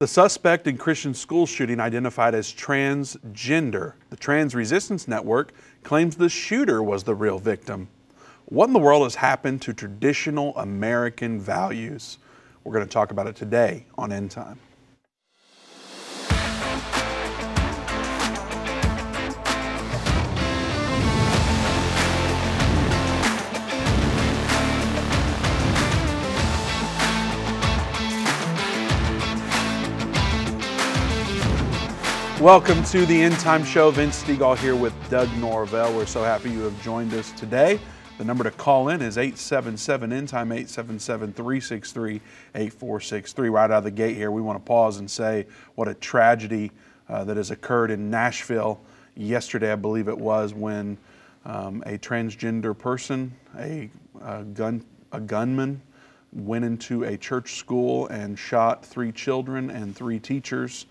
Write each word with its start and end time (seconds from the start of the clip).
The 0.00 0.06
suspect 0.06 0.68
in 0.68 0.78
Christian 0.78 1.12
school 1.12 1.44
shooting 1.44 1.80
identified 1.80 2.32
as 2.32 2.52
transgender. 2.52 3.94
The 4.10 4.16
Trans 4.16 4.54
Resistance 4.54 5.08
Network 5.08 5.50
claims 5.82 6.14
the 6.14 6.28
shooter 6.28 6.80
was 6.80 7.02
the 7.02 7.16
real 7.16 7.40
victim. 7.40 7.88
What 8.44 8.68
in 8.68 8.74
the 8.74 8.78
world 8.78 9.02
has 9.02 9.16
happened 9.16 9.60
to 9.62 9.72
traditional 9.72 10.56
American 10.56 11.40
values? 11.40 12.18
We're 12.62 12.74
going 12.74 12.86
to 12.86 12.92
talk 12.92 13.10
about 13.10 13.26
it 13.26 13.34
today 13.34 13.86
on 13.96 14.12
End 14.12 14.30
Time. 14.30 14.60
Welcome 32.40 32.84
to 32.84 33.04
the 33.04 33.20
End 33.20 33.34
Time 33.40 33.64
Show. 33.64 33.90
Vince 33.90 34.22
Stegall 34.22 34.56
here 34.56 34.76
with 34.76 34.94
Doug 35.10 35.28
Norvell. 35.38 35.92
We're 35.92 36.06
so 36.06 36.22
happy 36.22 36.52
you 36.52 36.60
have 36.60 36.82
joined 36.84 37.12
us 37.14 37.32
today. 37.32 37.80
The 38.16 38.24
number 38.24 38.44
to 38.44 38.52
call 38.52 38.90
in 38.90 39.02
is 39.02 39.18
877 39.18 40.12
End 40.12 40.28
Time 40.28 40.52
877 40.52 41.32
363 41.32 42.20
8463. 42.54 43.48
Right 43.48 43.64
out 43.64 43.78
of 43.78 43.82
the 43.82 43.90
gate 43.90 44.14
here, 44.14 44.30
we 44.30 44.40
want 44.40 44.56
to 44.56 44.64
pause 44.64 44.98
and 44.98 45.10
say 45.10 45.46
what 45.74 45.88
a 45.88 45.94
tragedy 45.94 46.70
uh, 47.08 47.24
that 47.24 47.36
has 47.36 47.50
occurred 47.50 47.90
in 47.90 48.08
Nashville 48.08 48.80
yesterday, 49.16 49.72
I 49.72 49.76
believe 49.76 50.06
it 50.06 50.18
was, 50.18 50.54
when 50.54 50.96
um, 51.44 51.82
a 51.86 51.98
transgender 51.98 52.78
person, 52.78 53.34
a, 53.58 53.90
a, 54.22 54.44
gun, 54.44 54.84
a 55.10 55.18
gunman, 55.18 55.82
went 56.32 56.64
into 56.64 57.02
a 57.02 57.16
church 57.16 57.56
school 57.56 58.06
and 58.06 58.38
shot 58.38 58.86
three 58.86 59.10
children 59.10 59.70
and 59.70 59.96
three 59.96 60.20
teachers 60.20 60.86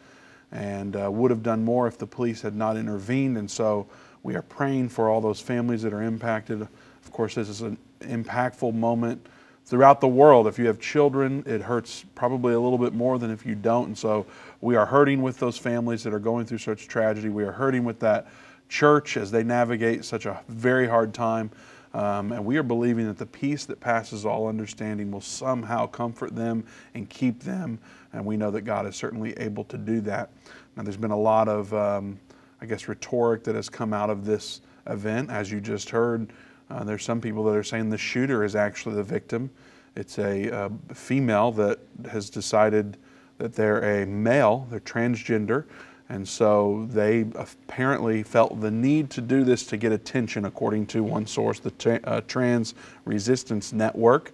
and 0.52 0.96
uh, 0.96 1.10
would 1.12 1.32
have 1.32 1.44
done 1.44 1.64
more 1.64 1.88
if 1.88 1.98
the 1.98 2.08
police 2.08 2.42
had 2.42 2.56
not 2.56 2.78
intervened. 2.78 3.38
And 3.38 3.50
so 3.50 3.88
we 4.24 4.36
are 4.36 4.42
praying 4.42 4.90
for 4.90 5.10
all 5.10 5.22
those 5.22 5.40
families 5.40 5.82
that 5.82 5.94
are 5.94 6.04
impacted. 6.04 6.62
Of 6.62 7.12
course, 7.12 7.36
this 7.36 7.50
is 7.50 7.62
an 7.62 7.78
impactful 8.02 8.74
moment 8.74 9.26
throughout 9.66 10.00
the 10.00 10.08
world. 10.08 10.48
If 10.48 10.58
you 10.58 10.68
have 10.68 10.80
children, 10.80 11.44
it 11.46 11.62
hurts 11.62 12.06
probably 12.16 12.54
a 12.54 12.60
little 12.60 12.78
bit 12.78 12.94
more 12.94 13.20
than 13.20 13.32
if 13.32 13.46
you 13.46 13.56
don't. 13.56 13.88
And 13.88 13.98
so 13.98 14.26
we 14.62 14.76
are 14.76 14.86
hurting 14.86 15.22
with 15.22 15.40
those 15.40 15.58
families 15.58 16.04
that 16.04 16.14
are 16.14 16.20
going 16.20 16.46
through 16.46 16.60
such 16.60 16.88
tragedy. 16.88 17.30
We 17.30 17.44
are 17.44 17.52
hurting 17.52 17.84
with 17.84 18.00
that 18.00 18.28
church 18.70 19.18
as 19.18 19.32
they 19.32 19.44
navigate 19.44 20.06
such 20.06 20.26
a 20.26 20.40
very 20.48 20.88
hard 20.88 21.14
time. 21.14 21.52
Um, 21.94 22.32
and 22.32 22.46
we 22.46 22.58
are 22.58 22.64
believing 22.64 23.08
that 23.08 23.18
the 23.18 23.26
peace 23.26 23.66
that 23.66 23.80
passes 23.80 24.26
all 24.26 24.48
understanding 24.48 25.12
will 25.12 25.22
somehow 25.22 25.88
comfort 25.88 26.36
them 26.36 26.66
and 26.94 27.10
keep 27.10 27.42
them. 27.44 27.80
And 28.18 28.26
we 28.26 28.36
know 28.36 28.50
that 28.50 28.62
God 28.62 28.88
is 28.88 28.96
certainly 28.96 29.34
able 29.34 29.64
to 29.66 29.78
do 29.78 30.02
that. 30.02 30.32
Now, 30.76 30.82
there's 30.82 30.98
been 30.98 31.12
a 31.12 31.18
lot 31.18 31.48
of, 31.48 31.72
um, 31.76 32.20
I 32.60 32.66
guess, 32.66 32.88
rhetoric 32.88 33.44
that 33.44 33.54
has 33.54 33.70
come 33.70 33.94
out 33.94 34.10
of 34.10 34.26
this 34.26 34.62
event. 34.88 35.30
As 35.30 35.52
you 35.52 35.62
just 35.62 35.92
heard, 35.92 36.34
uh, 36.72 36.84
there's 36.84 37.04
some 37.04 37.22
people 37.22 37.44
that 37.44 37.56
are 37.56 37.64
saying 37.64 37.92
the 37.92 37.98
shooter 37.98 38.44
is 38.44 38.56
actually 38.56 38.96
the 38.96 39.04
victim. 39.04 39.52
It's 39.96 40.18
a 40.18 40.52
uh, 40.52 40.70
female 40.96 41.52
that 41.54 41.80
has 42.10 42.32
decided 42.32 42.98
that 43.38 43.54
they're 43.54 44.02
a 44.02 44.08
male, 44.08 44.66
they're 44.72 44.80
transgender, 44.80 45.66
and 46.10 46.28
so 46.28 46.88
they 46.90 47.28
apparently 47.36 48.24
felt 48.24 48.60
the 48.62 48.72
need 48.72 49.12
to 49.12 49.22
do 49.22 49.44
this 49.44 49.64
to 49.68 49.78
get 49.78 49.92
attention, 49.92 50.46
according 50.46 50.88
to 50.88 51.04
one 51.04 51.28
source, 51.28 51.60
the 51.60 51.72
tra- 51.72 52.00
uh, 52.06 52.22
Trans 52.22 52.74
Resistance 53.06 53.74
Network. 53.74 54.32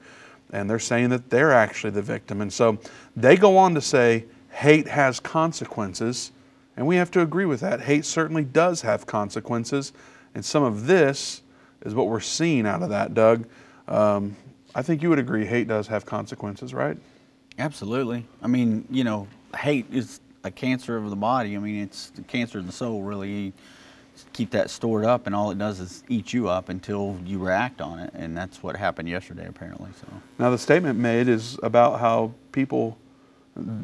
And 0.53 0.69
they're 0.69 0.79
saying 0.79 1.09
that 1.09 1.29
they're 1.29 1.51
actually 1.51 1.89
the 1.89 2.01
victim. 2.01 2.39
And 2.39 2.53
so 2.53 2.77
they 3.15 3.35
go 3.35 3.57
on 3.57 3.73
to 3.75 3.81
say 3.81 4.25
hate 4.51 4.87
has 4.87 5.19
consequences. 5.19 6.31
And 6.77 6.87
we 6.87 6.95
have 6.95 7.11
to 7.11 7.21
agree 7.21 7.45
with 7.45 7.59
that. 7.59 7.81
Hate 7.81 8.05
certainly 8.05 8.43
does 8.45 8.81
have 8.81 9.05
consequences. 9.05 9.91
And 10.35 10.45
some 10.45 10.63
of 10.63 10.85
this 10.87 11.41
is 11.81 11.93
what 11.93 12.07
we're 12.07 12.19
seeing 12.19 12.65
out 12.65 12.81
of 12.81 12.89
that, 12.89 13.13
Doug. 13.13 13.47
Um, 13.87 14.37
I 14.75 14.81
think 14.81 15.01
you 15.03 15.09
would 15.09 15.19
agree 15.19 15.45
hate 15.45 15.67
does 15.67 15.87
have 15.87 16.05
consequences, 16.05 16.73
right? 16.73 16.97
Absolutely. 17.59 18.25
I 18.41 18.47
mean, 18.47 18.87
you 18.89 19.03
know, 19.03 19.27
hate 19.55 19.85
is 19.91 20.19
a 20.43 20.51
cancer 20.51 20.97
of 20.97 21.09
the 21.09 21.15
body. 21.15 21.55
I 21.55 21.59
mean, 21.59 21.83
it's 21.83 22.09
the 22.11 22.23
cancer 22.23 22.59
of 22.59 22.65
the 22.65 22.71
soul, 22.71 23.03
really. 23.03 23.53
Keep 24.31 24.51
that 24.51 24.69
stored 24.69 25.05
up, 25.05 25.27
and 25.27 25.35
all 25.35 25.51
it 25.51 25.57
does 25.57 25.79
is 25.79 26.03
eat 26.07 26.33
you 26.33 26.49
up 26.49 26.69
until 26.69 27.19
you 27.25 27.39
react 27.39 27.81
on 27.81 27.99
it, 27.99 28.11
and 28.13 28.35
that's 28.35 28.63
what 28.63 28.75
happened 28.75 29.09
yesterday, 29.09 29.45
apparently. 29.47 29.89
So 29.99 30.07
now 30.39 30.49
the 30.49 30.57
statement 30.57 30.97
made 30.97 31.27
is 31.27 31.59
about 31.61 31.99
how 31.99 32.33
people. 32.51 32.97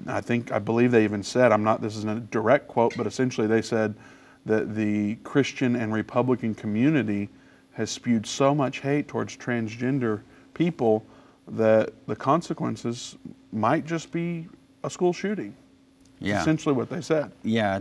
I 0.07 0.21
think 0.21 0.51
I 0.51 0.57
believe 0.57 0.91
they 0.91 1.03
even 1.03 1.21
said 1.21 1.51
I'm 1.51 1.63
not. 1.63 1.81
This 1.81 1.95
isn't 1.97 2.09
a 2.09 2.19
direct 2.21 2.67
quote, 2.67 2.95
but 2.97 3.05
essentially 3.05 3.45
they 3.45 3.61
said 3.61 3.93
that 4.45 4.73
the 4.73 5.15
Christian 5.17 5.75
and 5.75 5.93
Republican 5.93 6.55
community 6.55 7.29
has 7.73 7.91
spewed 7.91 8.25
so 8.25 8.55
much 8.55 8.79
hate 8.79 9.07
towards 9.07 9.37
transgender 9.37 10.21
people 10.53 11.05
that 11.47 11.93
the 12.07 12.15
consequences 12.15 13.17
might 13.51 13.85
just 13.85 14.11
be 14.11 14.47
a 14.83 14.89
school 14.89 15.13
shooting. 15.13 15.55
Yeah. 16.21 16.41
Essentially 16.41 16.75
what 16.75 16.89
they 16.89 17.01
said. 17.01 17.31
Yeah, 17.43 17.79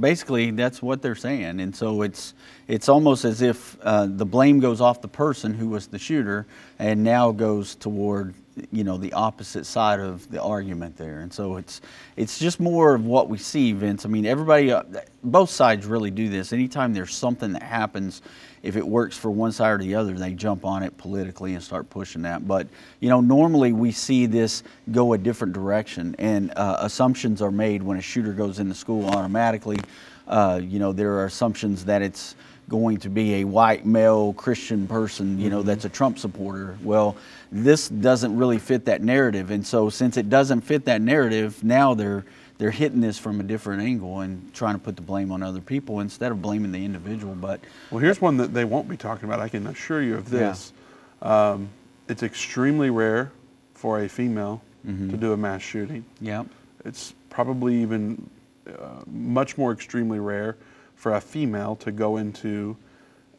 basically 0.00 0.50
that's 0.52 0.80
what 0.80 1.02
they're 1.02 1.14
saying, 1.14 1.60
and 1.60 1.76
so 1.76 2.00
it's 2.00 2.32
it's 2.66 2.88
almost 2.88 3.26
as 3.26 3.42
if 3.42 3.76
uh, 3.82 4.06
the 4.08 4.24
blame 4.24 4.58
goes 4.58 4.80
off 4.80 5.02
the 5.02 5.08
person 5.08 5.52
who 5.52 5.68
was 5.68 5.88
the 5.88 5.98
shooter, 5.98 6.46
and 6.78 7.04
now 7.04 7.30
goes 7.30 7.74
toward 7.74 8.34
you 8.72 8.84
know 8.84 8.96
the 8.96 9.12
opposite 9.12 9.66
side 9.66 10.00
of 10.00 10.30
the 10.30 10.40
argument 10.40 10.96
there, 10.96 11.20
and 11.20 11.30
so 11.30 11.56
it's 11.56 11.82
it's 12.16 12.38
just 12.38 12.58
more 12.58 12.94
of 12.94 13.04
what 13.04 13.28
we 13.28 13.36
see, 13.36 13.72
Vince. 13.72 14.06
I 14.06 14.08
mean, 14.08 14.24
everybody, 14.24 14.72
uh, 14.72 14.82
both 15.22 15.50
sides 15.50 15.84
really 15.84 16.10
do 16.10 16.30
this. 16.30 16.54
Anytime 16.54 16.94
there's 16.94 17.14
something 17.14 17.52
that 17.52 17.62
happens 17.62 18.22
if 18.64 18.76
it 18.76 18.86
works 18.86 19.16
for 19.16 19.30
one 19.30 19.52
side 19.52 19.72
or 19.72 19.78
the 19.78 19.94
other, 19.94 20.14
they 20.14 20.32
jump 20.32 20.64
on 20.64 20.82
it 20.82 20.96
politically 20.96 21.52
and 21.52 21.62
start 21.62 21.90
pushing 21.90 22.22
that. 22.22 22.48
But 22.48 22.66
you 22.98 23.10
know, 23.10 23.20
normally 23.20 23.72
we 23.72 23.92
see 23.92 24.24
this 24.24 24.62
go 24.90 25.12
a 25.12 25.18
different 25.18 25.52
direction, 25.52 26.16
and 26.18 26.50
uh, 26.56 26.78
assumptions 26.80 27.42
are 27.42 27.50
made 27.50 27.82
when 27.82 27.98
a 27.98 28.02
shooter 28.02 28.32
goes 28.32 28.58
into 28.58 28.74
school 28.74 29.06
automatically. 29.10 29.78
Uh, 30.26 30.60
you 30.62 30.78
know, 30.78 30.92
there 30.92 31.12
are 31.12 31.26
assumptions 31.26 31.84
that 31.84 32.00
it's 32.00 32.34
going 32.70 32.96
to 32.96 33.10
be 33.10 33.34
a 33.34 33.44
white 33.44 33.84
male 33.84 34.32
Christian 34.32 34.86
person, 34.88 35.38
you 35.38 35.50
know, 35.50 35.58
mm-hmm. 35.58 35.66
that's 35.66 35.84
a 35.84 35.90
Trump 35.90 36.18
supporter. 36.18 36.78
Well, 36.82 37.16
this 37.52 37.90
doesn't 37.90 38.34
really 38.34 38.58
fit 38.58 38.86
that 38.86 39.02
narrative, 39.02 39.50
and 39.50 39.66
so 39.66 39.90
since 39.90 40.16
it 40.16 40.30
doesn't 40.30 40.62
fit 40.62 40.86
that 40.86 41.02
narrative, 41.02 41.62
now 41.62 41.92
they're 41.92 42.24
they're 42.64 42.70
hitting 42.70 43.02
this 43.02 43.18
from 43.18 43.40
a 43.40 43.42
different 43.42 43.82
angle 43.82 44.20
and 44.20 44.54
trying 44.54 44.74
to 44.74 44.78
put 44.78 44.96
the 44.96 45.02
blame 45.02 45.30
on 45.30 45.42
other 45.42 45.60
people 45.60 46.00
instead 46.00 46.32
of 46.32 46.40
blaming 46.40 46.72
the 46.72 46.82
individual. 46.82 47.34
But 47.34 47.60
well, 47.90 48.00
here's 48.00 48.22
one 48.22 48.38
that 48.38 48.54
they 48.54 48.64
won't 48.64 48.88
be 48.88 48.96
talking 48.96 49.26
about. 49.28 49.38
I 49.38 49.50
can 49.50 49.66
assure 49.66 50.00
you 50.00 50.14
of 50.14 50.30
this. 50.30 50.72
Yeah. 51.20 51.50
Um, 51.50 51.68
it's 52.08 52.22
extremely 52.22 52.88
rare 52.88 53.32
for 53.74 54.00
a 54.00 54.08
female 54.08 54.62
mm-hmm. 54.86 55.10
to 55.10 55.16
do 55.18 55.34
a 55.34 55.36
mass 55.36 55.60
shooting. 55.60 56.06
Yeah. 56.22 56.44
It's 56.86 57.12
probably 57.28 57.82
even 57.82 58.30
uh, 58.66 59.02
much 59.08 59.58
more 59.58 59.70
extremely 59.70 60.18
rare 60.18 60.56
for 60.96 61.16
a 61.16 61.20
female 61.20 61.76
to 61.76 61.92
go 61.92 62.16
into 62.16 62.78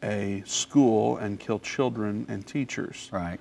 a 0.04 0.40
school 0.46 1.16
and 1.16 1.40
kill 1.40 1.58
children 1.58 2.26
and 2.28 2.46
teachers. 2.46 3.08
Right. 3.10 3.40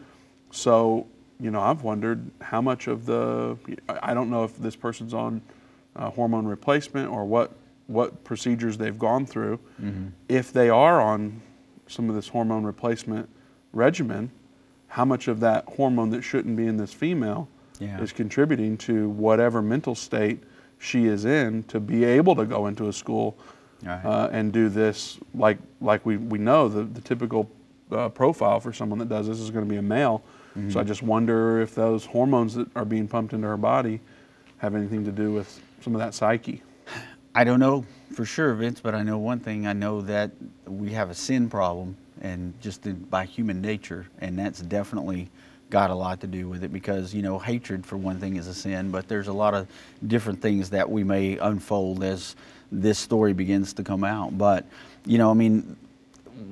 So, 0.50 1.06
you 1.40 1.51
know, 1.51 1.62
I've 1.62 1.84
wondered 1.84 2.28
how 2.41 2.62
much 2.62 2.88
of 2.88 3.06
the, 3.06 3.56
I 3.88 4.16
don't 4.16 4.31
know 4.31 4.45
if 4.45 4.57
this 4.57 4.75
person's 4.75 5.13
on 5.13 5.44
uh, 5.95 6.09
hormone 6.09 6.45
replacement 6.45 7.09
or 7.09 7.25
what 7.25 7.51
what 7.88 8.23
procedures 8.23 8.78
they've 8.78 8.97
gone 8.97 9.25
through. 9.25 9.59
Mm-hmm. 9.81 10.07
If 10.28 10.51
they 10.51 10.69
are 10.69 11.00
on 11.00 11.41
some 11.88 12.09
of 12.09 12.16
this 12.16 12.28
hormone 12.28 12.63
replacement 12.63 13.29
regimen, 13.73 14.31
how 14.88 15.06
much 15.06 15.28
of 15.28 15.39
that 15.41 15.66
hormone 15.66 16.09
that 16.11 16.23
shouldn't 16.23 16.56
be 16.56 16.66
in 16.66 16.78
this 16.78 16.94
female 16.94 17.47
yeah. 17.79 18.01
is 18.01 18.11
contributing 18.11 18.78
to 18.78 19.09
whatever 19.09 19.61
mental 19.61 19.94
state 19.94 20.39
she 20.79 21.06
is 21.06 21.25
in 21.25 21.63
to 21.63 21.80
be 21.80 22.03
able 22.03 22.36
to 22.36 22.45
go 22.45 22.68
into 22.68 22.88
a 22.88 22.94
school 22.94 23.38
right. 23.83 24.03
uh, 24.03 24.30
and 24.31 24.51
do 24.51 24.69
this 24.69 25.19
like 25.33 25.57
like 25.81 26.06
we, 26.06 26.18
we 26.18 26.38
know 26.38 26.68
the, 26.68 26.83
the 26.83 27.01
typical 27.01 27.50
uh, 27.91 28.09
profile 28.09 28.59
for 28.59 28.74
someone 28.74 29.00
that 29.00 29.09
does 29.09 29.27
this 29.27 29.39
is 29.39 29.51
going 29.51 29.65
to 29.65 29.69
be 29.69 29.77
a 29.77 29.81
male. 29.81 30.24
Mm-hmm. 30.57 30.71
So 30.71 30.80
I 30.80 30.83
just 30.83 31.03
wonder 31.03 31.62
if 31.62 31.75
those 31.75 32.06
hormones 32.06 32.56
that 32.56 32.68
are 32.75 32.86
being 32.86 33.07
pumped 33.07 33.33
into 33.33 33.48
her 33.48 33.57
body 33.57 34.00
have 34.57 34.75
anything 34.75 35.03
to 35.06 35.12
do 35.12 35.31
with 35.31 35.62
some 35.86 35.94
of 35.94 36.02
that 36.02 36.16
psyche? 36.16 36.64
I 37.36 37.44
don't 37.44 37.60
know 37.60 37.86
for 38.14 38.26
sure, 38.26 38.56
Vince, 38.56 38.80
but 38.80 38.96
I 38.96 39.04
know 39.04 39.20
one 39.20 39.40
thing. 39.40 39.68
I 39.68 39.74
know 39.74 40.02
that 40.02 40.32
we 40.66 40.94
have 40.94 41.12
a 41.12 41.14
sin 41.14 41.48
problem, 41.48 41.96
and 42.22 42.60
just 42.60 42.88
in, 42.88 42.96
by 42.96 43.26
human 43.26 43.62
nature, 43.62 44.08
and 44.20 44.38
that's 44.40 44.62
definitely 44.62 45.30
got 45.70 45.92
a 45.92 45.96
lot 45.96 46.22
to 46.22 46.28
do 46.28 46.50
with 46.50 46.64
it 46.64 46.74
because 46.74 47.14
you 47.14 47.22
know 47.22 47.38
hatred 47.38 47.86
for 47.86 47.98
one 47.98 48.20
thing 48.20 48.36
is 48.36 48.48
a 48.48 48.54
sin, 48.54 48.90
but 48.90 49.08
there's 49.08 49.28
a 49.28 49.34
lot 49.34 49.54
of 49.54 49.68
different 50.08 50.42
things 50.42 50.72
that 50.72 50.90
we 50.90 51.04
may 51.04 51.38
unfold 51.38 52.04
as 52.04 52.36
this 52.72 52.98
story 52.98 53.34
begins 53.34 53.74
to 53.74 53.84
come 53.84 54.04
out. 54.04 54.36
But 54.36 54.66
you 55.06 55.20
know, 55.20 55.30
I 55.30 55.36
mean, 55.36 55.76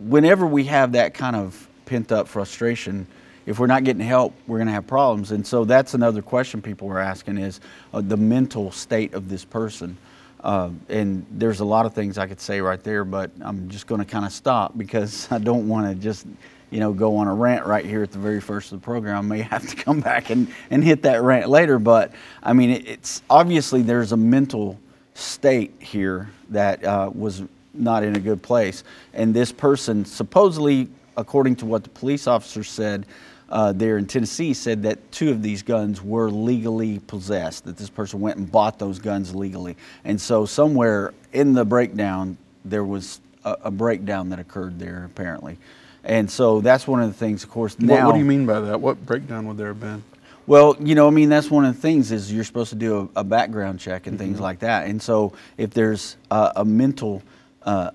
whenever 0.04 0.46
we 0.46 0.66
have 0.66 0.92
that 0.92 1.16
kind 1.16 1.36
of 1.36 1.68
pent 1.88 2.12
up 2.12 2.28
frustration, 2.28 3.08
if 3.46 3.60
we're 3.60 3.68
not 3.68 3.84
getting 3.84 4.06
help, 4.06 4.34
we're 4.48 4.58
going 4.58 4.68
to 4.68 4.74
have 4.74 4.88
problems. 4.88 5.32
And 5.32 5.46
so 5.46 5.66
that's 5.66 5.94
another 5.94 6.22
question 6.22 6.62
people 6.62 6.90
are 6.90 7.00
asking 7.00 7.38
is 7.38 7.60
uh, 7.94 8.02
the 8.02 8.18
mental 8.18 8.72
state 8.72 9.14
of 9.14 9.30
this 9.30 9.44
person. 9.44 9.98
Uh, 10.44 10.70
and 10.90 11.26
there's 11.32 11.62
a 11.62 11.66
lot 11.66 11.86
of 11.86 11.94
things 11.94 12.18
I 12.18 12.28
could 12.28 12.42
say 12.42 12.60
right 12.62 12.82
there, 12.84 13.06
but 13.06 13.32
I'm 13.42 13.70
just 13.70 13.88
going 13.88 14.00
to 14.00 14.06
kind 14.06 14.26
of 14.26 14.34
stop 14.34 14.78
because 14.78 15.28
I 15.32 15.40
don't 15.40 15.68
want 15.68 15.88
to 15.88 15.96
just, 15.96 16.26
you 16.70 16.80
know, 16.80 16.94
go 16.94 17.18
on 17.18 17.28
a 17.28 17.34
rant 17.34 17.66
right 17.66 17.86
here 17.86 18.04
at 18.04 18.12
the 18.12 18.20
very 18.20 18.42
first 18.42 18.72
of 18.72 18.82
the 18.82 18.86
program. 18.86 19.18
I 19.18 19.22
may 19.22 19.42
have 19.44 19.68
to 19.68 19.76
come 19.76 20.02
back 20.02 20.30
and, 20.30 20.48
and 20.70 20.84
hit 20.84 21.04
that 21.04 21.22
rant 21.22 21.50
later, 21.50 21.80
but 21.80 22.14
I 22.42 22.54
mean, 22.54 22.72
it, 22.72 22.88
it's 22.88 23.22
obviously 23.30 23.82
there's 23.82 24.12
a 24.12 24.18
mental 24.18 24.80
state 25.16 25.74
here 25.80 26.30
that 26.50 26.84
uh, 26.84 27.10
was 27.14 27.44
not 27.74 28.04
in 28.04 28.16
a 28.16 28.20
good 28.20 28.42
place. 28.42 28.84
And 29.14 29.34
this 29.34 29.52
person, 29.52 30.06
supposedly, 30.06 30.90
according 31.18 31.56
to 31.58 31.66
what 31.66 31.84
the 31.84 31.90
police 31.90 32.28
officer 32.28 32.64
said, 32.64 33.06
uh, 33.54 33.72
there 33.72 34.00
in 34.00 34.08
Tennessee 34.08 34.52
said 34.52 34.82
that 34.82 35.12
two 35.12 35.30
of 35.30 35.44
these 35.44 35.62
guns 35.62 36.02
were 36.02 36.32
legally 36.32 36.98
possessed, 36.98 37.66
that 37.66 37.78
this 37.78 37.90
person 37.90 38.20
went 38.20 38.38
and 38.38 38.52
bought 38.52 38.80
those 38.80 38.98
guns 38.98 39.36
legally. 39.36 39.78
And 40.04 40.20
so, 40.20 40.48
somewhere 40.48 41.14
in 41.34 41.54
the 41.54 41.64
breakdown, 41.64 42.36
there 42.66 42.84
was 42.84 43.22
a, 43.46 43.56
a 43.66 43.72
breakdown 43.72 44.30
that 44.30 44.40
occurred 44.40 44.80
there, 44.80 45.06
apparently. 45.06 45.60
And 46.04 46.30
so, 46.30 46.62
that's 46.62 46.88
one 46.88 47.04
of 47.04 47.10
the 47.10 47.14
things, 47.14 47.44
of 47.44 47.52
course. 47.52 47.78
Now, 47.80 47.94
what, 47.94 48.06
what 48.06 48.12
do 48.14 48.20
you 48.20 48.26
mean 48.26 48.48
by 48.48 48.60
that? 48.60 48.82
What 48.82 49.06
breakdown 49.06 49.46
would 49.46 49.58
there 49.58 49.68
have 49.68 49.80
been? 49.80 50.04
Well, 50.48 50.76
you 50.80 50.96
know, 50.96 51.06
I 51.06 51.12
mean, 51.12 51.30
that's 51.30 51.52
one 51.52 51.64
of 51.64 51.76
the 51.76 51.80
things 51.80 52.12
is 52.12 52.34
you're 52.34 52.44
supposed 52.44 52.72
to 52.72 52.76
do 52.76 53.12
a, 53.16 53.20
a 53.20 53.24
background 53.24 53.80
check 53.80 54.08
and 54.08 54.18
things 54.18 54.38
mm-hmm. 54.38 54.44
like 54.44 54.60
that. 54.60 54.88
And 54.88 55.00
so, 55.00 55.34
if 55.60 55.76
there's 55.76 56.18
a, 56.32 56.54
a 56.56 56.66
mental 56.66 57.22
uh, 57.62 57.92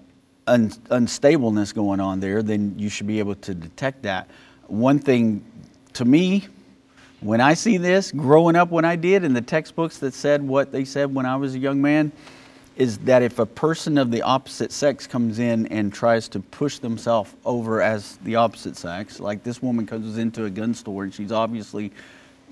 un- 0.47 0.71
unstableness 0.71 1.75
going 1.75 1.99
on 1.99 2.21
there, 2.21 2.45
then 2.45 2.79
you 2.79 2.89
should 2.89 3.09
be 3.09 3.19
able 3.19 3.35
to 3.35 3.55
detect 3.55 4.03
that. 4.03 4.31
One 4.69 4.99
thing 4.99 5.45
to 5.95 6.05
me, 6.05 6.47
when 7.21 7.41
I 7.41 7.55
see 7.55 7.79
this, 7.79 8.13
growing 8.13 8.55
up 8.55 8.71
when 8.71 8.85
I 8.85 8.95
did, 8.95 9.25
in 9.25 9.35
the 9.35 9.41
textbooks 9.41 9.99
that 9.99 10.15
said 10.15 10.43
what 10.43 10.71
they 10.71 10.85
said 10.85 11.13
when 11.13 11.27
I 11.27 11.37
was 11.37 11.55
a 11.55 11.59
young 11.59 11.83
man, 11.83 12.13
is 12.77 12.99
that 12.99 13.23
if 13.23 13.41
a 13.41 13.47
person 13.47 13.99
of 13.99 14.13
the 14.13 14.23
opposite 14.23 14.71
sex 14.71 15.07
comes 15.07 15.41
in 15.41 15.67
and 15.67 15.93
tries 15.93 16.29
to 16.29 16.39
push 16.39 16.79
themselves 16.79 17.35
over 17.45 17.83
as 17.83 18.19
the 18.19 18.37
opposite 18.37 18.77
sex, 18.77 19.19
like 19.19 19.43
this 19.43 19.61
woman 19.61 19.85
comes 19.85 20.17
into 20.17 20.45
a 20.45 20.51
gun 20.51 20.73
store 20.73 21.03
and 21.03 21.13
she's 21.13 21.33
obviously 21.33 21.91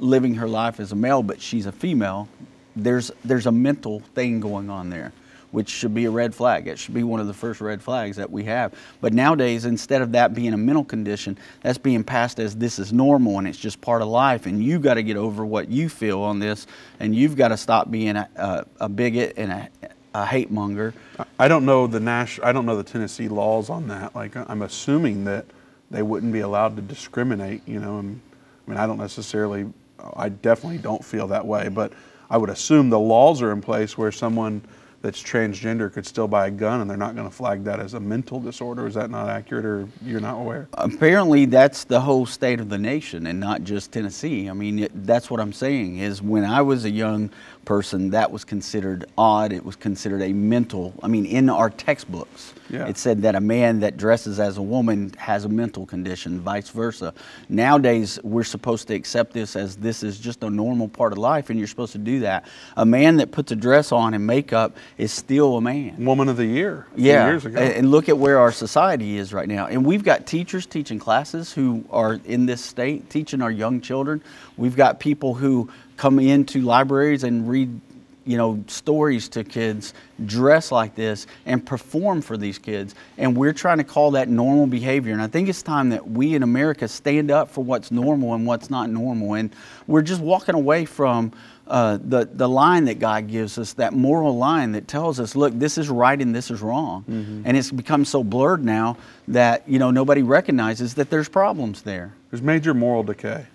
living 0.00 0.34
her 0.34 0.48
life 0.48 0.80
as 0.80 0.90
a 0.90 0.96
male, 0.96 1.22
but 1.22 1.40
she's 1.40 1.66
a 1.66 1.72
female, 1.72 2.28
there's, 2.74 3.12
there's 3.24 3.46
a 3.46 3.52
mental 3.52 4.00
thing 4.14 4.40
going 4.40 4.68
on 4.68 4.90
there 4.90 5.12
which 5.50 5.68
should 5.68 5.94
be 5.94 6.04
a 6.04 6.10
red 6.10 6.34
flag. 6.34 6.66
It 6.66 6.78
should 6.78 6.94
be 6.94 7.02
one 7.02 7.20
of 7.20 7.26
the 7.26 7.34
first 7.34 7.60
red 7.60 7.80
flags 7.80 8.16
that 8.16 8.30
we 8.30 8.44
have. 8.44 8.74
But 9.00 9.12
nowadays, 9.12 9.64
instead 9.64 10.02
of 10.02 10.12
that 10.12 10.34
being 10.34 10.52
a 10.52 10.56
mental 10.56 10.84
condition, 10.84 11.38
that's 11.62 11.78
being 11.78 12.04
passed 12.04 12.38
as 12.38 12.56
this 12.56 12.78
is 12.78 12.92
normal 12.92 13.38
and 13.38 13.48
it's 13.48 13.58
just 13.58 13.80
part 13.80 14.02
of 14.02 14.08
life. 14.08 14.46
And 14.46 14.62
you 14.62 14.78
got 14.78 14.94
to 14.94 15.02
get 15.02 15.16
over 15.16 15.44
what 15.44 15.68
you 15.68 15.88
feel 15.88 16.20
on 16.20 16.38
this, 16.38 16.66
and 17.00 17.14
you've 17.14 17.36
got 17.36 17.48
to 17.48 17.56
stop 17.56 17.90
being 17.90 18.16
a, 18.16 18.28
a, 18.36 18.66
a 18.80 18.88
bigot 18.88 19.34
and 19.36 19.52
a, 19.52 19.68
a 20.14 20.26
hate 20.26 20.50
monger. 20.50 20.94
I 21.38 21.48
don't 21.48 21.64
know 21.64 21.86
the 21.86 22.00
Nash. 22.00 22.40
I 22.42 22.52
don't 22.52 22.66
know 22.66 22.76
the 22.76 22.84
Tennessee 22.84 23.28
laws 23.28 23.70
on 23.70 23.88
that. 23.88 24.14
Like 24.14 24.36
I'm 24.36 24.62
assuming 24.62 25.24
that 25.24 25.46
they 25.90 26.02
wouldn't 26.02 26.32
be 26.32 26.40
allowed 26.40 26.76
to 26.76 26.82
discriminate. 26.82 27.66
You 27.66 27.80
know, 27.80 27.98
and, 27.98 28.20
I 28.66 28.70
mean, 28.70 28.78
I 28.78 28.86
don't 28.86 28.98
necessarily. 28.98 29.66
I 30.14 30.28
definitely 30.28 30.78
don't 30.78 31.04
feel 31.04 31.26
that 31.28 31.46
way, 31.46 31.68
but 31.68 31.92
I 32.28 32.36
would 32.36 32.50
assume 32.50 32.90
the 32.90 32.98
laws 32.98 33.42
are 33.42 33.52
in 33.52 33.60
place 33.60 33.96
where 33.96 34.12
someone 34.12 34.62
that's 35.06 35.22
transgender 35.22 35.92
could 35.92 36.04
still 36.04 36.26
buy 36.26 36.48
a 36.48 36.50
gun 36.50 36.80
and 36.80 36.90
they're 36.90 36.96
not 36.96 37.14
going 37.14 37.28
to 37.28 37.34
flag 37.34 37.62
that 37.62 37.78
as 37.78 37.94
a 37.94 38.00
mental 38.00 38.40
disorder. 38.40 38.88
Is 38.88 38.94
that 38.94 39.08
not 39.08 39.28
accurate 39.28 39.64
or 39.64 39.88
you're 40.04 40.18
not 40.18 40.34
aware? 40.34 40.66
Apparently, 40.74 41.44
that's 41.44 41.84
the 41.84 42.00
whole 42.00 42.26
state 42.26 42.58
of 42.58 42.70
the 42.70 42.78
nation 42.78 43.28
and 43.28 43.38
not 43.38 43.62
just 43.62 43.92
Tennessee. 43.92 44.50
I 44.50 44.52
mean, 44.52 44.80
it, 44.80 45.06
that's 45.06 45.30
what 45.30 45.38
I'm 45.38 45.52
saying 45.52 45.98
is 45.98 46.20
when 46.20 46.44
I 46.44 46.60
was 46.60 46.84
a 46.84 46.90
young 46.90 47.30
person, 47.66 48.10
that 48.10 48.32
was 48.32 48.44
considered 48.44 49.04
odd. 49.18 49.52
It 49.52 49.64
was 49.64 49.76
considered 49.76 50.22
a 50.22 50.32
mental, 50.32 50.94
I 51.02 51.08
mean, 51.08 51.26
in 51.26 51.50
our 51.50 51.68
textbooks, 51.68 52.54
yeah. 52.70 52.86
it 52.86 52.96
said 52.96 53.22
that 53.22 53.34
a 53.34 53.40
man 53.40 53.80
that 53.80 53.98
dresses 53.98 54.40
as 54.40 54.56
a 54.56 54.62
woman 54.62 55.12
has 55.18 55.44
a 55.44 55.48
mental 55.50 55.84
condition, 55.84 56.40
vice 56.40 56.70
versa. 56.70 57.12
Nowadays, 57.50 58.18
we're 58.22 58.44
supposed 58.44 58.88
to 58.88 58.94
accept 58.94 59.34
this 59.34 59.56
as 59.56 59.76
this 59.76 60.02
is 60.02 60.18
just 60.18 60.42
a 60.42 60.48
normal 60.48 60.88
part 60.88 61.12
of 61.12 61.18
life 61.18 61.50
and 61.50 61.58
you're 61.58 61.68
supposed 61.68 61.92
to 61.92 61.98
do 61.98 62.20
that. 62.20 62.48
A 62.76 62.86
man 62.86 63.16
that 63.16 63.32
puts 63.32 63.52
a 63.52 63.56
dress 63.56 63.92
on 63.92 64.14
and 64.14 64.26
makeup 64.26 64.76
is 64.96 65.12
still 65.12 65.58
a 65.58 65.60
man. 65.60 66.02
Woman 66.02 66.28
of 66.28 66.38
the 66.38 66.46
year. 66.46 66.86
yeah. 66.96 67.26
Years 67.26 67.44
ago. 67.44 67.60
And 67.60 67.90
look 67.90 68.08
at 68.08 68.16
where 68.16 68.38
our 68.38 68.52
society 68.52 69.18
is 69.18 69.34
right 69.34 69.48
now. 69.48 69.66
And 69.66 69.84
we've 69.84 70.04
got 70.04 70.26
teachers 70.26 70.64
teaching 70.64 70.98
classes 70.98 71.52
who 71.52 71.84
are 71.90 72.20
in 72.24 72.46
this 72.46 72.64
state, 72.64 73.10
teaching 73.10 73.42
our 73.42 73.50
young 73.50 73.80
children. 73.80 74.22
We've 74.56 74.76
got 74.76 75.00
people 75.00 75.34
who 75.34 75.68
come 75.96 76.18
into 76.18 76.60
libraries 76.60 77.24
and 77.24 77.48
read 77.48 77.80
you 78.26 78.36
know 78.36 78.62
stories 78.66 79.28
to 79.28 79.44
kids 79.44 79.94
dress 80.26 80.72
like 80.72 80.94
this 80.96 81.26
and 81.46 81.64
perform 81.64 82.20
for 82.20 82.36
these 82.36 82.58
kids. 82.58 82.94
And 83.16 83.36
we're 83.36 83.52
trying 83.52 83.78
to 83.78 83.84
call 83.84 84.10
that 84.12 84.28
normal 84.28 84.66
behavior. 84.66 85.12
And 85.12 85.22
i 85.22 85.28
think 85.28 85.48
it's 85.48 85.62
time 85.62 85.90
that 85.90 86.10
we 86.10 86.34
in 86.34 86.42
america 86.42 86.88
stand 86.88 87.30
up 87.30 87.50
for 87.50 87.64
what's 87.64 87.90
normal 87.90 88.34
and 88.34 88.46
what's 88.46 88.68
not 88.68 88.90
normal. 88.90 89.34
And 89.34 89.54
we're 89.86 90.02
just 90.02 90.20
walking 90.20 90.54
away 90.54 90.84
from 90.84 91.32
uh, 91.68 91.98
the, 92.00 92.28
the 92.32 92.48
line 92.48 92.84
that 92.84 92.98
god 92.98 93.28
gives 93.28 93.58
us 93.58 93.72
that 93.74 93.92
moral 93.92 94.36
line 94.36 94.72
that 94.72 94.86
tells 94.86 95.18
us 95.18 95.34
look 95.34 95.52
this 95.58 95.78
is 95.78 95.88
right 95.88 96.20
and 96.20 96.34
this 96.34 96.50
is 96.50 96.60
wrong. 96.60 97.04
Mm-hmm. 97.08 97.42
and 97.44 97.56
it's 97.56 97.70
become 97.70 98.04
so 98.04 98.22
blurred 98.24 98.64
now 98.64 98.96
that 99.28 99.68
you 99.68 99.78
know 99.78 99.90
nobody 99.90 100.22
recognizes 100.22 100.94
that 100.94 101.10
there's 101.10 101.28
problems 101.28 101.82
there. 101.82 102.12
There's 102.30 102.42
major 102.42 102.74
moral 102.74 103.04
decay. 103.04 103.46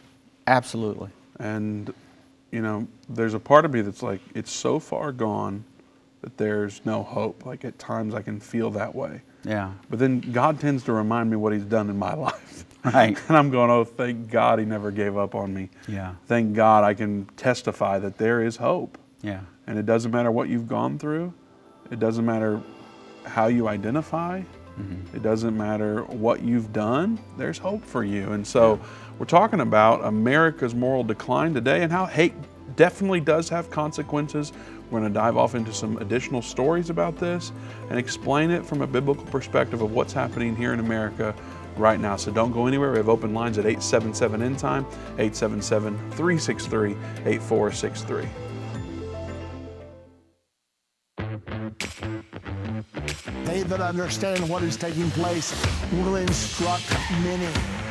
Absolutely. 0.48 1.10
And 1.40 1.94
you 2.52 2.62
know, 2.62 2.88
there's 3.10 3.34
a 3.34 3.40
part 3.40 3.66
of 3.66 3.74
me 3.74 3.82
that's 3.82 4.04
like, 4.04 4.22
it's 4.36 4.52
so 4.52 4.80
far 4.80 5.12
gone 5.12 5.64
that 6.22 6.38
there's 6.38 6.82
no 6.86 7.02
hope. 7.04 7.46
Like 7.46 7.66
at 7.66 7.80
times 7.80 8.14
I 8.14 8.22
can 8.22 8.40
feel 8.40 8.70
that 8.72 8.94
way. 8.94 9.22
Yeah. 9.44 9.74
But 9.90 10.00
then 10.00 10.20
God 10.20 10.60
tends 10.60 10.84
to 10.84 10.94
remind 10.94 11.30
me 11.30 11.38
what 11.38 11.54
He's 11.54 11.64
done 11.64 11.90
in 11.90 11.98
my 11.98 12.14
life. 12.16 12.66
Right. 12.84 13.18
and 13.28 13.38
I'm 13.38 13.50
going, 13.50 13.70
oh, 13.70 13.84
thank 13.84 14.30
God 14.30 14.60
He 14.60 14.66
never 14.66 14.92
gave 14.92 15.18
up 15.18 15.34
on 15.34 15.54
me. 15.54 15.70
Yeah. 15.88 16.16
Thank 16.28 16.54
God 16.54 16.84
I 16.84 16.94
can 16.94 17.26
testify 17.38 18.00
that 18.00 18.18
there 18.18 18.42
is 18.42 18.58
hope. 18.58 18.98
Yeah. 19.22 19.42
And 19.68 19.80
it 19.80 19.86
doesn't 19.86 20.12
matter 20.12 20.32
what 20.32 20.50
you've 20.50 20.68
gone 20.68 21.00
through, 21.00 21.34
it 21.92 22.00
doesn't 22.00 22.26
matter 22.26 22.62
how 23.26 23.48
you 23.48 23.68
identify, 23.68 24.42
mm-hmm. 24.42 25.16
it 25.16 25.22
doesn't 25.22 25.56
matter 25.56 26.04
what 26.06 26.42
you've 26.42 26.74
done, 26.74 27.20
there's 27.38 27.60
hope 27.60 27.86
for 27.86 28.04
you. 28.04 28.32
And 28.32 28.46
so, 28.46 28.76
yeah 28.76 28.88
we're 29.22 29.26
talking 29.26 29.60
about 29.60 30.04
America's 30.04 30.74
moral 30.74 31.04
decline 31.04 31.54
today 31.54 31.84
and 31.84 31.92
how 31.92 32.08
hate 32.08 32.34
definitely 32.76 33.20
does 33.20 33.48
have 33.50 33.70
consequences. 33.70 34.52
We're 34.90 35.00
going 35.02 35.14
to 35.14 35.14
dive 35.14 35.38
off 35.38 35.54
into 35.54 35.72
some 35.72 35.98
additional 35.98 36.42
stories 36.42 36.90
about 36.90 37.18
this 37.18 37.52
and 37.92 38.00
explain 38.00 38.50
it 38.50 38.66
from 38.66 38.82
a 38.82 38.88
biblical 38.88 39.24
perspective 39.26 39.84
of 39.84 39.92
what's 39.92 40.12
happening 40.12 40.56
here 40.56 40.74
in 40.74 40.80
America 40.80 41.36
right 41.78 42.00
now. 42.00 42.16
So 42.16 42.32
don't 42.32 42.52
go 42.52 42.66
anywhere. 42.66 42.90
We 42.90 42.98
have 42.98 43.10
open 43.10 43.32
lines 43.32 43.60
at 43.60 43.68
877 43.68 44.42
End 44.42 44.58
Time, 44.58 44.88
877 45.20 45.96
363 46.14 46.96
8463. 47.24 48.28
They 53.46 53.62
that 53.62 53.82
understand 53.82 54.50
what 54.50 54.64
is 54.64 54.78
taking 54.78 55.12
place 55.12 55.54
will 55.92 56.16
instruct 56.16 56.90
many 57.22 57.91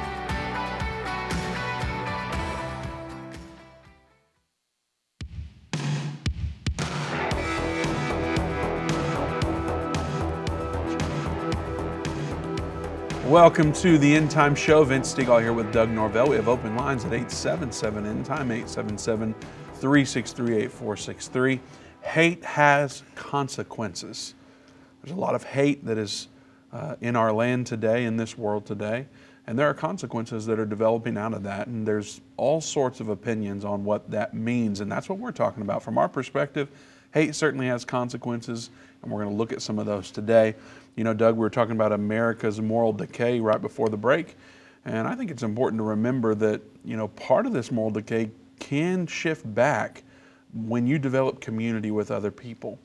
Welcome 13.31 13.71
to 13.75 13.97
the 13.97 14.13
End 14.13 14.29
Time 14.29 14.53
Show. 14.53 14.83
Vince 14.83 15.15
Stegall 15.15 15.39
here 15.39 15.53
with 15.53 15.71
Doug 15.71 15.89
Norvell. 15.89 16.27
We 16.27 16.35
have 16.35 16.49
open 16.49 16.75
lines 16.75 17.05
at 17.05 17.13
877 17.13 18.05
End 18.05 18.25
Time, 18.25 18.51
877 18.51 19.33
363 19.75 20.55
8463. 20.57 21.61
Hate 22.01 22.43
has 22.43 23.03
consequences. 23.15 24.35
There's 25.01 25.15
a 25.15 25.19
lot 25.19 25.33
of 25.33 25.45
hate 25.45 25.85
that 25.85 25.97
is 25.97 26.27
uh, 26.73 26.97
in 26.99 27.15
our 27.15 27.31
land 27.31 27.67
today, 27.67 28.03
in 28.03 28.17
this 28.17 28.37
world 28.37 28.65
today, 28.65 29.07
and 29.47 29.57
there 29.57 29.69
are 29.69 29.73
consequences 29.73 30.45
that 30.47 30.59
are 30.59 30.65
developing 30.65 31.17
out 31.17 31.33
of 31.33 31.43
that. 31.43 31.67
And 31.67 31.87
there's 31.87 32.19
all 32.35 32.59
sorts 32.59 32.99
of 32.99 33.07
opinions 33.07 33.63
on 33.63 33.85
what 33.85 34.11
that 34.11 34.33
means, 34.33 34.81
and 34.81 34.91
that's 34.91 35.07
what 35.07 35.19
we're 35.19 35.31
talking 35.31 35.63
about. 35.63 35.83
From 35.83 35.97
our 35.97 36.09
perspective, 36.09 36.67
hate 37.13 37.33
certainly 37.33 37.67
has 37.67 37.85
consequences, 37.85 38.71
and 39.01 39.09
we're 39.09 39.23
going 39.23 39.33
to 39.33 39.37
look 39.37 39.53
at 39.53 39.61
some 39.61 39.79
of 39.79 39.85
those 39.85 40.11
today. 40.11 40.53
You 40.95 41.03
know, 41.03 41.13
Doug, 41.13 41.35
we 41.35 41.39
were 41.39 41.49
talking 41.49 41.75
about 41.75 41.91
America's 41.91 42.61
moral 42.61 42.93
decay 42.93 43.39
right 43.39 43.61
before 43.61 43.89
the 43.89 43.97
break, 43.97 44.35
and 44.85 45.07
I 45.07 45.15
think 45.15 45.31
it's 45.31 45.43
important 45.43 45.79
to 45.79 45.83
remember 45.83 46.35
that, 46.35 46.61
you 46.83 46.97
know, 46.97 47.07
part 47.09 47.45
of 47.45 47.53
this 47.53 47.71
moral 47.71 47.91
decay 47.91 48.31
can 48.59 49.07
shift 49.07 49.51
back 49.53 50.03
when 50.53 50.85
you 50.85 50.99
develop 50.99 51.39
community 51.39 51.91
with 51.91 52.11
other 52.11 52.31
people. 52.31 52.77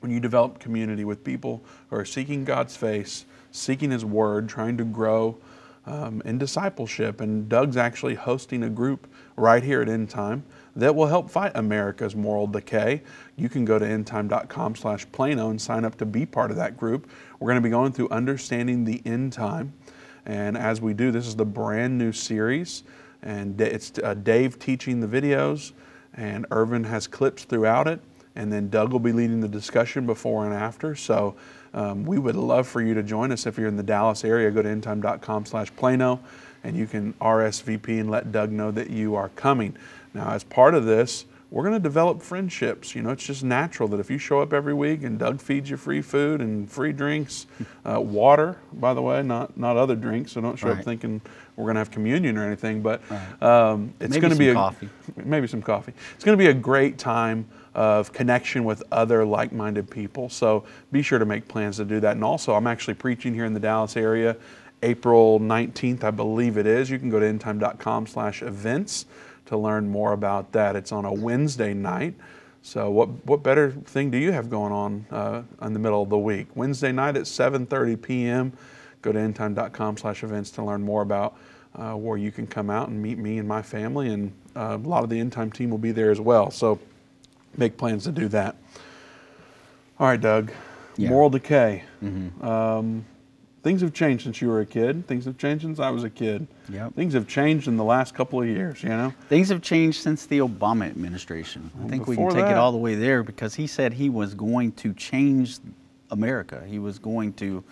When 0.00 0.10
you 0.10 0.20
develop 0.20 0.58
community 0.58 1.04
with 1.04 1.24
people 1.24 1.64
who 1.88 1.96
are 1.96 2.04
seeking 2.04 2.44
God's 2.44 2.76
face, 2.76 3.24
seeking 3.52 3.90
His 3.90 4.04
Word, 4.04 4.48
trying 4.48 4.76
to 4.76 4.84
grow 4.84 5.38
um, 5.86 6.22
in 6.24 6.38
discipleship. 6.38 7.20
And 7.20 7.48
Doug's 7.48 7.76
actually 7.76 8.14
hosting 8.14 8.62
a 8.62 8.70
group 8.70 9.06
right 9.36 9.62
here 9.62 9.82
at 9.82 9.88
End 9.88 10.10
Time 10.10 10.44
that 10.76 10.94
will 10.94 11.06
help 11.06 11.30
fight 11.30 11.52
America's 11.54 12.16
moral 12.16 12.46
decay. 12.46 13.02
You 13.36 13.48
can 13.48 13.64
go 13.64 13.78
to 13.78 13.84
endtime.com 13.84 14.76
slash 14.76 15.06
Plano 15.12 15.50
and 15.50 15.60
sign 15.60 15.84
up 15.84 15.96
to 15.98 16.06
be 16.06 16.26
part 16.26 16.50
of 16.50 16.56
that 16.56 16.76
group. 16.76 17.08
We're 17.38 17.48
going 17.48 17.62
to 17.62 17.66
be 17.66 17.70
going 17.70 17.92
through 17.92 18.08
Understanding 18.10 18.84
the 18.84 19.00
End 19.04 19.32
Time. 19.32 19.72
And 20.26 20.56
as 20.56 20.80
we 20.80 20.94
do, 20.94 21.10
this 21.10 21.26
is 21.26 21.36
the 21.36 21.44
brand 21.44 21.98
new 21.98 22.12
series. 22.12 22.82
And 23.22 23.60
it's 23.60 23.92
uh, 24.02 24.14
Dave 24.14 24.58
teaching 24.58 25.00
the 25.00 25.06
videos, 25.06 25.72
and 26.12 26.46
Irvin 26.50 26.84
has 26.84 27.06
clips 27.06 27.44
throughout 27.44 27.88
it. 27.88 28.00
And 28.36 28.52
then 28.52 28.68
Doug 28.68 28.92
will 28.92 29.00
be 29.00 29.12
leading 29.12 29.40
the 29.40 29.48
discussion 29.48 30.06
before 30.06 30.44
and 30.44 30.52
after. 30.52 30.94
So 30.96 31.36
um, 31.72 32.04
we 32.04 32.18
would 32.18 32.36
love 32.36 32.66
for 32.66 32.82
you 32.82 32.92
to 32.94 33.02
join 33.02 33.32
us 33.32 33.46
if 33.46 33.56
you're 33.56 33.68
in 33.68 33.76
the 33.76 33.82
Dallas 33.82 34.24
area. 34.24 34.50
Go 34.50 34.62
to 34.62 34.68
endtime.com 34.68 35.46
slash 35.46 35.74
Plano, 35.76 36.20
and 36.64 36.76
you 36.76 36.86
can 36.86 37.12
RSVP 37.14 38.00
and 38.00 38.10
let 38.10 38.32
Doug 38.32 38.50
know 38.50 38.70
that 38.72 38.90
you 38.90 39.14
are 39.14 39.28
coming. 39.30 39.76
Now, 40.14 40.30
as 40.30 40.44
part 40.44 40.74
of 40.74 40.84
this, 40.84 41.26
we're 41.50 41.62
going 41.62 41.74
to 41.74 41.80
develop 41.80 42.20
friendships. 42.22 42.94
You 42.96 43.02
know, 43.02 43.10
it's 43.10 43.24
just 43.24 43.44
natural 43.44 43.88
that 43.90 44.00
if 44.00 44.10
you 44.10 44.18
show 44.18 44.40
up 44.40 44.52
every 44.52 44.74
week 44.74 45.02
and 45.04 45.18
Doug 45.18 45.40
feeds 45.40 45.70
you 45.70 45.76
free 45.76 46.02
food 46.02 46.40
and 46.40 46.68
free 46.70 46.92
drinks, 46.92 47.46
uh, 47.84 48.00
water, 48.00 48.58
by 48.72 48.92
the 48.94 49.02
way, 49.02 49.22
not 49.22 49.56
not 49.56 49.76
other 49.76 49.94
drinks. 49.94 50.32
So 50.32 50.40
don't 50.40 50.56
show 50.58 50.68
Right. 50.68 50.78
up 50.78 50.84
thinking 50.84 51.20
we're 51.56 51.64
going 51.64 51.74
to 51.74 51.80
have 51.80 51.90
communion 51.92 52.36
or 52.38 52.44
anything. 52.44 52.80
But 52.82 53.02
Right. 53.10 53.42
um, 53.42 53.92
it's 54.00 54.10
Maybe 54.10 54.20
going 54.20 54.32
to 54.32 54.38
be 54.38 54.48
a, 54.48 54.54
coffee. 54.54 54.88
maybe 55.24 55.46
some 55.46 55.62
coffee. 55.62 55.92
It's 56.14 56.24
going 56.24 56.36
to 56.36 56.42
be 56.42 56.48
a 56.50 56.54
great 56.54 56.98
time 56.98 57.46
of 57.74 58.12
connection 58.12 58.64
with 58.64 58.82
other 58.92 59.24
like-minded 59.24 59.90
people. 59.90 60.28
So 60.28 60.64
be 60.92 61.02
sure 61.02 61.18
to 61.18 61.24
make 61.24 61.46
plans 61.48 61.76
to 61.76 61.84
do 61.84 61.98
that. 62.00 62.12
And 62.16 62.24
also, 62.24 62.54
I'm 62.54 62.66
actually 62.68 62.94
preaching 62.94 63.34
here 63.34 63.44
in 63.44 63.52
the 63.54 63.60
Dallas 63.60 63.96
area, 63.96 64.36
April 64.82 65.38
19th, 65.40 66.02
I 66.04 66.10
believe 66.10 66.56
it 66.56 66.66
is. 66.66 66.90
You 66.90 66.98
can 66.98 67.10
go 67.10 67.18
to 67.20 67.26
endtime.com/events 67.26 69.06
to 69.46 69.56
learn 69.56 69.88
more 69.88 70.12
about 70.12 70.52
that. 70.52 70.76
It's 70.76 70.92
on 70.92 71.04
a 71.04 71.12
Wednesday 71.12 71.74
night. 71.74 72.14
So 72.62 72.90
what 72.90 73.08
what 73.26 73.42
better 73.42 73.70
thing 73.72 74.10
do 74.10 74.18
you 74.18 74.32
have 74.32 74.48
going 74.48 74.72
on 74.72 75.06
uh, 75.10 75.42
in 75.62 75.74
the 75.74 75.78
middle 75.78 76.02
of 76.02 76.08
the 76.08 76.18
week? 76.18 76.48
Wednesday 76.54 76.92
night 76.92 77.16
at 77.16 77.24
7:30 77.24 78.00
p.m. 78.00 78.52
Go 79.02 79.12
to 79.12 79.18
endtime.com/events 79.18 80.50
to 80.52 80.64
learn 80.64 80.82
more 80.82 81.02
about 81.02 81.36
uh, 81.76 81.92
where 81.94 82.16
you 82.16 82.32
can 82.32 82.46
come 82.46 82.70
out 82.70 82.88
and 82.88 83.02
meet 83.02 83.18
me 83.18 83.38
and 83.38 83.46
my 83.46 83.60
family, 83.60 84.08
and 84.08 84.32
uh, 84.56 84.78
a 84.82 84.88
lot 84.88 85.04
of 85.04 85.10
the 85.10 85.18
End 85.20 85.32
Time 85.32 85.50
team 85.50 85.70
will 85.70 85.78
be 85.78 85.92
there 85.92 86.10
as 86.10 86.20
well. 86.20 86.50
So 86.50 86.78
make 87.56 87.76
plans 87.76 88.04
to 88.04 88.12
do 88.12 88.28
that. 88.28 88.56
All 89.98 90.06
right, 90.06 90.20
Doug. 90.20 90.50
Yeah. 90.96 91.10
Moral 91.10 91.30
decay. 91.30 91.82
Um, 92.40 93.04
things 93.64 93.80
have 93.80 93.92
changed 93.92 94.22
since 94.24 94.40
you 94.40 94.48
were 94.48 94.60
a 94.60 94.66
kid. 94.66 95.08
Things 95.08 95.24
have 95.24 95.38
changed 95.38 95.62
since 95.62 95.80
I 95.80 95.90
was 95.90 96.04
a 96.04 96.10
kid. 96.10 96.46
Yep. 96.68 96.94
Things 96.94 97.14
have 97.14 97.26
changed 97.26 97.66
in 97.66 97.76
the 97.76 97.82
last 97.82 98.14
couple 98.14 98.40
of 98.40 98.46
years. 98.46 98.82
You 98.82 98.90
know. 98.90 99.12
Things 99.28 99.48
have 99.48 99.62
changed 99.62 100.00
since 100.02 100.26
the 100.26 100.38
Obama 100.38 100.86
administration. 100.86 101.70
I 101.82 101.88
think 101.88 102.06
we 102.06 102.14
can 102.14 102.28
take 102.28 102.44
that- 102.44 102.52
it 102.52 102.56
all 102.58 102.70
the 102.70 102.78
way 102.78 102.94
there 102.94 103.24
because 103.24 103.54
he 103.54 103.66
said 103.66 103.94
he 103.94 104.10
was 104.10 104.34
going 104.34 104.72
to 104.72 104.92
change 104.92 105.58
America. 106.10 106.62
He 106.68 106.78
was 106.78 106.98
going 106.98 107.32
to 107.34 107.64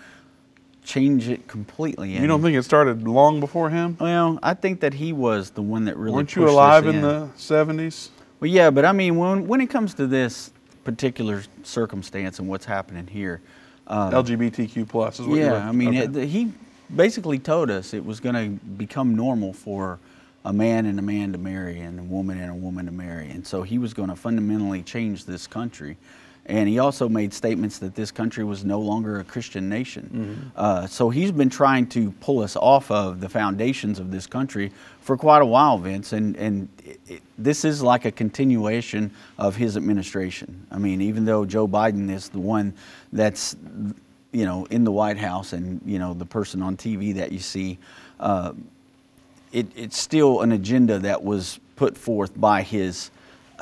change 0.83 1.29
it 1.29 1.47
completely. 1.47 2.11
You 2.19 2.27
don't 2.27 2.43
think 2.43 2.57
it 2.57 2.63
started 2.65 3.07
long 3.07 3.39
before 3.39 3.71
him? 3.71 3.97
Well, 4.01 4.41
I 4.43 4.55
think 4.55 4.81
that 4.81 4.95
he 4.95 5.13
was 5.13 5.51
the 5.51 5.63
one 5.63 5.85
that 5.85 5.97
really. 5.97 6.17
Weren't 6.17 6.35
you 6.35 6.49
alive 6.49 6.87
in 6.87 7.03
the 7.03 7.29
70s? 7.37 8.09
Well, 8.41 8.51
yeah, 8.51 8.71
but 8.71 8.85
I 8.85 8.93
mean, 8.93 9.17
when 9.17 9.47
when 9.47 9.61
it 9.61 9.69
comes 9.69 9.95
to 9.95 10.07
this 10.07 10.51
particular 10.85 11.43
circumstance 11.63 12.41
and 12.41 12.49
what's 12.49 12.65
happening 12.65 13.07
here, 13.07 13.41
um, 13.87 14.13
LGBTQ 14.13 14.89
plus 14.89 15.21
is 15.21 15.27
what 15.27 15.39
you're 15.39 15.51
yeah, 15.51 15.69
I 15.69 15.73
mean, 15.73 15.97
okay. 15.97 16.23
it, 16.23 16.29
he 16.29 16.53
basically 16.95 17.39
told 17.39 17.71
us 17.71 17.95
it 17.95 18.05
was 18.05 18.21
going 18.21 18.35
to 18.35 18.65
become 18.67 19.15
normal 19.15 19.53
for 19.53 19.99
a 20.45 20.53
man 20.53 20.87
and 20.87 20.99
a 20.99 21.03
man 21.03 21.33
to 21.33 21.39
marry 21.39 21.81
and 21.81 22.01
a 22.01 22.03
woman 22.03 22.41
and 22.41 22.51
a 22.51 22.55
woman 22.55 22.87
to 22.87 22.93
marry. 22.93 23.31
And 23.31 23.47
so 23.47 23.63
he 23.63 23.79
was 23.79 23.95
going 23.95 24.09
to 24.09 24.17
fundamentally 24.17 24.83
change 24.83 25.25
this 25.25 25.47
country. 25.47 25.97
And 26.47 26.69
he 26.69 26.81
also 26.81 27.09
made 27.09 27.33
statements 27.33 27.79
that 27.79 27.95
this 27.95 28.11
country 28.11 28.43
was 28.43 28.65
no 28.65 28.81
longer 28.81 29.21
a 29.21 29.25
Christian 29.25 29.69
nation. 29.69 30.51
Uh, 30.57 30.87
so 30.89 31.09
he's 31.09 31.31
been 31.31 31.51
trying 31.51 31.87
to 31.89 32.11
pull 32.21 32.41
us 32.41 32.57
off 32.57 32.91
of 32.91 33.21
the 33.21 33.29
foundations 33.29 34.01
of 34.01 34.11
this 34.11 34.27
country 34.27 34.73
for 35.01 35.17
quite 35.17 35.41
a 35.41 35.47
while, 35.47 35.79
Vince. 35.79 36.13
And, 36.13 36.37
and 36.37 36.69
it, 36.85 37.01
it, 37.07 37.23
this 37.39 37.65
is 37.65 37.81
like 37.81 38.07
a 38.07 38.11
continuation 38.11 39.13
of 39.39 39.55
his 39.55 39.77
administration. 39.77 40.67
I 40.73 40.79
mean, 40.79 41.01
even 41.01 41.25
though 41.25 41.45
Joe 41.45 41.69
Biden 41.69 42.11
is 42.11 42.29
the 42.29 42.41
one 42.41 42.75
that's 43.13 43.57
you 44.33 44.47
know, 44.47 44.65
in 44.71 44.85
the 44.85 44.91
White 44.91 45.19
House 45.19 45.53
and, 45.53 45.81
you 45.85 45.99
know, 45.99 46.15
the 46.15 46.25
person 46.25 46.63
on 46.63 46.77
TV 46.77 47.15
that 47.15 47.33
you 47.33 47.39
see, 47.39 47.79
uh, 48.19 48.53
it, 49.53 49.67
it's 49.77 49.99
still 49.99 50.41
an 50.41 50.53
agenda 50.53 50.99
that 50.99 51.23
was 51.23 51.61
put 51.77 51.97
forth 51.97 52.39
by 52.41 52.63
his, 52.63 53.11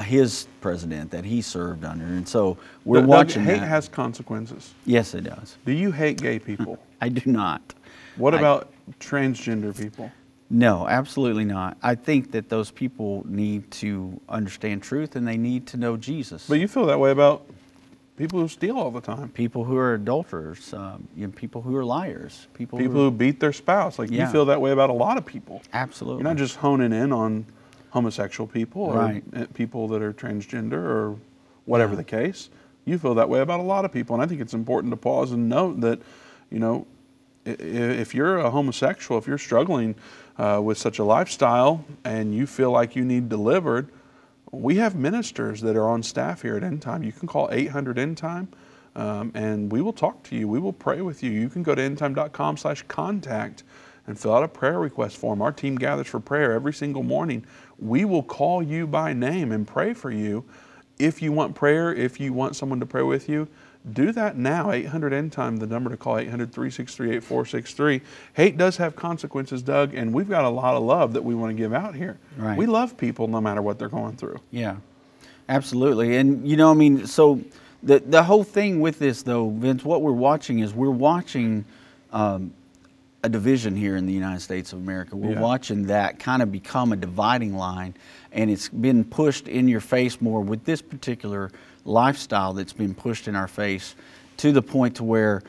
his 0.03 0.47
president 0.61 1.11
that 1.11 1.25
he 1.25 1.43
served 1.43 1.85
under. 1.85 2.05
And 2.05 2.27
so 2.29 2.57
we're 2.85 3.05
watching 3.05 3.43
hate 3.45 3.61
that. 3.61 3.67
has 3.69 3.89
consequences. 3.89 4.75
yes, 4.87 5.15
it 5.15 5.23
does. 5.25 5.57
Do 5.67 5.73
you 5.73 5.93
hate 5.93 6.21
gay 6.21 6.39
people? 6.39 6.79
I 7.01 7.09
do 7.09 7.31
not. 7.31 7.75
what 8.17 8.35
I- 8.35 8.39
about 8.39 8.73
transgender 8.99 9.77
people? 9.79 10.11
No, 10.53 10.89
absolutely 10.89 11.45
not. 11.45 11.77
I 11.81 11.95
think 11.95 12.33
that 12.33 12.49
those 12.49 12.73
people 12.73 13.25
need 13.29 13.71
to 13.73 14.21
understand 14.29 14.83
truth 14.83 15.15
and 15.15 15.27
they 15.27 15.37
need 15.37 15.67
to 15.69 15.77
know 15.77 15.97
Jesus. 15.97 16.47
But 16.49 16.59
you 16.59 16.67
feel 16.67 16.87
that 16.87 16.99
way 16.99 17.13
about 17.13 17.47
people 18.17 18.41
who 18.41 18.49
steal 18.49 18.77
all 18.77 18.91
the 18.91 19.01
time. 19.01 19.29
people 19.29 19.63
who 19.65 19.77
are 19.77 19.95
adulterers, 19.95 20.75
um, 20.75 21.07
you 21.17 21.25
know, 21.27 21.33
people 21.33 21.63
who 21.63 21.77
are 21.77 21.85
liars, 21.85 22.49
people, 22.53 22.79
People 22.81 22.95
who, 22.97 23.05
who 23.05 23.11
beat 23.13 23.39
their 23.39 23.53
spouse. 23.53 23.97
Like 23.99 24.11
you 24.11 24.27
feel 24.27 24.45
that 24.47 24.61
way 24.61 24.73
about 24.73 24.91
a 24.91 24.95
lot 24.95 25.17
of 25.17 25.25
people. 25.25 25.63
absolutely. 25.73 26.23
You're 26.23 26.31
not 26.31 26.37
just 26.37 26.57
honing 26.57 26.93
in 26.93 27.13
on 27.13 27.47
homosexual 27.91 28.47
people 28.47 28.83
or 28.83 28.97
Right. 28.97 29.23
uh, 29.37 29.47
people 29.55 29.89
that 29.89 30.03
are 30.03 30.13
transgender 30.13 30.73
or 30.75 31.17
whatever 31.67 31.95
the 31.97 32.05
case. 32.05 32.49
You 32.85 32.99
feel 32.99 33.15
that 33.17 33.29
way 33.29 33.41
about 33.41 33.61
a 33.61 33.65
lot 33.65 33.85
of 33.85 33.93
people, 33.93 34.15
and 34.15 34.23
I 34.23 34.27
think 34.27 34.41
it's 34.41 34.55
important 34.55 34.93
to 34.93 34.97
pause 34.97 35.33
and 35.33 35.49
note 35.49 35.81
that, 35.83 36.01
you 36.51 36.59
know, 36.59 36.87
if 37.45 38.15
you're 38.15 38.39
a 38.39 38.51
homosexual, 38.51 39.19
if 39.19 39.27
you're 39.27 39.39
struggling 39.39 39.95
uh, 40.39 40.61
with 40.63 40.79
such 40.79 40.99
a 40.99 41.05
lifestyle 41.05 41.85
and 42.05 42.35
you 42.35 42.47
feel 42.47 42.71
like 42.71 42.97
you 42.97 43.05
need 43.05 43.29
delivered, 43.29 43.89
we 44.53 44.77
have 44.77 44.95
ministers 44.97 45.61
that 45.61 45.77
are 45.77 45.89
on 45.89 46.03
staff 46.03 46.43
here 46.43 46.57
at 46.57 46.63
End 46.65 46.83
Time. 46.83 47.03
You 47.03 47.13
can 47.13 47.29
call 47.29 47.49
800 47.53 47.99
End 47.99 48.17
Time, 48.17 48.49
um, 48.97 49.31
and 49.35 49.71
we 49.71 49.81
will 49.81 49.93
talk 49.93 50.23
to 50.25 50.37
you. 50.37 50.49
We 50.49 50.59
will 50.59 50.73
pray 50.73 51.01
with 51.03 51.23
you. 51.23 51.31
You 51.31 51.49
can 51.49 51.63
go 51.63 51.75
to 51.75 51.83
endtime.com 51.83 52.57
slash 52.57 52.83
contact 52.89 53.63
and 54.11 54.19
fill 54.19 54.35
out 54.35 54.43
a 54.43 54.49
prayer 54.49 54.79
request 54.79 55.17
form. 55.17 55.41
Our 55.41 55.53
team 55.53 55.77
gathers 55.77 56.09
for 56.09 56.21
prayer 56.21 56.53
every 56.53 56.75
single 56.75 57.03
morning. 57.03 57.47
We 57.79 58.05
will 58.05 58.23
call 58.23 58.63
you 58.63 58.87
by 58.87 59.15
name 59.15 59.53
and 59.53 59.67
pray 59.67 59.95
for 59.95 60.11
you. 60.11 60.45
If 60.99 61.23
you 61.23 61.33
want 61.33 61.55
prayer, 61.55 61.95
if 61.95 62.21
you 62.21 62.35
want 62.35 62.57
someone 62.57 62.81
to 62.81 62.87
pray 62.87 63.03
with 63.03 63.29
you, 63.29 63.49
do 63.91 64.13
that 64.13 64.37
now. 64.37 64.73
800 64.73 65.15
End 65.15 65.33
Time, 65.33 65.57
the 65.57 65.67
number 65.67 65.89
to 65.89 65.97
call 65.97 66.19
800 66.19 66.53
363 66.53 67.17
8463. 67.17 68.03
Hate 68.35 68.59
does 68.59 68.77
have 68.77 68.95
consequences, 68.95 69.63
Doug, 69.63 69.95
and 69.95 70.13
we've 70.13 70.29
got 70.29 70.45
a 70.45 70.51
lot 70.51 70.75
of 70.75 70.83
love 70.83 71.15
that 71.15 71.25
we 71.25 71.35
want 71.35 71.51
to 71.51 71.55
give 71.55 71.73
out 71.73 71.95
here. 71.95 72.19
Right. 72.37 72.59
We 72.59 72.67
love 72.67 72.99
people 72.99 73.29
no 73.29 73.41
matter 73.41 73.63
what 73.63 73.79
they're 73.79 73.89
going 73.89 74.17
through. 74.17 74.41
Yeah, 74.51 74.77
absolutely. 75.49 76.17
And 76.17 76.47
you 76.47 76.59
know, 76.59 76.71
I 76.71 76.75
mean, 76.75 77.07
so 77.07 77.41
the 77.83 78.01
the 78.01 78.25
whole 78.25 78.45
thing 78.45 78.81
with 78.81 78.99
this, 78.99 79.23
though, 79.23 79.49
Vince, 79.49 79.85
what 79.85 80.03
we're 80.03 80.13
watching 80.13 80.59
is 80.59 80.75
we're 80.75 80.91
watching 80.91 81.65
um, 82.13 82.53
a 83.23 83.29
division 83.29 83.77
here 83.77 83.97
in 83.97 84.07
the 84.07 84.13
United 84.13 84.41
States 84.41 84.73
of 84.73 84.79
America. 84.79 85.15
We're 85.17 85.33
Yeah. 85.33 85.41
watching 85.41 85.87
that 85.87 86.19
kind 86.19 86.43
of 86.43 86.51
become 86.51 86.93
a 86.93 86.97
dividing 86.97 87.55
line, 87.55 87.95
and 88.33 88.51
it's 88.51 88.69
been 88.69 89.05
pushed 89.05 89.47
in 89.47 89.69
your 89.69 89.81
face 89.81 90.21
more 90.21 90.41
with 90.41 90.65
this 90.65 90.81
particular 90.81 91.51
lifestyle 91.85 92.55
that's 92.55 92.73
been 92.73 92.95
pushed 92.95 93.29
in 93.29 93.37
our 93.37 93.49
face 93.49 93.95
to 94.39 94.53
the 94.53 94.63
point 94.63 94.97
to 94.97 95.05
where 95.05 95.43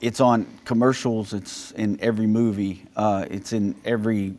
it's 0.00 0.20
on 0.20 0.46
commercials, 0.64 1.32
it's 1.32 1.72
in 1.72 1.98
every 2.00 2.26
movie, 2.26 2.84
uh, 2.96 3.26
it's 3.30 3.52
in 3.52 3.74
every 3.84 4.34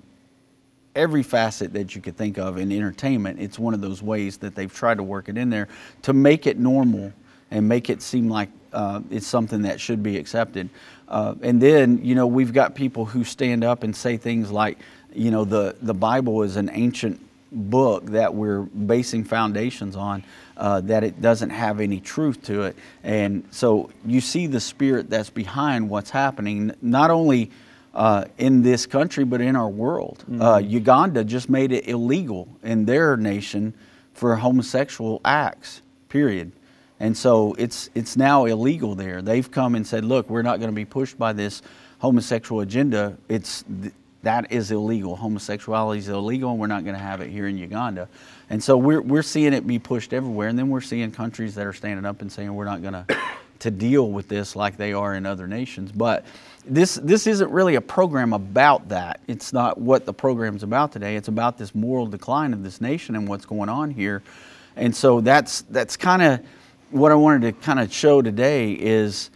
every 0.95 1.23
facet 1.23 1.73
that 1.73 1.95
you 1.95 2.01
could 2.01 2.15
think 2.15 2.37
of 2.37 2.59
in 2.59 2.71
entertainment. 2.71 3.39
It's 3.39 3.57
one 3.57 3.73
of 3.73 3.81
those 3.81 4.03
ways 4.03 4.37
that 4.37 4.53
they've 4.53 4.71
tried 4.71 4.97
to 4.97 5.03
work 5.03 5.27
it 5.27 5.39
in 5.39 5.49
there 5.49 5.67
to 6.03 6.13
make 6.13 6.45
it 6.45 6.59
normal 6.59 7.11
and 7.49 7.67
make 7.67 7.89
it 7.89 7.99
seem 8.03 8.29
like 8.29 8.49
uh, 8.73 9.01
it's 9.09 9.27
something 9.27 9.63
that 9.63 9.79
should 9.79 10.03
be 10.03 10.17
accepted. 10.17 10.69
Uh, 11.07 11.35
and 11.41 11.61
then, 11.61 12.03
you 12.03 12.15
know, 12.15 12.27
we've 12.27 12.53
got 12.53 12.75
people 12.75 13.05
who 13.05 13.23
stand 13.23 13.63
up 13.63 13.83
and 13.83 13.95
say 13.95 14.17
things 14.17 14.51
like, 14.51 14.77
you 15.13 15.31
know, 15.31 15.45
the, 15.45 15.75
the 15.81 15.93
Bible 15.93 16.43
is 16.43 16.55
an 16.55 16.69
ancient 16.73 17.19
book 17.51 18.05
that 18.07 18.33
we're 18.33 18.61
basing 18.61 19.23
foundations 19.23 19.95
on, 19.95 20.23
uh, 20.57 20.81
that 20.81 21.03
it 21.03 21.21
doesn't 21.21 21.51
have 21.51 21.79
any 21.79 21.99
truth 21.99 22.41
to 22.43 22.63
it. 22.63 22.75
And 23.03 23.43
so 23.51 23.91
you 24.05 24.21
see 24.21 24.47
the 24.47 24.59
spirit 24.59 25.09
that's 25.09 25.29
behind 25.29 25.89
what's 25.89 26.09
happening, 26.09 26.73
not 26.81 27.11
only 27.11 27.51
uh, 27.93 28.25
in 28.39 28.63
this 28.63 28.87
country, 28.87 29.23
but 29.23 29.39
in 29.39 29.55
our 29.55 29.69
world. 29.69 30.23
Uh, 30.39 30.57
Uganda 30.57 31.23
just 31.23 31.47
made 31.47 31.71
it 31.71 31.87
illegal 31.87 32.47
in 32.63 32.85
their 32.85 33.17
nation 33.17 33.75
for 34.13 34.35
homosexual 34.35 35.21
acts, 35.23 35.81
period. 36.09 36.51
And 36.99 37.17
so 37.17 37.53
it's, 37.57 37.89
it's 37.95 38.15
now 38.15 38.45
illegal 38.45 38.95
there. 38.95 39.21
They've 39.21 39.49
come 39.49 39.75
and 39.75 39.85
said, 39.85 40.05
look, 40.05 40.29
we're 40.29 40.41
not 40.41 40.59
going 40.59 40.69
to 40.69 40.75
be 40.75 40.85
pushed 40.85 41.17
by 41.17 41.33
this 41.33 41.61
homosexual 41.99 42.61
agenda. 42.61 43.17
It's, 43.27 43.63
th- 43.81 43.93
that 44.21 44.51
is 44.51 44.71
illegal. 44.71 45.17
Homosexuality 45.17 45.99
is 45.99 46.07
illegal, 46.07 46.51
and 46.51 46.59
we're 46.59 46.67
not 46.67 46.83
going 46.83 46.95
to 46.95 47.01
have 47.01 47.19
it 47.19 47.29
here 47.29 47.47
in 47.47 47.57
Uganda. 47.57 48.07
And 48.49 48.63
so 48.63 48.77
we're, 48.77 49.01
we're 49.01 49.21
seeing 49.21 49.53
it 49.53 49.67
be 49.67 49.79
pushed 49.79 50.13
everywhere. 50.13 50.47
And 50.47 50.57
then 50.57 50.69
we're 50.69 50.81
seeing 50.81 51.11
countries 51.11 51.55
that 51.55 51.67
are 51.67 51.73
standing 51.73 52.05
up 52.05 52.21
and 52.21 52.31
saying, 52.31 52.53
we're 52.53 52.63
not 52.65 52.81
going 52.81 52.93
to 53.07 53.17
to 53.63 53.71
deal 53.71 54.11
with 54.11 54.27
this 54.27 54.57
like 54.57 54.75
they 54.75 54.91
are 54.91 55.15
in 55.15 55.25
other 55.25 55.47
nations. 55.47 55.89
But 55.89 56.25
this 56.65 56.95
this 56.95 57.27
isn't 57.27 57.49
really 57.49 57.75
a 57.75 57.81
program 57.81 58.33
about 58.33 58.89
that. 58.89 59.21
It's 59.27 59.53
not 59.53 59.77
what 59.77 60.05
the 60.05 60.13
program's 60.13 60.63
about 60.63 60.91
today. 60.91 61.15
It's 61.15 61.29
about 61.29 61.57
this 61.57 61.73
moral 61.73 62.05
decline 62.05 62.53
of 62.53 62.61
this 62.61 62.81
nation 62.81 63.15
and 63.15 63.25
what's 63.25 63.45
going 63.45 63.69
on 63.69 63.89
here. 63.89 64.21
And 64.75 64.93
so 64.93 65.21
that's 65.21 65.61
that's 65.61 65.95
kind 65.95 66.21
of 66.21 66.41
what 66.93 67.11
I 67.11 67.15
wanted 67.15 67.41
to 67.41 67.51
kind 67.65 67.79
of 67.79 67.91
show 67.91 68.21
today 68.21 68.73
is 68.73 69.31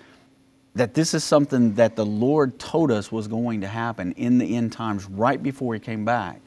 that 0.75 0.93
this 0.93 1.15
is 1.15 1.23
something 1.23 1.73
that 1.73 1.95
the 1.95 2.05
Lord 2.05 2.59
told 2.59 2.91
us 2.91 3.11
was 3.11 3.27
going 3.27 3.61
to 3.61 3.67
happen 3.67 4.11
in 4.13 4.37
the 4.37 4.55
end 4.55 4.71
times 4.71 5.05
right 5.05 5.41
before 5.41 5.73
he 5.73 5.79
came 5.79 6.05
back. 6.05 6.39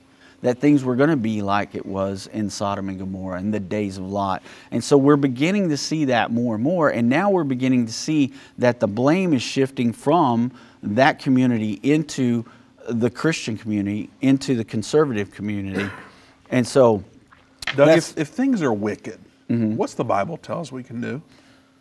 That 0.43 0.59
things 0.59 0.85
were 0.85 0.97
going 0.97 1.11
to 1.11 1.17
be 1.17 1.43
like 1.43 1.75
it 1.75 1.85
was 1.85 2.29
in 2.29 2.49
Sodom 2.49 2.89
and 2.89 2.99
Gomorrah 2.99 3.41
in 3.41 3.51
the 3.51 3.61
days 3.61 3.99
of 3.99 4.05
Lot. 4.05 4.43
And 4.71 4.83
so 4.83 4.97
we're 4.97 5.17
beginning 5.17 5.69
to 5.69 5.77
see 5.77 6.07
that 6.07 6.31
more 6.31 6.55
and 6.55 6.65
more. 6.65 6.89
And 6.89 7.09
now 7.09 7.29
we're 7.29 7.45
beginning 7.45 7.87
to 7.87 7.93
see 7.93 8.33
that 8.57 8.81
the 8.81 8.87
blame 8.87 9.35
is 9.35 9.43
shifting 9.43 9.93
from 9.93 10.53
that 10.83 11.19
community 11.19 11.79
into 11.83 12.47
the 12.89 13.11
Christian 13.11 13.59
community, 13.59 14.09
into 14.23 14.55
the 14.55 14.65
conservative 14.65 15.33
community. 15.33 15.91
And 16.51 16.67
so 16.67 17.05
Doug, 17.77 17.99
if, 17.99 18.17
if 18.17 18.29
things 18.29 18.63
are 18.63 18.73
wicked, 18.73 19.19
Mm-hmm. 19.51 19.77
what's 19.77 19.95
the 19.95 20.05
Bible 20.05 20.37
tell 20.37 20.61
us 20.61 20.71
we 20.71 20.85
can 20.85 21.01
do? 21.01 21.23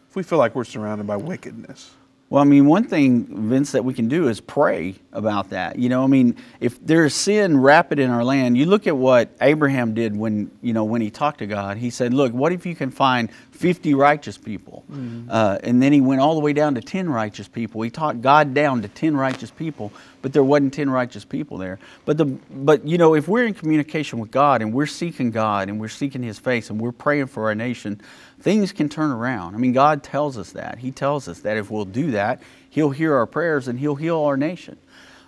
If 0.10 0.16
we 0.16 0.24
feel 0.24 0.40
like 0.40 0.56
we're 0.56 0.64
surrounded 0.64 1.06
by 1.06 1.18
wickedness. 1.18 1.92
Well, 2.30 2.44
I 2.44 2.46
mean, 2.46 2.68
one 2.68 2.84
thing, 2.84 3.50
Vince, 3.50 3.72
that 3.72 3.84
we 3.84 3.96
can 3.96 4.08
do 4.08 4.28
is 4.28 4.40
pray 4.40 4.94
about 5.12 5.50
that. 5.50 5.80
You 5.80 5.90
know, 5.90 6.04
I 6.04 6.08
mean, 6.08 6.36
if 6.60 6.84
there's 6.86 7.16
sin 7.16 7.60
rapid 7.60 7.98
in 7.98 8.12
our 8.12 8.24
land, 8.24 8.56
you 8.56 8.68
look 8.68 8.86
at 8.86 8.96
what 8.96 9.32
Abraham 9.42 9.96
did 9.96 10.16
when, 10.16 10.52
you 10.62 10.72
know, 10.74 10.84
when 10.84 11.02
he 11.02 11.10
talked 11.10 11.40
to 11.40 11.48
God. 11.48 11.78
He 11.78 11.90
said, 11.90 12.14
"Look, 12.14 12.32
what 12.32 12.52
if 12.52 12.68
you 12.68 12.76
can 12.76 12.92
find 12.92 13.32
50 13.52 13.96
righteous 13.96 14.38
people?" 14.38 14.86
Uh, 15.28 15.58
and 15.64 15.82
then 15.82 15.92
he 15.92 16.02
went 16.02 16.22
all 16.22 16.36
the 16.36 16.40
way 16.42 16.54
down 16.54 16.76
to 16.76 16.82
10 16.82 17.10
righteous 17.10 17.48
people. 17.48 17.82
He 17.82 17.90
taught 17.90 18.22
God 18.22 18.54
down 18.54 18.84
to 18.84 18.88
10 18.88 19.18
righteous 19.18 19.50
people, 19.50 19.92
but 20.22 20.32
there 20.32 20.44
wasn't 20.44 20.74
10 20.76 20.90
righteous 20.92 21.26
people 21.26 21.58
there. 21.58 21.80
But 22.06 22.18
the, 22.18 22.26
but 22.26 22.86
you 22.86 23.00
know, 23.00 23.16
if 23.16 23.28
we're 23.28 23.46
in 23.46 23.56
communication 23.56 24.20
with 24.20 24.30
God 24.30 24.62
and 24.62 24.72
we're 24.72 24.86
seeking 24.86 25.32
God 25.32 25.68
and 25.68 25.80
we're 25.80 25.88
seeking 25.88 26.22
His 26.22 26.38
face 26.38 26.70
and 26.70 26.80
we're 26.80 26.92
praying 26.92 27.28
for 27.28 27.48
our 27.48 27.56
nation, 27.56 28.02
things 28.40 28.72
can 28.72 28.90
turn 28.90 29.12
around. 29.12 29.56
I 29.56 29.58
mean, 29.58 29.74
God 29.74 30.04
tells 30.04 30.38
us 30.38 30.52
that. 30.54 30.80
He 30.80 30.92
tells 30.92 31.28
us 31.28 31.40
that 31.42 31.58
if 31.58 31.70
we'll 31.70 31.86
do 31.86 32.12
that, 32.12 32.42
He'll 32.70 32.92
hear 32.92 33.16
our 33.16 33.26
prayers 33.26 33.68
and 33.68 33.80
He'll 33.80 33.96
heal 33.96 34.20
our 34.20 34.38
nation. 34.38 34.78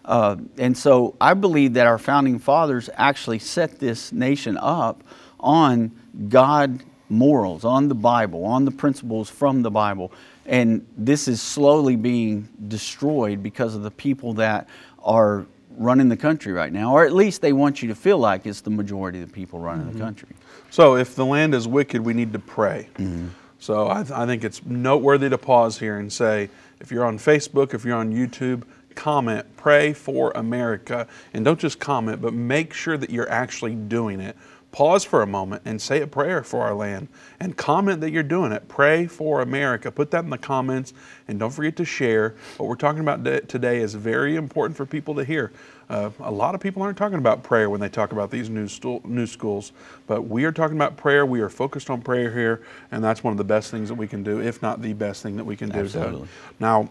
Uh, 0.04 0.38
and 0.58 0.78
so 0.78 1.16
I 1.22 1.34
believe 1.34 1.74
that 1.74 1.88
our 1.88 1.98
founding 1.98 2.40
fathers 2.40 2.90
actually 2.96 3.40
set 3.40 3.80
this 3.80 4.12
nation 4.12 4.58
up 4.58 5.04
on 5.40 5.92
God 6.30 6.84
morals, 7.10 7.66
on 7.66 7.88
the 7.88 7.96
Bible, 7.96 8.46
on 8.46 8.66
the 8.66 8.72
principles 8.72 9.30
from 9.30 9.62
the 9.62 9.72
Bible. 9.72 10.12
And 10.46 10.88
this 10.98 11.28
is 11.28 11.42
slowly 11.42 11.96
being 11.96 12.50
destroyed 12.68 13.44
because 13.44 13.76
of 13.76 13.84
the 13.84 13.92
people 13.92 14.34
that 14.34 14.68
are 15.04 15.46
running 15.78 16.10
the 16.10 16.18
country 16.18 16.54
right 16.54 16.72
now, 16.72 16.94
or 16.94 17.06
at 17.06 17.14
least 17.14 17.42
they 17.42 17.54
want 17.54 17.82
you 17.82 17.88
to 17.90 17.96
feel 17.96 18.18
like 18.18 18.46
it's 18.46 18.62
the 18.62 18.70
majority 18.70 19.22
of 19.22 19.28
the 19.28 19.34
people 19.34 19.60
running 19.60 19.92
the 19.92 20.00
country. 20.00 20.30
So 20.70 20.96
if 20.96 21.16
the 21.16 21.26
land 21.26 21.54
is 21.54 21.68
wicked, 21.68 22.02
we 22.02 22.14
need 22.14 22.34
to 22.34 22.40
pray. 22.40 22.88
Mm-hmm. 22.96 23.28
So 23.60 23.90
I, 23.90 24.04
th- 24.04 24.12
I 24.12 24.26
think 24.26 24.44
it's 24.44 24.66
noteworthy 24.66 25.30
to 25.30 25.38
pause 25.38 25.78
here 25.78 25.98
and 25.98 26.12
say, 26.12 26.50
if 26.80 26.92
you're 26.92 27.06
on 27.06 27.18
Facebook, 27.18 27.74
if 27.74 27.86
you're 27.86 27.98
on 27.98 28.12
YouTube, 28.12 28.64
comment, 28.96 29.46
pray 29.56 29.94
for 29.94 30.32
America. 30.32 31.08
And 31.34 31.46
don't 31.46 31.60
just 31.60 31.80
comment, 31.80 32.22
but 32.22 32.34
make 32.34 32.74
sure 32.74 32.98
that 32.98 33.10
you're 33.10 33.30
actually 33.30 33.76
doing 33.76 34.20
it. 34.20 34.36
Pause 34.72 35.04
for 35.04 35.22
a 35.22 35.28
moment 35.28 35.64
and 35.66 35.82
say 35.82 36.02
a 36.02 36.08
prayer 36.08 36.44
for 36.44 36.62
our 36.62 36.74
land 36.74 37.10
and 37.42 37.58
comment 37.58 38.00
that 38.02 38.12
you're 38.12 38.24
doing 38.24 38.54
it. 38.54 38.70
Pray 38.70 39.06
for 39.06 39.42
America. 39.42 39.92
Put 39.92 40.12
that 40.12 40.24
in 40.24 40.30
the 40.30 40.38
comments 40.38 40.94
and 41.28 41.38
don't 41.38 41.52
forget 41.52 41.76
to 41.76 41.86
share. 41.86 42.36
What 42.56 42.70
we're 42.70 42.76
talking 42.76 43.02
about 43.02 43.26
today 43.50 43.80
is 43.80 43.96
very 43.96 44.38
important 44.38 44.78
for 44.78 44.86
people 44.86 45.14
to 45.16 45.26
hear. 45.26 45.52
Uh, 45.90 46.10
a 46.22 46.32
lot 46.32 46.56
of 46.56 46.62
people 46.62 46.82
aren't 46.82 46.98
talking 46.98 47.18
about 47.18 47.44
prayer 47.44 47.70
when 47.70 47.82
they 47.82 47.90
talk 47.90 48.14
about 48.14 48.32
these 48.32 48.50
new, 48.50 48.70
new 49.04 49.28
schools, 49.28 49.74
but 50.08 50.22
we 50.22 50.46
are 50.46 50.52
talking 50.54 50.78
about 50.78 50.96
prayer. 50.96 51.26
We 51.26 51.42
are 51.42 51.50
focused 51.50 51.90
on 51.90 52.02
prayer 52.02 52.32
here, 52.32 52.62
and 52.92 53.04
that's 53.04 53.26
one 53.26 53.32
of 53.32 53.38
the 53.38 53.44
best 53.44 53.72
things 53.72 53.90
that 53.90 53.96
we 53.96 54.08
can 54.08 54.24
do, 54.24 54.40
if 54.40 54.62
not 54.62 54.82
the 54.82 54.94
best 54.94 55.22
thing 55.22 55.36
that 55.36 55.44
we 55.44 55.58
can 55.58 55.68
do. 55.68 55.80
Absolutely. 55.80 56.30
Now, 56.62 56.90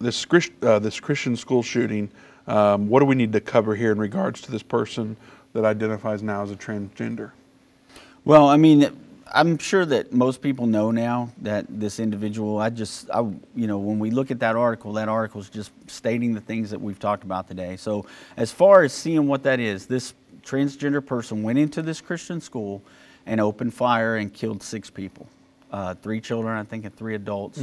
this, 0.00 0.26
uh, 0.62 0.80
this 0.80 0.98
Christian 0.98 1.36
school 1.36 1.62
shooting, 1.62 2.10
um, 2.48 2.88
what 2.88 2.98
do 2.98 3.06
we 3.06 3.14
need 3.14 3.32
to 3.32 3.40
cover 3.40 3.76
here 3.76 3.92
in 3.92 3.98
regards 3.98 4.40
to 4.40 4.50
this 4.50 4.64
person 4.64 5.16
that 5.52 5.64
identifies 5.64 6.22
now 6.22 6.42
as 6.42 6.50
a 6.50 6.56
transgender? 6.56 7.32
Well, 8.24 8.48
I 8.48 8.56
mean, 8.56 8.96
I'm 9.34 9.58
sure 9.58 9.84
that 9.86 10.12
most 10.12 10.42
people 10.42 10.66
know 10.66 10.90
now 10.90 11.30
that 11.38 11.66
this 11.68 11.98
individual. 11.98 12.58
I 12.58 12.70
just, 12.70 13.10
I, 13.10 13.20
you 13.20 13.66
know, 13.66 13.78
when 13.78 13.98
we 13.98 14.10
look 14.10 14.30
at 14.30 14.40
that 14.40 14.56
article, 14.56 14.92
that 14.94 15.08
article 15.08 15.40
is 15.40 15.48
just 15.48 15.72
stating 15.86 16.34
the 16.34 16.40
things 16.40 16.70
that 16.70 16.80
we've 16.80 16.98
talked 16.98 17.24
about 17.24 17.48
today. 17.48 17.76
So, 17.76 18.06
as 18.36 18.52
far 18.52 18.82
as 18.82 18.92
seeing 18.92 19.26
what 19.26 19.42
that 19.44 19.58
is, 19.58 19.86
this 19.86 20.14
transgender 20.42 21.04
person 21.04 21.42
went 21.42 21.58
into 21.58 21.82
this 21.82 22.00
Christian 22.00 22.40
school 22.40 22.82
and 23.26 23.40
opened 23.40 23.72
fire 23.74 24.16
and 24.16 24.32
killed 24.32 24.62
six 24.62 24.90
people. 24.90 25.26
Uh, 25.70 25.94
three 25.94 26.20
children, 26.20 26.54
I 26.58 26.64
think, 26.64 26.84
and 26.84 26.94
three 26.94 27.14
adults, 27.14 27.56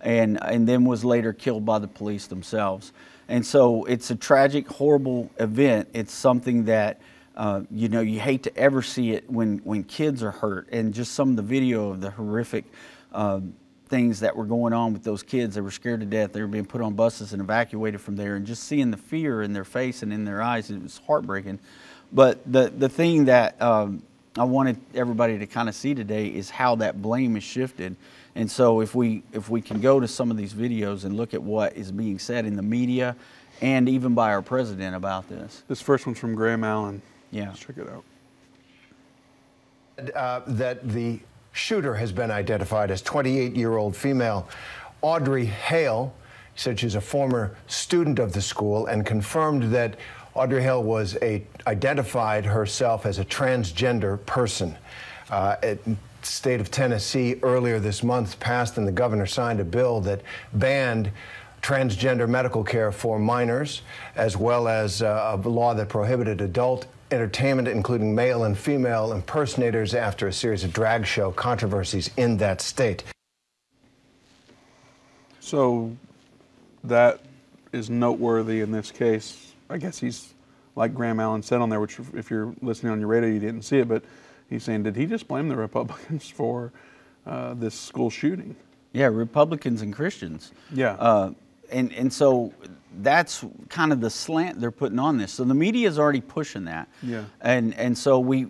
and 0.00 0.42
and 0.42 0.68
then 0.68 0.84
was 0.84 1.04
later 1.04 1.32
killed 1.32 1.64
by 1.64 1.78
the 1.78 1.86
police 1.86 2.26
themselves. 2.26 2.92
And 3.28 3.46
so 3.46 3.84
it's 3.84 4.10
a 4.10 4.16
tragic, 4.16 4.66
horrible 4.66 5.30
event. 5.38 5.88
It's 5.94 6.12
something 6.12 6.64
that 6.64 7.00
uh, 7.36 7.62
you 7.70 7.88
know, 7.88 8.00
you 8.00 8.20
hate 8.20 8.42
to 8.44 8.56
ever 8.56 8.82
see 8.82 9.12
it 9.12 9.28
when, 9.28 9.58
when 9.58 9.84
kids 9.84 10.22
are 10.22 10.30
hurt, 10.30 10.68
and 10.70 10.94
just 10.94 11.12
some 11.12 11.30
of 11.30 11.36
the 11.36 11.42
video 11.42 11.90
of 11.90 12.00
the 12.00 12.10
horrific 12.10 12.64
uh, 13.12 13.40
things 13.88 14.20
that 14.20 14.34
were 14.34 14.44
going 14.44 14.72
on 14.72 14.92
with 14.92 15.02
those 15.04 15.22
kids. 15.22 15.54
They 15.54 15.60
were 15.60 15.70
scared 15.70 16.00
to 16.00 16.06
death. 16.06 16.32
They 16.32 16.40
were 16.40 16.46
being 16.46 16.66
put 16.66 16.80
on 16.80 16.94
buses 16.94 17.32
and 17.32 17.42
evacuated 17.42 18.00
from 18.00 18.16
there, 18.16 18.36
and 18.36 18.46
just 18.46 18.64
seeing 18.64 18.90
the 18.90 18.96
fear 18.96 19.42
in 19.42 19.52
their 19.52 19.64
face 19.64 20.02
and 20.02 20.12
in 20.12 20.24
their 20.24 20.40
eyes, 20.40 20.70
it 20.70 20.82
was 20.82 21.00
heartbreaking. 21.06 21.58
But 22.12 22.40
the 22.50 22.70
the 22.70 22.88
thing 22.88 23.24
that 23.24 23.60
um, 23.60 24.02
I 24.36 24.44
wanted 24.44 24.78
everybody 24.94 25.38
to 25.38 25.46
kind 25.46 25.68
of 25.68 25.74
see 25.74 25.94
today 25.94 26.28
is 26.28 26.50
how 26.50 26.76
that 26.76 27.00
blame 27.00 27.36
is 27.36 27.44
shifted. 27.44 27.96
And 28.34 28.50
so 28.50 28.80
if 28.80 28.94
we 28.94 29.22
if 29.32 29.48
we 29.48 29.60
can 29.60 29.80
go 29.80 30.00
to 30.00 30.08
some 30.08 30.30
of 30.30 30.36
these 30.36 30.54
videos 30.54 31.04
and 31.04 31.16
look 31.16 31.34
at 31.34 31.42
what 31.42 31.76
is 31.76 31.92
being 31.92 32.18
said 32.18 32.46
in 32.46 32.56
the 32.56 32.62
media 32.62 33.16
and 33.60 33.88
even 33.88 34.14
by 34.14 34.32
our 34.32 34.42
president 34.42 34.96
about 34.96 35.28
this. 35.28 35.62
This 35.68 35.80
first 35.80 36.06
one's 36.06 36.18
from 36.18 36.34
Graham 36.34 36.64
Allen. 36.64 37.00
Yeah. 37.34 37.48
Let's 37.48 37.58
check 37.58 37.76
it 37.78 37.88
out. 37.88 38.04
Uh, 40.14 40.40
that 40.46 40.88
the 40.88 41.18
shooter 41.50 41.94
has 41.96 42.12
been 42.12 42.30
identified 42.30 42.92
as 42.92 43.02
28 43.02 43.56
year 43.56 43.76
old 43.76 43.96
female 43.96 44.48
Audrey 45.02 45.44
Hale. 45.44 46.14
Said 46.54 46.78
she's 46.78 46.94
a 46.94 47.00
former 47.00 47.56
student 47.66 48.20
of 48.20 48.32
the 48.32 48.40
school 48.40 48.86
and 48.86 49.04
confirmed 49.04 49.64
that 49.74 49.96
Audrey 50.34 50.62
Hale 50.62 50.84
was 50.84 51.16
a, 51.20 51.44
identified 51.66 52.44
herself 52.44 53.04
as 53.04 53.18
a 53.18 53.24
transgender 53.24 54.24
person. 54.26 54.76
Uh, 55.28 55.56
at 55.64 55.78
state 56.22 56.60
of 56.60 56.70
Tennessee 56.70 57.40
earlier 57.42 57.80
this 57.80 58.04
month 58.04 58.38
passed 58.38 58.78
and 58.78 58.86
the 58.86 58.92
governor 58.92 59.26
signed 59.26 59.58
a 59.58 59.64
bill 59.64 60.00
that 60.02 60.22
banned 60.52 61.10
transgender 61.60 62.28
medical 62.28 62.62
care 62.62 62.92
for 62.92 63.18
minors, 63.18 63.82
as 64.14 64.36
well 64.36 64.68
as 64.68 65.02
uh, 65.02 65.40
a 65.42 65.48
law 65.48 65.74
that 65.74 65.88
prohibited 65.88 66.40
adult 66.40 66.86
entertainment, 67.14 67.68
including 67.68 68.14
male 68.14 68.44
and 68.44 68.58
female 68.58 69.12
impersonators, 69.12 69.94
after 69.94 70.26
a 70.26 70.32
series 70.32 70.64
of 70.64 70.72
drag 70.72 71.06
show 71.06 71.30
controversies 71.30 72.10
in 72.16 72.36
that 72.38 72.60
state. 72.60 73.04
So 75.40 75.96
that 76.82 77.20
is 77.72 77.88
noteworthy 77.88 78.60
in 78.60 78.72
this 78.72 78.90
case. 78.90 79.52
I 79.70 79.78
guess 79.78 79.98
he's, 79.98 80.34
like 80.76 80.94
Graham 80.94 81.20
Allen 81.20 81.42
said 81.42 81.60
on 81.60 81.70
there, 81.70 81.80
which 81.80 81.98
if 82.14 82.30
you're 82.30 82.54
listening 82.60 82.92
on 82.92 82.98
your 82.98 83.08
radio, 83.08 83.30
you 83.30 83.40
didn't 83.40 83.62
see 83.62 83.78
it, 83.78 83.88
but 83.88 84.02
he's 84.50 84.64
saying, 84.64 84.82
did 84.82 84.96
he 84.96 85.06
just 85.06 85.28
blame 85.28 85.48
the 85.48 85.56
Republicans 85.56 86.28
for 86.34 86.72
uh, 87.26 87.54
this 87.54 87.74
school 87.74 88.10
shooting? 88.10 88.56
Yeah, 88.92 89.06
Republicans 89.06 89.82
and 89.82 89.92
Christians. 89.92 90.52
Yeah. 90.72 90.92
Uh, 90.92 91.32
and 91.70 91.92
and 91.92 92.12
so 92.12 92.52
that's 93.02 93.44
kind 93.68 93.92
of 93.92 94.00
the 94.00 94.10
slant 94.10 94.60
they're 94.60 94.70
putting 94.70 94.98
on 94.98 95.18
this. 95.18 95.32
So 95.32 95.44
the 95.44 95.54
media 95.54 95.88
is 95.88 95.98
already 95.98 96.20
pushing 96.20 96.64
that. 96.64 96.88
Yeah. 97.02 97.24
And 97.40 97.74
and 97.74 97.96
so 97.96 98.18
we 98.18 98.46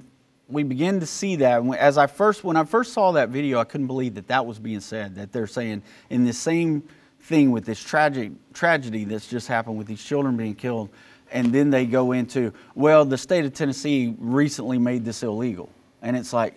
we 0.48 0.62
begin 0.62 1.00
to 1.00 1.06
see 1.06 1.36
that 1.36 1.62
as 1.78 1.98
I 1.98 2.06
first 2.06 2.44
when 2.44 2.56
I 2.56 2.64
first 2.64 2.92
saw 2.92 3.12
that 3.12 3.30
video, 3.30 3.58
I 3.58 3.64
couldn't 3.64 3.86
believe 3.86 4.14
that 4.14 4.28
that 4.28 4.44
was 4.44 4.58
being 4.58 4.80
said. 4.80 5.14
That 5.14 5.32
they're 5.32 5.46
saying 5.46 5.82
in 6.10 6.24
the 6.24 6.32
same 6.32 6.82
thing 7.20 7.50
with 7.50 7.64
this 7.64 7.82
tragic 7.82 8.32
tragedy 8.52 9.04
that's 9.04 9.26
just 9.26 9.48
happened 9.48 9.78
with 9.78 9.86
these 9.86 10.02
children 10.02 10.36
being 10.36 10.54
killed, 10.54 10.90
and 11.32 11.52
then 11.52 11.70
they 11.70 11.86
go 11.86 12.12
into 12.12 12.52
well, 12.74 13.04
the 13.04 13.18
state 13.18 13.44
of 13.44 13.54
Tennessee 13.54 14.14
recently 14.18 14.78
made 14.78 15.04
this 15.04 15.22
illegal, 15.22 15.70
and 16.02 16.16
it's 16.16 16.32
like. 16.32 16.54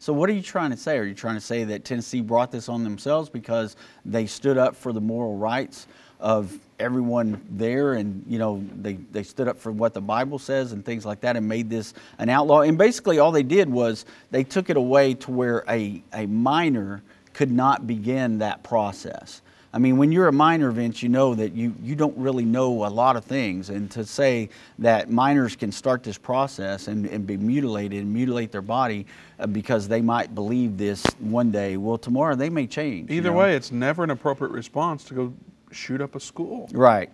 So 0.00 0.12
what 0.12 0.30
are 0.30 0.32
you 0.32 0.42
trying 0.42 0.70
to 0.70 0.76
say? 0.76 0.96
Are 0.96 1.02
you 1.02 1.12
trying 1.12 1.34
to 1.34 1.40
say 1.40 1.64
that 1.64 1.84
Tennessee 1.84 2.20
brought 2.20 2.52
this 2.52 2.68
on 2.68 2.84
themselves 2.84 3.28
because 3.28 3.74
they 4.04 4.26
stood 4.26 4.56
up 4.56 4.76
for 4.76 4.92
the 4.92 5.00
moral 5.00 5.36
rights 5.36 5.88
of 6.20 6.58
everyone 6.78 7.40
there 7.50 7.94
and 7.94 8.24
you 8.28 8.38
know 8.38 8.64
they, 8.80 8.94
they 9.12 9.22
stood 9.22 9.48
up 9.48 9.56
for 9.58 9.72
what 9.72 9.94
the 9.94 10.00
bible 10.00 10.38
says 10.38 10.72
and 10.72 10.84
things 10.84 11.04
like 11.04 11.20
that 11.20 11.36
and 11.36 11.46
made 11.48 11.68
this 11.68 11.94
an 12.18 12.28
outlaw. 12.28 12.60
And 12.60 12.78
basically 12.78 13.18
all 13.18 13.32
they 13.32 13.42
did 13.42 13.68
was 13.68 14.04
they 14.30 14.44
took 14.44 14.70
it 14.70 14.76
away 14.76 15.14
to 15.14 15.30
where 15.30 15.64
a, 15.68 16.02
a 16.12 16.26
minor 16.26 17.02
could 17.32 17.50
not 17.50 17.86
begin 17.86 18.38
that 18.38 18.62
process. 18.62 19.42
I 19.72 19.78
mean 19.78 19.96
when 19.96 20.12
you're 20.12 20.28
a 20.28 20.32
minor 20.32 20.70
vince 20.70 21.02
you 21.02 21.08
know 21.08 21.34
that 21.34 21.52
you, 21.52 21.74
you 21.82 21.94
don't 21.96 22.16
really 22.16 22.44
know 22.44 22.86
a 22.86 22.88
lot 22.88 23.16
of 23.16 23.24
things. 23.24 23.70
And 23.70 23.90
to 23.92 24.04
say 24.04 24.48
that 24.78 25.10
minors 25.10 25.56
can 25.56 25.72
start 25.72 26.02
this 26.04 26.18
process 26.18 26.86
and, 26.88 27.06
and 27.06 27.26
be 27.26 27.36
mutilated 27.36 28.02
and 28.02 28.12
mutilate 28.12 28.52
their 28.52 28.62
body 28.62 29.06
uh, 29.40 29.46
because 29.46 29.88
they 29.88 30.00
might 30.00 30.34
believe 30.34 30.78
this 30.78 31.04
one 31.18 31.50
day 31.50 31.76
well 31.76 31.98
tomorrow 31.98 32.36
they 32.36 32.50
may 32.50 32.66
change 32.66 33.10
you 33.10 33.16
Either 33.16 33.30
know? 33.30 33.38
way, 33.38 33.56
it's 33.56 33.72
never 33.72 34.04
an 34.04 34.10
appropriate 34.10 34.52
response 34.52 35.04
to 35.04 35.14
go 35.14 35.34
shoot 35.72 36.00
up 36.00 36.14
a 36.14 36.20
school. 36.20 36.68
Right. 36.72 37.10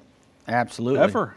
Absolutely. 0.49 1.01
Ever. 1.01 1.35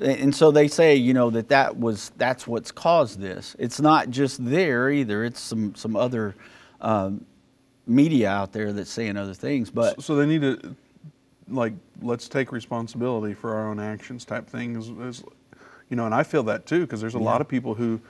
And 0.00 0.32
so 0.34 0.50
they 0.52 0.68
say, 0.68 0.94
you 0.94 1.12
know, 1.12 1.30
that 1.30 1.48
that 1.48 1.76
was 1.76 2.12
that's 2.16 2.46
what's 2.46 2.70
caused 2.70 3.20
this. 3.20 3.56
It's 3.58 3.80
not 3.80 4.10
just 4.10 4.44
there 4.44 4.90
either. 4.90 5.24
It's 5.24 5.40
some 5.40 5.74
some 5.74 5.96
other 5.96 6.36
um, 6.80 7.24
media 7.86 8.30
out 8.30 8.52
there 8.52 8.72
that's 8.72 8.90
saying 8.90 9.16
other 9.16 9.34
things. 9.34 9.70
But 9.70 10.00
So 10.02 10.14
they 10.14 10.26
need 10.26 10.42
to, 10.42 10.76
like, 11.48 11.72
let's 12.00 12.28
take 12.28 12.52
responsibility 12.52 13.34
for 13.34 13.54
our 13.56 13.68
own 13.68 13.80
actions 13.80 14.24
type 14.24 14.48
things. 14.48 14.88
Is, 14.88 15.24
you 15.90 15.96
know, 15.96 16.06
and 16.06 16.14
I 16.14 16.22
feel 16.22 16.44
that 16.44 16.66
too 16.66 16.82
because 16.82 17.00
there's 17.00 17.14
a 17.14 17.18
lot 17.18 17.40
of 17.40 17.48
people 17.48 17.74
who 17.74 18.00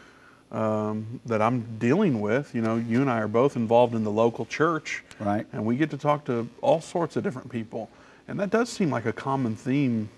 um, 0.51 1.21
that 1.27 1.43
I'm 1.43 1.79
dealing 1.79 2.21
with. 2.21 2.55
You 2.55 2.63
know, 2.63 2.77
you 2.77 3.01
and 3.01 3.11
I 3.11 3.21
are 3.21 3.29
both 3.29 3.57
involved 3.57 3.95
in 3.95 4.05
the 4.05 4.11
local 4.11 4.47
church, 4.47 5.05
Right. 5.21 5.47
And 5.53 5.65
we 5.65 5.77
get 5.77 5.91
to 5.91 5.99
talk 5.99 6.25
to 6.27 6.49
all 6.61 6.81
sorts 6.81 7.17
of 7.17 7.25
different 7.25 7.51
people, 7.51 7.91
and 8.29 8.39
that 8.39 8.51
does 8.51 8.69
seem 8.69 8.91
like 8.91 9.07
a 9.07 9.13
common 9.13 9.57
theme 9.57 10.09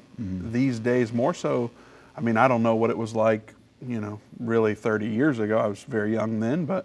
these 0.53 0.79
days. 0.79 1.13
More 1.13 1.33
so, 1.33 1.71
I 2.17 2.21
mean, 2.21 2.37
I 2.37 2.49
don't 2.49 2.63
know 2.63 2.75
what 2.75 2.91
it 2.91 2.99
was 2.99 3.15
like. 3.15 3.55
You 3.87 4.01
know, 4.01 4.21
really 4.39 4.75
30 4.75 5.07
years 5.07 5.39
ago. 5.39 5.57
I 5.57 5.67
was 5.67 5.83
very 5.85 6.13
young 6.13 6.39
then, 6.39 6.67
but 6.67 6.85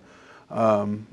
um, 0.49 1.05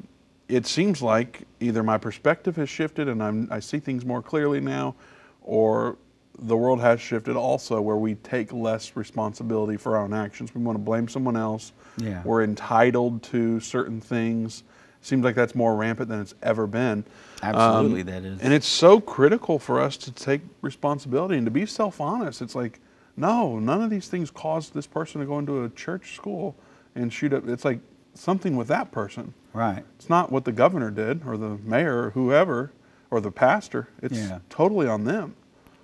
it 0.49 0.67
seems 0.67 1.03
like 1.03 1.43
either 1.59 1.83
my 1.83 1.99
perspective 1.99 2.55
has 2.57 2.69
shifted 2.69 3.09
and 3.09 3.21
I'm, 3.21 3.49
I 3.51 3.59
see 3.59 3.81
things 3.81 4.05
more 4.05 4.23
clearly 4.23 4.61
now, 4.61 4.95
or 5.43 5.97
the 6.39 6.57
world 6.57 6.81
has 6.81 7.01
shifted 7.01 7.37
also 7.37 7.81
where 7.81 7.97
we 7.97 8.15
take 8.17 8.53
less 8.53 8.97
responsibility 8.97 9.77
for 9.77 9.97
our 9.97 10.05
own 10.05 10.13
actions. 10.15 10.55
We 10.55 10.63
want 10.63 10.77
to 10.77 10.83
blame 10.83 11.09
someone 11.09 11.37
else. 11.37 11.73
Yeah. 11.97 12.23
We're 12.25 12.45
entitled 12.45 13.23
to 13.25 13.61
certain 13.61 14.01
things. 14.01 14.63
Seems 15.03 15.25
like 15.25 15.35
that's 15.35 15.55
more 15.55 15.75
rampant 15.75 16.09
than 16.09 16.21
it's 16.21 16.35
ever 16.43 16.67
been. 16.67 17.05
Um, 17.43 17.55
Absolutely, 17.55 18.03
that 18.05 18.25
is. 18.25 18.41
And 18.41 18.53
it's 18.53 18.69
so 18.69 19.01
critical 19.01 19.59
for 19.59 19.81
us 19.81 19.97
to 19.99 20.13
take 20.13 20.41
responsibility 20.63 21.37
and 21.37 21.45
to 21.45 21.51
be 21.51 21.67
self 21.67 22.01
honest. 22.01 22.41
It's 22.41 22.55
like, 22.55 22.79
no, 23.17 23.59
none 23.59 23.83
of 23.83 23.91
these 23.91 24.09
things 24.09 24.31
caused 24.31 24.75
this 24.75 24.87
person 24.87 25.21
to 25.21 25.27
go 25.27 25.39
into 25.39 25.65
a 25.65 25.69
church 25.71 26.15
school 26.15 26.55
and 26.95 27.13
shoot 27.13 27.33
up. 27.33 27.49
It's 27.49 27.65
like 27.65 27.81
something 28.15 28.57
with 28.57 28.69
that 28.69 28.91
person. 28.93 29.35
right. 29.53 29.85
It's 29.97 30.09
not 30.09 30.31
what 30.33 30.45
the 30.45 30.53
governor 30.53 30.91
did 30.91 31.23
or 31.27 31.37
the 31.37 31.59
mayor 31.65 32.05
or 32.05 32.11
whoever 32.11 32.71
or 33.11 33.21
the 33.21 33.31
pastor. 33.33 33.89
It's 34.01 34.17
Yeah. 34.19 34.39
totally 34.49 34.87
on 34.87 35.05
them. 35.05 35.35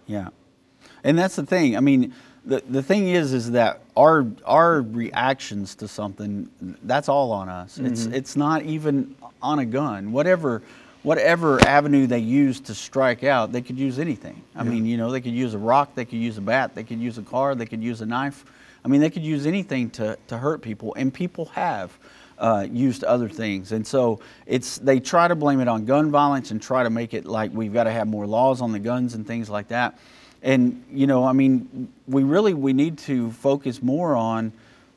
Yeah, 0.07 0.29
and 1.05 1.19
that's 1.19 1.37
the 1.37 1.45
thing. 1.45 1.77
I 1.77 1.81
mean, 1.81 2.15
the 2.49 2.63
the 2.69 2.83
thing 2.83 3.09
is, 3.09 3.33
is 3.35 3.51
that 3.53 3.81
our 3.97 4.27
our 4.47 4.81
reactions 4.81 5.75
to 5.77 5.87
something 5.87 6.49
that's 6.83 7.09
all 7.09 7.31
on 7.31 7.49
us. 7.49 7.79
It's 7.79 8.07
it's 8.07 8.37
not 8.37 8.63
even 8.63 9.15
on 9.43 9.59
a 9.59 9.67
gun. 9.67 10.13
Whatever 10.13 10.63
whatever 11.03 11.63
avenue 11.67 12.07
they 12.07 12.19
use 12.19 12.59
to 12.61 12.75
strike 12.75 13.23
out, 13.23 13.53
they 13.53 13.61
could 13.61 13.79
use 13.79 13.99
anything. 13.99 14.43
I 14.57 14.65
mean, 14.65 14.85
you 14.87 14.97
know, 14.97 15.13
they 15.13 15.21
could 15.21 15.35
use 15.35 15.55
a 15.55 15.59
rock, 15.59 15.95
they 15.95 16.05
could 16.05 16.19
use 16.19 16.39
a 16.39 16.41
bat, 16.41 16.75
they 16.75 16.83
could 16.83 16.99
use 16.99 17.19
a 17.19 17.23
car, 17.23 17.55
they 17.55 17.67
could 17.67 17.83
use 17.83 18.01
a 18.01 18.07
knife. 18.07 18.45
I 18.85 18.89
mean, 18.89 19.01
they 19.01 19.11
could 19.11 19.23
use 19.23 19.47
anything 19.47 19.91
to 19.91 20.19
to 20.29 20.39
hurt 20.39 20.63
people, 20.63 20.95
and 20.95 21.13
people 21.13 21.47
have. 21.47 21.97
Uh, 22.41 22.65
used 22.71 23.03
other 23.03 23.29
things, 23.29 23.73
and 23.73 23.85
so 23.85 24.21
it's 24.47 24.79
they 24.79 25.01
try 25.01 25.27
to 25.27 25.35
blame 25.35 25.59
it 25.59 25.67
on 25.67 25.85
gun 25.85 26.09
violence 26.09 26.53
and 26.53 26.63
try 26.63 26.85
to 26.85 26.89
make 26.89 27.13
it 27.13 27.27
like 27.27 27.51
we've 27.53 27.73
got 27.73 27.83
to 27.83 27.91
have 27.91 28.07
more 28.07 28.29
laws 28.29 28.61
on 28.61 28.71
the 28.71 28.79
guns 28.79 29.15
and 29.15 29.27
things 29.27 29.51
like 29.51 29.67
that. 29.67 29.99
And 30.43 30.85
you 30.91 31.07
know, 31.07 31.25
I 31.25 31.33
mean, 31.33 31.93
we 32.07 32.23
really 32.23 32.55
we 32.55 32.73
need 32.73 32.99
to 32.99 33.31
focus 33.33 33.83
more 33.83 34.15
on, 34.15 34.53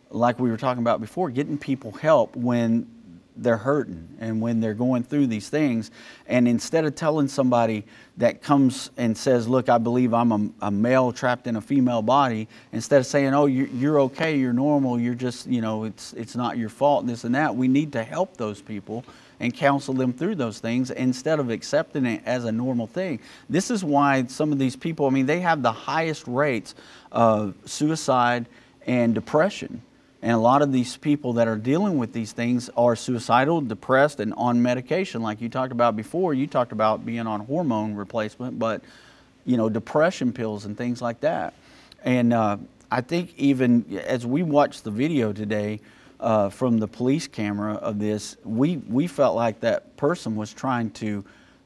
like 0.10 0.40
we 0.40 0.50
were 0.50 0.58
talking 0.58 0.84
about 0.84 1.02
before, 1.02 1.30
getting 1.30 1.58
people 1.58 1.92
help 1.92 2.36
when 2.36 2.88
they're 3.38 3.58
hurting 3.58 4.08
and 4.20 4.42
when 4.42 4.60
they're 4.60 4.74
going 4.74 5.04
through 5.04 5.26
these 5.26 5.50
things. 5.50 5.90
And 6.28 6.48
instead 6.48 6.86
of 6.86 6.96
telling 6.96 7.28
somebody 7.28 7.86
that 8.18 8.42
comes 8.44 8.92
and 8.98 9.18
says, 9.18 9.48
"Look, 9.48 9.68
I 9.70 9.78
believe 9.78 10.14
I'm 10.14 10.32
a, 10.32 10.68
a 10.68 10.72
male 10.72 11.12
trapped 11.12 11.48
in 11.48 11.56
a 11.56 11.62
female 11.62 12.02
body," 12.02 12.48
instead 12.72 13.00
of 13.00 13.06
saying, 13.08 13.34
"Oh, 13.34 13.48
you're, 13.48 13.68
you're 13.68 14.00
okay, 14.02 14.38
you're 14.38 14.54
normal, 14.54 15.00
you're 15.00 15.16
just 15.16 15.48
you 15.48 15.62
know, 15.62 15.86
it's 15.86 16.14
it's 16.14 16.36
not 16.36 16.58
your 16.58 16.70
fault," 16.70 17.08
this 17.08 17.24
and 17.24 17.34
that, 17.36 17.56
we 17.56 17.68
need 17.68 17.94
to 17.94 18.04
help 18.04 18.38
those 18.38 18.62
people 18.62 19.04
and 19.42 19.56
counsel 19.56 19.96
them 19.96 20.14
through 20.14 20.36
those 20.36 20.60
things 20.60 20.92
instead 20.92 21.40
of 21.40 21.50
accepting 21.50 22.06
it 22.06 22.22
as 22.28 22.46
a 22.46 22.52
normal 22.52 22.86
thing. 22.86 23.20
This 23.50 23.72
is 23.72 23.84
why 23.84 24.26
some 24.28 24.52
of 24.52 24.60
these 24.60 24.76
people, 24.76 25.08
I 25.08 25.10
mean, 25.10 25.26
they 25.26 25.40
have 25.40 25.64
the 25.64 25.72
highest 25.72 26.28
rates 26.28 26.76
of 27.12 27.56
suicide 27.66 28.46
and 28.86 29.16
depression. 29.16 29.82
And 30.22 30.34
a 30.34 30.38
lot 30.38 30.62
of 30.62 30.72
these 30.72 30.96
people 30.96 31.34
that 31.34 31.48
are 31.48 31.56
dealing 31.56 31.98
with 31.98 32.14
these 32.14 32.32
things 32.32 32.70
are 32.78 32.96
suicidal, 32.96 33.62
depressed, 33.62 34.20
and 34.20 34.32
on 34.38 34.62
medication. 34.62 35.24
Like 35.24 35.42
you 35.42 35.50
talked 35.50 35.72
about 35.72 35.96
before, 35.96 36.36
you 36.36 36.46
talked 36.46 36.72
about 36.72 37.04
being 37.04 37.26
on 37.26 37.40
hormone 37.40 37.96
replacement, 37.96 38.60
but 38.60 38.84
you 39.44 39.58
know, 39.58 39.70
depression 39.70 40.34
pills 40.34 40.66
and 40.66 40.78
things 40.78 41.02
like 41.02 41.22
that. 41.22 41.56
And 42.04 42.32
uh, 42.32 42.58
I 42.92 43.02
think 43.02 43.34
even 43.38 44.00
as 44.06 44.24
we 44.24 44.44
watch 44.44 44.84
the 44.84 44.92
video 44.92 45.34
today 45.34 45.80
uh, 46.22 46.50
from 46.50 46.78
the 46.78 46.88
police 46.88 47.28
camera 47.28 47.74
of 47.74 48.00
this, 48.00 48.38
we, 48.44 48.78
we 48.78 49.08
felt 49.08 49.36
like 49.36 49.60
that 49.62 49.98
person 49.98 50.36
was 50.36 50.54
trying 50.54 50.92
to 50.92 51.26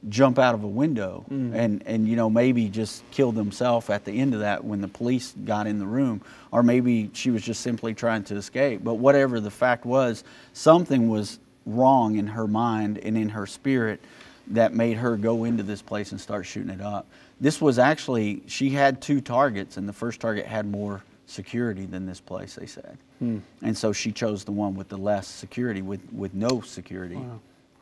jump 0.09 0.37
out 0.37 0.53
of 0.53 0.63
a 0.63 0.67
window 0.67 1.25
and, 1.55 1.81
and 1.85 2.07
you 2.07 2.15
know 2.15 2.29
maybe 2.29 2.69
just 2.69 3.03
kill 3.09 3.31
themselves 3.31 3.89
at 3.89 4.05
the 4.05 4.11
end 4.11 4.35
of 4.35 4.41
that 4.41 4.63
when 4.63 4.79
the 4.79 4.87
police 4.87 5.33
got 5.45 5.65
in 5.65 5.79
the 5.79 5.85
room 5.85 6.21
or 6.51 6.61
maybe 6.61 7.09
she 7.13 7.31
was 7.31 7.41
just 7.41 7.61
simply 7.61 7.93
trying 7.93 8.23
to 8.23 8.35
escape. 8.35 8.83
But 8.83 8.95
whatever 8.95 9.39
the 9.39 9.49
fact 9.49 9.83
was 9.85 10.23
something 10.53 11.09
was 11.09 11.39
wrong 11.65 12.17
in 12.17 12.27
her 12.27 12.47
mind 12.47 12.99
and 12.99 13.17
in 13.17 13.29
her 13.29 13.47
spirit 13.47 13.99
that 14.47 14.73
made 14.73 14.97
her 14.97 15.17
go 15.17 15.43
into 15.43 15.63
this 15.63 15.81
place 15.81 16.11
and 16.11 16.21
start 16.21 16.45
shooting 16.45 16.69
it 16.69 16.81
up. 16.81 17.07
This 17.41 17.59
was 17.59 17.79
actually 17.79 18.43
she 18.45 18.69
had 18.69 19.01
two 19.01 19.21
targets 19.21 19.77
and 19.77 19.89
the 19.89 19.93
first 19.93 20.19
target 20.19 20.45
had 20.45 20.67
more 20.67 21.01
security 21.25 21.85
than 21.85 22.05
this 22.05 22.19
place 22.21 22.55
they 22.55 22.65
said 22.67 22.97
and 23.19 23.75
so 23.77 23.91
she 23.91 24.11
chose 24.11 24.43
the 24.43 24.51
one 24.51 24.75
with 24.75 24.89
the 24.89 24.97
less 24.97 25.27
security 25.27 25.81
with, 25.81 26.01
with 26.13 26.33
no 26.33 26.61
security 26.61 27.19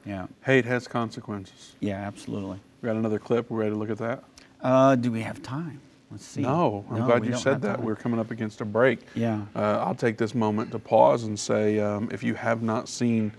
yeah 0.06 0.28
Hate 0.46 0.66
has 0.66 0.88
consequences. 0.88 1.76
yeah 1.80 1.96
absolutely 2.08 2.60
We 2.82 2.88
got 2.88 2.96
another 2.96 3.20
clip. 3.20 3.50
We're 3.50 3.60
ready 3.60 3.72
to 3.72 3.78
look 3.78 3.90
at 3.90 3.98
that. 3.98 4.24
uh, 4.62 4.96
do 4.96 5.12
we 5.12 5.22
have 5.22 5.42
time 5.42 5.82
let's 6.12 6.24
see 6.26 6.42
No, 6.42 6.86
I'm 6.90 7.00
No, 7.00 7.06
glad 7.06 7.26
you 7.26 7.36
said 7.36 7.62
that. 7.64 7.78
time. 7.78 7.86
We're 7.86 7.96
coming 7.96 8.20
up 8.20 8.30
against 8.32 8.62
a 8.62 8.66
break. 8.66 9.00
Yeah. 9.16 9.42
Uh, 9.56 9.84
I'll 9.86 9.96
take 9.96 10.18
this 10.18 10.34
moment 10.36 10.72
to 10.72 10.80
pause 10.80 11.24
and 11.24 11.38
say 11.40 11.80
um, 11.80 12.08
if 12.12 12.22
you 12.24 12.36
have 12.36 12.62
not 12.62 12.88
seen 12.88 13.32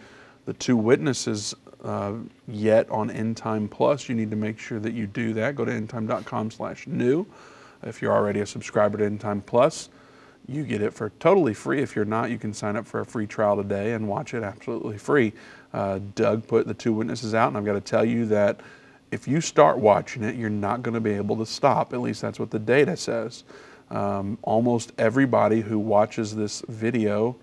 the 0.44 0.52
two 0.52 0.76
witnesses 0.76 1.54
uh, 1.84 2.14
yet 2.48 2.90
on 2.90 3.10
End 3.10 3.36
Time 3.36 3.68
Plus, 3.68 4.08
you 4.08 4.14
need 4.14 4.30
to 4.30 4.36
make 4.36 4.58
sure 4.58 4.80
that 4.80 4.92
you 4.92 5.06
do 5.06 5.32
that. 5.34 5.54
Go 5.54 5.64
to 5.64 5.70
endtime.com 5.72 6.50
slash 6.50 6.86
new. 6.86 7.24
If 7.84 8.02
you're 8.02 8.12
already 8.12 8.40
a 8.40 8.46
subscriber 8.46 8.98
to 8.98 9.04
End 9.04 9.20
Time 9.20 9.40
Plus, 9.40 9.88
you 10.46 10.64
get 10.64 10.82
it 10.82 10.92
for 10.92 11.10
totally 11.20 11.54
free. 11.54 11.80
If 11.80 11.96
you're 11.96 12.04
not, 12.04 12.30
you 12.30 12.38
can 12.38 12.52
sign 12.52 12.76
up 12.76 12.86
for 12.86 13.00
a 13.00 13.06
free 13.06 13.26
trial 13.26 13.56
today 13.56 13.92
and 13.92 14.08
watch 14.08 14.34
it 14.34 14.42
absolutely 14.42 14.98
free. 14.98 15.32
Uh, 15.72 16.00
Doug 16.14 16.46
put 16.46 16.66
the 16.66 16.74
two 16.74 16.92
witnesses 16.92 17.34
out, 17.34 17.48
and 17.48 17.56
I've 17.56 17.64
got 17.64 17.74
to 17.74 17.80
tell 17.80 18.04
you 18.04 18.26
that 18.26 18.60
if 19.10 19.26
you 19.28 19.40
start 19.40 19.78
watching 19.78 20.22
it, 20.22 20.34
you're 20.34 20.50
not 20.50 20.82
going 20.82 20.94
to 20.94 21.00
be 21.00 21.12
able 21.12 21.36
to 21.36 21.46
stop. 21.46 21.94
At 21.94 22.00
least 22.00 22.20
that's 22.20 22.38
what 22.38 22.50
the 22.50 22.58
data 22.58 22.96
says. 22.96 23.44
Um, 23.90 24.38
almost 24.42 24.92
everybody 24.98 25.60
who 25.60 25.78
watches 25.78 26.34
this 26.34 26.62
video 26.68 27.36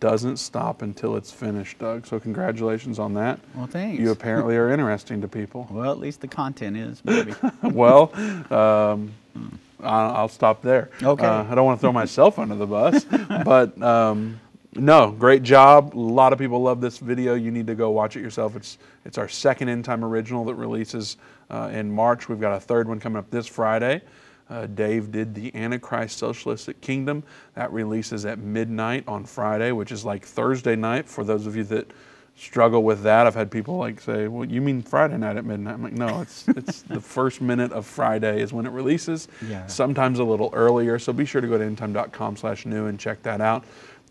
doesn't 0.00 0.36
stop 0.38 0.82
until 0.82 1.16
it's 1.16 1.30
finished, 1.30 1.78
Doug. 1.78 2.06
So 2.06 2.18
congratulations 2.20 2.98
on 2.98 3.14
that. 3.14 3.40
Well, 3.54 3.66
thanks. 3.66 4.00
You 4.00 4.10
apparently 4.10 4.56
are 4.56 4.70
interesting 4.70 5.20
to 5.20 5.28
people. 5.28 5.66
well 5.70 5.90
at 5.90 5.98
least 5.98 6.20
the 6.20 6.28
content 6.28 6.76
is 6.76 7.02
maybe 7.04 7.34
well, 7.62 8.12
um, 8.52 9.12
I'll, 9.80 10.16
I'll 10.16 10.28
stop 10.28 10.62
there. 10.62 10.90
Okay. 11.02 11.26
Uh, 11.26 11.44
I 11.44 11.54
don't 11.54 11.64
want 11.64 11.78
to 11.78 11.80
throw 11.80 11.92
myself 11.92 12.38
under 12.38 12.54
the 12.54 12.66
bus, 12.66 13.04
but 13.44 13.80
um, 13.82 14.40
no, 14.74 15.12
great 15.12 15.42
job. 15.42 15.94
A 15.94 15.98
lot 15.98 16.32
of 16.32 16.38
people 16.38 16.60
love 16.62 16.80
this 16.80 16.98
video. 16.98 17.34
You 17.34 17.50
need 17.50 17.66
to 17.66 17.74
go 17.74 17.90
watch 17.90 18.16
it 18.16 18.20
yourself. 18.20 18.56
It's 18.56 18.78
it's 19.04 19.18
our 19.18 19.28
second 19.28 19.68
End 19.68 19.84
Time 19.84 20.04
original 20.04 20.44
that 20.46 20.54
releases 20.54 21.16
uh, 21.50 21.70
in 21.72 21.90
March. 21.90 22.28
We've 22.28 22.40
got 22.40 22.56
a 22.56 22.60
third 22.60 22.88
one 22.88 22.98
coming 22.98 23.18
up 23.18 23.30
this 23.30 23.46
Friday. 23.46 24.02
Uh, 24.50 24.66
Dave 24.66 25.10
did 25.10 25.34
the 25.34 25.54
Antichrist 25.54 26.18
Socialistic 26.18 26.80
Kingdom. 26.80 27.22
That 27.54 27.72
releases 27.72 28.26
at 28.26 28.38
midnight 28.38 29.04
on 29.06 29.24
Friday, 29.24 29.72
which 29.72 29.90
is 29.90 30.04
like 30.04 30.24
Thursday 30.24 30.76
night 30.76 31.08
for 31.08 31.24
those 31.24 31.46
of 31.46 31.56
you 31.56 31.64
that 31.64 31.90
struggle 32.36 32.82
with 32.82 33.02
that. 33.02 33.26
I've 33.26 33.34
had 33.34 33.50
people 33.50 33.76
like 33.76 34.00
say, 34.00 34.28
"Well, 34.28 34.44
you 34.44 34.60
mean 34.60 34.82
Friday 34.82 35.16
night 35.16 35.36
at 35.36 35.44
midnight?" 35.44 35.74
I'm 35.74 35.82
like, 35.82 35.92
"No, 35.92 36.20
it's 36.20 36.48
it's 36.48 36.82
the 36.82 37.00
first 37.16 37.40
minute 37.40 37.72
of 37.72 37.86
Friday 37.86 38.40
is 38.40 38.52
when 38.52 38.66
it 38.66 38.70
releases. 38.70 39.28
Yeah. 39.48 39.66
Sometimes 39.66 40.18
a 40.18 40.24
little 40.24 40.50
earlier. 40.52 40.98
So 40.98 41.12
be 41.12 41.24
sure 41.24 41.40
to 41.40 41.48
go 41.48 41.58
to 41.58 41.64
endtime.com/new 41.64 42.86
and 42.86 42.98
check 42.98 43.22
that 43.22 43.40
out. 43.40 43.64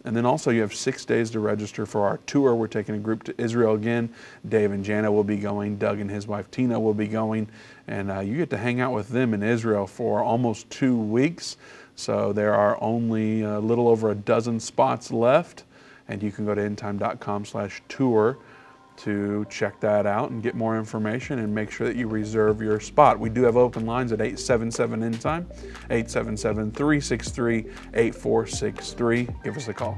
And 0.06 0.16
then 0.16 0.26
also 0.26 0.52
you 0.52 0.62
have 0.62 0.74
six 0.74 1.06
days 1.06 1.32
to 1.32 1.40
register 1.40 1.86
for 1.86 2.06
our 2.06 2.18
tour. 2.26 2.56
We're 2.56 2.68
taking 2.68 2.96
a 2.96 3.00
group 3.00 3.24
to 3.24 3.42
Israel 3.42 3.76
again. 3.76 4.10
Dave 4.50 4.74
and 4.74 4.84
Jana 4.84 5.10
will 5.10 5.24
be 5.24 5.38
going. 5.38 5.78
Doug 5.78 6.00
and 6.00 6.12
his 6.12 6.28
wife 6.28 6.52
Tina 6.52 6.80
will 6.80 6.94
be 6.94 7.08
going, 7.08 7.48
and 7.88 8.12
uh, 8.12 8.20
you 8.20 8.36
get 8.38 8.50
to 8.52 8.58
hang 8.58 8.82
out 8.82 8.94
with 8.94 9.10
them 9.10 9.34
in 9.34 9.44
Israel 9.44 9.88
for 9.88 10.22
almost 10.22 10.70
two 10.70 10.98
weeks. 10.98 11.58
So 11.96 12.34
there 12.34 12.56
are 12.56 12.82
only 12.82 13.44
a 13.44 13.60
little 13.60 13.88
over 13.88 14.10
a 14.10 14.16
dozen 14.16 14.60
spots 14.60 15.12
left 15.12 15.64
and 16.08 16.22
you 16.22 16.32
can 16.32 16.46
go 16.46 16.54
to 16.54 16.62
endtime.com 16.62 17.46
slash 17.46 17.82
tour 17.88 18.38
to 18.96 19.46
check 19.50 19.80
that 19.80 20.06
out 20.06 20.30
and 20.30 20.44
get 20.44 20.56
more 20.56 20.78
information 20.78 21.40
and 21.40 21.54
make 21.54 21.72
sure 21.72 21.88
that 21.88 21.96
you 21.96 22.08
reserve 22.08 22.62
your 22.62 22.80
spot. 22.80 23.20
We 23.20 23.30
do 23.30 23.44
have 23.44 23.58
open 23.58 23.86
lines 23.86 24.12
at 24.12 24.22
877 24.22 25.02
Endtime, 25.02 25.50
877 25.90 26.72
363 26.72 27.66
8463. 27.94 29.28
Give 29.44 29.58
us 29.58 29.68
a 29.68 29.74
call. 29.74 29.98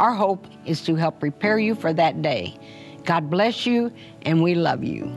Our 0.00 0.14
hope 0.14 0.46
is 0.64 0.80
to 0.84 0.94
help 0.94 1.20
prepare 1.20 1.58
you 1.58 1.74
for 1.74 1.92
that 1.92 2.22
day. 2.22 2.58
God 3.04 3.28
bless 3.28 3.66
you, 3.66 3.92
and 4.22 4.42
we 4.42 4.54
love 4.54 4.82
you. 4.82 5.14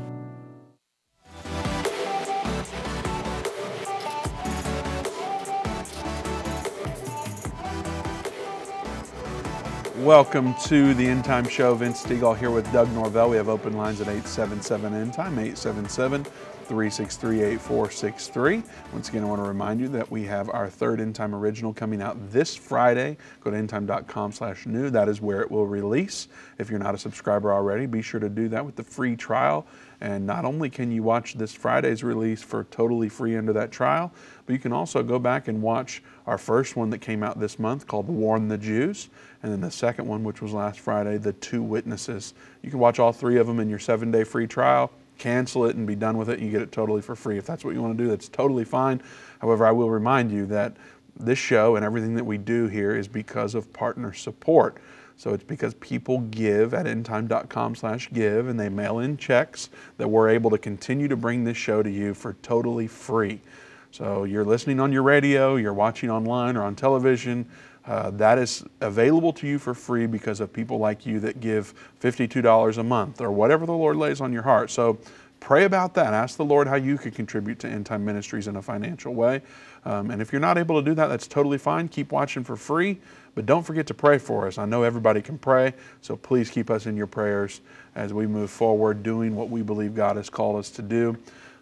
Welcome 10.00 10.54
to 10.66 10.94
the 10.96 11.08
End 11.08 11.24
Time 11.24 11.48
Show. 11.48 11.76
Vince 11.76 12.04
Stegall 12.04 12.38
here 12.38 12.52
with 12.52 12.70
Doug 12.74 12.92
Norvell. 12.92 13.30
We 13.30 13.38
have 13.38 13.48
open 13.48 13.78
lines 13.78 14.02
at 14.02 14.08
877 14.08 14.94
End 14.94 15.14
Time, 15.14 15.40
877 15.40 16.26
363 16.66 17.42
8463. 17.42 18.64
Once 18.94 19.10
again, 19.10 19.24
I 19.24 19.28
want 19.28 19.42
to 19.44 19.48
remind 19.48 19.80
you 19.80 19.88
that 19.90 20.10
we 20.10 20.24
have 20.24 20.50
our 20.50 20.70
third 20.70 21.00
End 21.00 21.16
Time 21.16 21.36
original 21.36 21.74
coming 21.74 22.02
out 22.02 22.18
this 22.32 22.56
Friday. 22.56 23.18
Go 23.42 23.52
to 23.52 23.58
endtime.com 23.58 24.32
slash 24.32 24.66
new. 24.66 24.90
That 24.90 25.10
is 25.10 25.22
where 25.22 25.42
it 25.42 25.52
will 25.52 25.68
release. 25.68 26.28
If 26.58 26.70
you're 26.70 26.80
not 26.80 26.96
a 26.96 26.98
subscriber 26.98 27.54
already, 27.54 27.86
be 27.86 28.02
sure 28.02 28.20
to 28.20 28.30
do 28.30 28.48
that 28.50 28.66
with 28.66 28.76
the 28.76 28.84
free 28.84 29.16
trial. 29.16 29.66
And 30.02 30.26
not 30.26 30.44
only 30.44 30.70
can 30.70 30.92
you 30.92 31.04
watch 31.04 31.36
this 31.36 31.54
Friday's 31.54 32.04
release 32.04 32.42
for 32.42 32.66
totally 32.66 33.08
free 33.10 33.38
under 33.38 33.54
that 33.54 33.72
trial, 33.72 34.12
but 34.46 34.54
you 34.54 34.60
can 34.60 34.74
also 34.74 35.04
go 35.04 35.20
back 35.20 35.48
and 35.48 35.62
watch 35.62 36.04
our 36.28 36.38
first 36.38 36.76
one 36.76 36.90
that 36.90 37.00
came 37.00 37.24
out 37.24 37.40
this 37.40 37.58
month 37.60 37.88
called 37.88 38.08
Warn 38.08 38.48
the 38.48 38.58
Jews, 38.58 39.10
and 39.42 39.52
then 39.52 39.62
the 39.62 39.72
second 39.72 40.08
one, 40.08 40.24
which 40.24 40.42
was 40.42 40.52
last 40.52 40.80
Friday, 40.80 41.18
The 41.18 41.34
Two 41.34 41.64
Witnesses. 41.64 42.34
You 42.62 42.70
can 42.70 42.80
watch 42.80 43.00
all 43.00 43.14
three 43.14 43.38
of 43.38 43.48
them 43.48 43.60
in 43.60 43.70
your 43.70 43.80
seven 43.80 44.12
day 44.12 44.24
free 44.24 44.48
trial 44.48 44.92
cancel 45.24 45.66
it 45.66 45.78
and 45.78 45.88
be 45.88 45.96
done 45.96 46.18
with 46.18 46.30
it. 46.30 46.40
You 46.40 46.52
get 46.52 46.62
it 46.62 46.74
totally 46.74 47.02
for 47.02 47.16
free. 47.16 47.38
If 47.38 47.46
that's 47.46 47.64
what 47.64 47.74
you 47.74 47.82
want 47.82 47.98
to 47.98 48.04
do, 48.04 48.10
that's 48.10 48.28
totally 48.28 48.66
fine. 48.66 49.02
However, 49.40 49.66
I 49.66 49.72
will 49.72 49.90
remind 49.90 50.32
you 50.32 50.46
that 50.48 50.76
this 51.18 51.40
show 51.40 51.78
and 51.78 51.86
everything 51.86 52.16
that 52.16 52.26
we 52.26 52.38
do 52.38 52.68
here 52.68 52.94
is 52.94 53.08
because 53.08 53.56
of 53.56 53.72
partner 53.72 54.12
support. 54.12 54.78
So 55.16 55.34
it's 55.34 55.44
because 55.44 55.76
people 55.76 56.20
give 56.20 56.74
at 56.74 56.88
endtime.com 56.88 57.76
slash 57.76 58.12
give 58.12 58.50
and 58.50 58.60
they 58.60 58.68
mail 58.68 59.00
in 59.00 59.16
checks 59.16 59.70
that 59.98 60.10
we're 60.10 60.28
able 60.28 60.50
to 60.50 60.58
continue 60.58 61.08
to 61.08 61.16
bring 61.16 61.46
this 61.46 61.56
show 61.56 61.82
to 61.82 61.90
you 61.90 62.14
for 62.14 62.34
totally 62.42 62.88
free. 62.88 63.40
So 63.92 64.26
you're 64.26 64.44
listening 64.44 64.82
on 64.82 64.92
your 64.92 65.04
radio, 65.04 65.56
you're 65.56 65.74
watching 65.74 66.10
online 66.10 66.58
or 66.58 66.64
on 66.64 66.76
television, 66.76 67.48
uh, 67.86 68.12
that 68.12 68.38
is 68.38 68.64
available 68.82 69.34
to 69.34 69.48
you 69.48 69.60
for 69.60 69.74
free 69.74 70.06
because 70.06 70.40
of 70.40 70.54
people 70.54 70.78
like 70.78 71.06
you 71.06 71.20
that 71.20 71.40
give 71.40 71.74
$52 72.02 72.78
a 72.78 72.84
month 72.84 73.20
or 73.20 73.32
whatever 73.32 73.66
the 73.66 73.74
Lord 73.74 73.98
lays 73.98 74.22
on 74.22 74.32
your 74.32 74.44
heart. 74.44 74.72
So 74.72 74.98
pray 75.42 75.66
about 75.66 75.94
that. 75.96 76.14
Ask 76.14 76.38
the 76.38 76.46
Lord 76.46 76.68
how 76.68 76.76
you 76.76 76.98
could 76.98 77.14
contribute 77.14 77.60
to 77.60 77.68
End 77.68 77.86
Time 77.86 78.06
Ministries 78.06 78.48
in 78.48 78.56
a 78.56 78.62
financial 78.62 79.14
way. 79.14 79.42
Um, 79.84 80.12
and 80.12 80.22
if 80.22 80.32
you're 80.32 80.40
not 80.40 80.58
able 80.58 80.82
to 80.82 80.86
do 80.86 80.94
that, 80.96 81.08
that's 81.08 81.28
totally 81.28 81.58
fine. 81.58 81.90
Keep 81.90 82.14
watching 82.14 82.44
for 82.46 82.56
free, 82.56 83.00
but 83.36 83.46
don't 83.46 83.64
forget 83.64 83.86
to 83.88 83.94
pray 83.94 84.18
for 84.18 84.48
us. 84.48 84.58
I 84.58 84.66
know 84.66 84.84
everybody 84.84 85.22
can 85.22 85.38
pray, 85.38 85.74
so 86.00 86.16
please 86.16 86.50
keep 86.50 86.70
us 86.70 86.86
in 86.86 86.96
your 86.96 87.08
prayers 87.08 87.60
as 87.96 88.14
we 88.14 88.28
move 88.28 88.50
forward 88.50 89.04
doing 89.04 89.36
what 89.36 89.50
we 89.50 89.62
believe 89.62 89.94
God 89.94 90.16
has 90.16 90.30
called 90.30 90.56
us 90.56 90.70
to 90.72 90.82
do. 90.82 91.18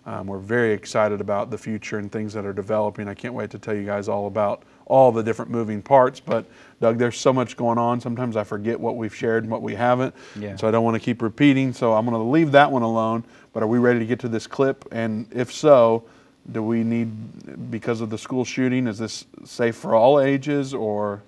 Um, 0.05 0.27
we're 0.27 0.39
very 0.39 0.73
excited 0.73 1.21
about 1.21 1.51
the 1.51 1.57
future 1.57 1.99
and 1.99 2.11
things 2.11 2.33
that 2.33 2.45
are 2.45 2.53
developing. 2.53 3.07
I 3.07 3.13
can't 3.13 3.33
wait 3.33 3.51
to 3.51 3.59
tell 3.59 3.75
you 3.75 3.85
guys 3.85 4.07
all 4.07 4.27
about 4.27 4.63
all 4.91 5.09
the 5.13 5.23
different 5.23 5.49
moving 5.49 5.81
parts. 5.81 6.19
But 6.19 6.45
Doug, 6.81 6.97
there's 6.97 7.17
so 7.17 7.31
much 7.31 7.55
going 7.55 7.77
on. 7.77 8.01
Sometimes 8.01 8.35
I 8.35 8.43
forget 8.43 8.77
what 8.77 8.97
we've 8.97 9.15
shared 9.15 9.43
and 9.43 9.51
what 9.51 9.61
we 9.61 9.73
haven't. 9.73 10.13
Yeah. 10.37 10.57
So 10.57 10.67
I 10.67 10.71
don't 10.71 10.83
want 10.83 10.95
to 10.95 10.99
keep 10.99 11.21
repeating. 11.21 11.71
So 11.71 11.93
I'm 11.93 12.05
going 12.05 12.17
to 12.17 12.29
leave 12.29 12.51
that 12.51 12.69
one 12.69 12.81
alone. 12.81 13.23
But 13.53 13.63
are 13.63 13.67
we 13.67 13.79
ready 13.79 13.99
to 13.99 14.05
get 14.05 14.19
to 14.19 14.27
this 14.27 14.47
clip? 14.47 14.85
And 14.91 15.27
if 15.31 15.51
so, 15.51 16.03
do 16.51 16.61
we 16.61 16.83
need 16.83 17.71
because 17.71 18.01
of 18.01 18.09
the 18.09 18.17
school 18.17 18.43
shooting? 18.43 18.85
Is 18.85 18.97
this 18.97 19.25
safe 19.45 19.77
for 19.77 19.95
all 19.95 20.19
ages 20.19 20.73
or? 20.73 21.23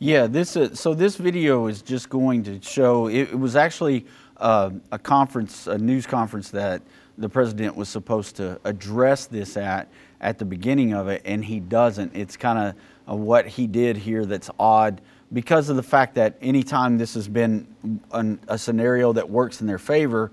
Yeah, 0.00 0.26
this 0.26 0.56
is, 0.56 0.80
so 0.80 0.92
this 0.92 1.16
video 1.16 1.68
is 1.68 1.82
just 1.82 2.10
going 2.10 2.42
to 2.44 2.60
show. 2.60 3.06
It, 3.06 3.30
it 3.30 3.38
was 3.38 3.54
actually 3.54 4.04
uh, 4.38 4.70
a 4.90 4.98
conference, 4.98 5.68
a 5.68 5.78
news 5.78 6.06
conference 6.06 6.50
that 6.50 6.82
the 7.18 7.28
president 7.28 7.76
was 7.76 7.88
supposed 7.88 8.36
to 8.36 8.60
address 8.64 9.26
this 9.26 9.56
at 9.56 9.88
at 10.20 10.38
the 10.38 10.44
beginning 10.44 10.94
of 10.94 11.08
it, 11.08 11.22
and 11.24 11.44
he 11.44 11.60
doesn't. 11.60 12.14
It's 12.14 12.36
kind 12.36 12.58
of 12.58 12.74
uh, 12.74 12.78
what 13.06 13.46
he 13.46 13.66
did 13.66 13.96
here 13.96 14.26
that's 14.26 14.50
odd 14.58 15.00
because 15.32 15.68
of 15.68 15.76
the 15.76 15.82
fact 15.82 16.14
that 16.14 16.36
anytime 16.40 16.98
this 16.98 17.14
has 17.14 17.28
been 17.28 17.66
an, 18.12 18.38
a 18.48 18.58
scenario 18.58 19.12
that 19.12 19.28
works 19.28 19.60
in 19.60 19.66
their 19.66 19.78
favor, 19.78 20.30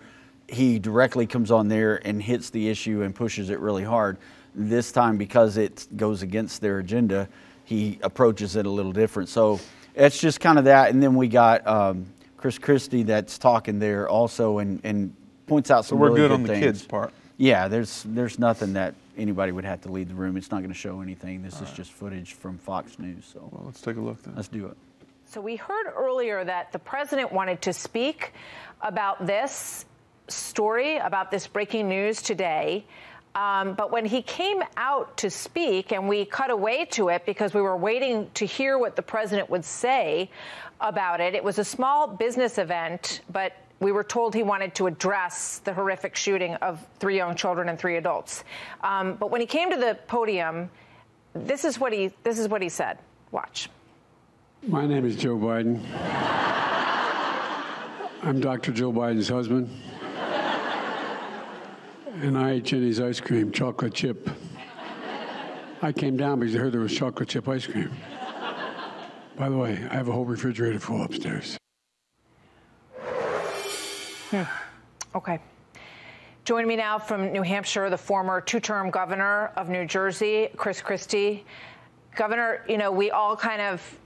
he 0.47 0.77
directly 0.79 1.25
comes 1.25 1.51
on 1.51 1.67
there 1.67 2.05
and 2.05 2.21
hits 2.21 2.49
the 2.49 2.69
issue 2.69 3.01
and 3.01 3.15
pushes 3.15 3.49
it 3.49 3.59
really 3.59 3.83
hard. 3.83 4.17
This 4.55 4.91
time, 4.91 5.17
because 5.17 5.57
it 5.57 5.87
goes 5.97 6.21
against 6.21 6.61
their 6.61 6.79
agenda, 6.79 7.27
he 7.63 7.97
approaches 8.03 8.55
it 8.55 8.65
a 8.65 8.69
little 8.69 8.91
different. 8.91 9.29
So 9.29 9.59
it's 9.95 10.19
just 10.19 10.39
kind 10.39 10.59
of 10.59 10.65
that. 10.65 10.91
And 10.91 11.01
then 11.01 11.15
we 11.15 11.27
got 11.27 11.65
um, 11.65 12.05
Chris 12.37 12.59
Christie 12.59 13.03
that's 13.03 13.39
talking 13.39 13.79
there 13.79 14.07
also 14.07 14.59
and, 14.59 14.79
and 14.83 15.15
points 15.47 15.71
out 15.71 15.85
some. 15.85 15.97
So 15.97 16.01
we're 16.01 16.07
really 16.09 16.17
good, 16.17 16.27
good 16.27 16.33
on 16.33 16.43
the 16.43 16.59
kids 16.59 16.85
part. 16.85 17.13
Yeah, 17.37 17.67
there's 17.67 18.03
there's 18.07 18.37
nothing 18.37 18.73
that 18.73 18.93
anybody 19.17 19.51
would 19.51 19.65
have 19.65 19.81
to 19.81 19.91
leave 19.91 20.09
the 20.09 20.15
room. 20.15 20.37
It's 20.37 20.51
not 20.51 20.57
going 20.59 20.71
to 20.71 20.77
show 20.77 21.01
anything. 21.01 21.41
This 21.41 21.61
is 21.61 21.71
just 21.71 21.91
footage 21.91 22.33
from 22.33 22.57
Fox 22.57 22.97
News. 22.99 23.29
So 23.31 23.47
Well, 23.51 23.63
let's 23.65 23.81
take 23.81 23.97
a 23.97 24.01
look 24.01 24.21
then. 24.23 24.35
let's 24.35 24.47
do 24.47 24.65
it. 24.67 24.77
So 25.25 25.41
we 25.41 25.55
heard 25.55 25.87
earlier 25.95 26.43
that 26.43 26.71
the 26.71 26.79
president 26.79 27.31
wanted 27.31 27.61
to 27.63 27.73
speak 27.73 28.33
about 28.81 29.25
this 29.25 29.85
story, 30.27 30.97
about 30.97 31.31
this 31.31 31.47
breaking 31.47 31.89
news 31.89 32.21
today. 32.21 32.85
Um, 33.35 33.73
but 33.73 33.91
when 33.91 34.05
he 34.05 34.21
came 34.21 34.61
out 34.77 35.17
to 35.17 35.29
speak, 35.31 35.91
and 35.91 36.07
we 36.07 36.23
cut 36.25 36.51
away 36.51 36.85
to 36.91 37.09
it 37.09 37.25
because 37.25 37.53
we 37.53 37.61
were 37.61 37.75
waiting 37.75 38.29
to 38.35 38.45
hear 38.45 38.77
what 38.77 38.95
the 38.95 39.01
president 39.01 39.49
would 39.49 39.65
say 39.65 40.29
about 40.79 41.19
it, 41.19 41.33
it 41.33 41.43
was 41.43 41.57
a 41.57 41.63
small 41.63 42.07
business 42.07 42.59
event, 42.59 43.21
but 43.31 43.53
we 43.79 43.91
were 43.91 44.03
told 44.03 44.33
he 44.33 44.43
wanted 44.43 44.75
to 44.75 44.87
address 44.87 45.59
the 45.59 45.73
horrific 45.73 46.15
shooting 46.15 46.55
of 46.55 46.85
three 46.99 47.17
young 47.17 47.35
children 47.35 47.69
and 47.69 47.77
three 47.77 47.97
adults. 47.97 48.43
Um, 48.81 49.15
but 49.15 49.29
when 49.31 49.41
he 49.41 49.47
came 49.47 49.69
to 49.71 49.77
the 49.77 49.97
podium, 50.07 50.69
this 51.33 51.65
is 51.65 51.79
what 51.79 51.91
he 51.93 52.11
this 52.23 52.39
is 52.39 52.47
what 52.47 52.61
he 52.61 52.69
said. 52.69 52.97
Watch. 53.31 53.69
My 54.67 54.85
name 54.85 55.05
is 55.05 55.15
Joe 55.15 55.37
Biden. 55.37 55.81
I'm 58.23 58.39
Dr. 58.39 58.71
Jill 58.71 58.93
Biden's 58.93 59.27
husband. 59.27 59.69
And 62.21 62.37
I 62.37 62.51
ate 62.51 62.63
Jeni's 62.63 63.01
ice 63.01 63.19
cream, 63.19 63.51
chocolate 63.51 63.93
chip. 63.93 64.29
I 65.81 65.91
came 65.91 66.15
down 66.15 66.39
because 66.39 66.55
I 66.55 66.59
heard 66.59 66.71
there 66.71 66.79
was 66.79 66.95
chocolate 66.95 67.27
chip 67.27 67.49
ice 67.49 67.67
cream. 67.67 67.91
By 69.35 69.49
the 69.49 69.57
way, 69.57 69.71
I 69.91 69.95
have 69.95 70.07
a 70.07 70.11
whole 70.11 70.23
refrigerator 70.23 70.79
full 70.79 71.03
upstairs. 71.03 71.57
Hmm. 74.33 74.41
Okay. 75.15 75.39
Joining 76.43 76.67
me 76.67 76.75
now 76.75 76.97
from 76.97 77.31
New 77.31 77.43
Hampshire, 77.43 77.91
the 77.91 77.99
former 77.99 78.41
two 78.41 78.59
term 78.59 78.89
governor 78.89 79.51
of 79.55 79.69
New 79.69 79.85
Jersey, 79.85 80.49
Chris 80.57 80.81
Christie. 80.81 81.45
Governor, 82.15 82.65
you 82.67 82.79
know, 82.79 82.91
we 82.91 83.11
all 83.11 83.37
kind 83.37 83.61
of 83.61 83.99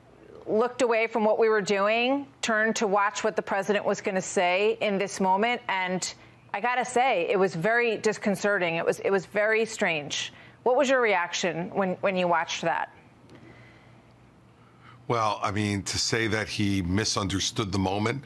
looked 0.45 0.81
away 0.81 1.07
from 1.07 1.23
what 1.23 1.39
we 1.39 1.47
were 1.47 1.61
doing, 1.61 2.27
turned 2.41 2.75
to 2.75 2.87
watch 2.87 3.23
what 3.23 3.37
the 3.37 3.41
president 3.41 3.85
was 3.85 4.01
going 4.01 4.15
to 4.15 4.21
say 4.21 4.77
in 4.81 4.97
this 4.97 5.21
moment. 5.21 5.61
And 5.69 6.13
I 6.53 6.59
got 6.59 6.75
to 6.75 6.83
say, 6.83 7.29
it 7.29 7.39
was 7.39 7.55
very 7.55 7.95
disconcerting. 7.95 8.75
It 8.75 8.85
was, 8.85 8.99
it 8.99 9.11
was 9.11 9.25
very 9.25 9.63
strange. 9.63 10.33
What 10.63 10.75
was 10.75 10.89
your 10.89 10.99
reaction 10.99 11.69
when, 11.69 11.91
when 12.01 12.17
you 12.17 12.27
watched 12.27 12.63
that? 12.63 12.91
Well, 15.07 15.39
I 15.41 15.51
mean, 15.51 15.83
to 15.83 15.97
say 15.97 16.27
that 16.27 16.49
he 16.49 16.81
misunderstood 16.81 17.71
the 17.71 17.79
moment 17.79 18.25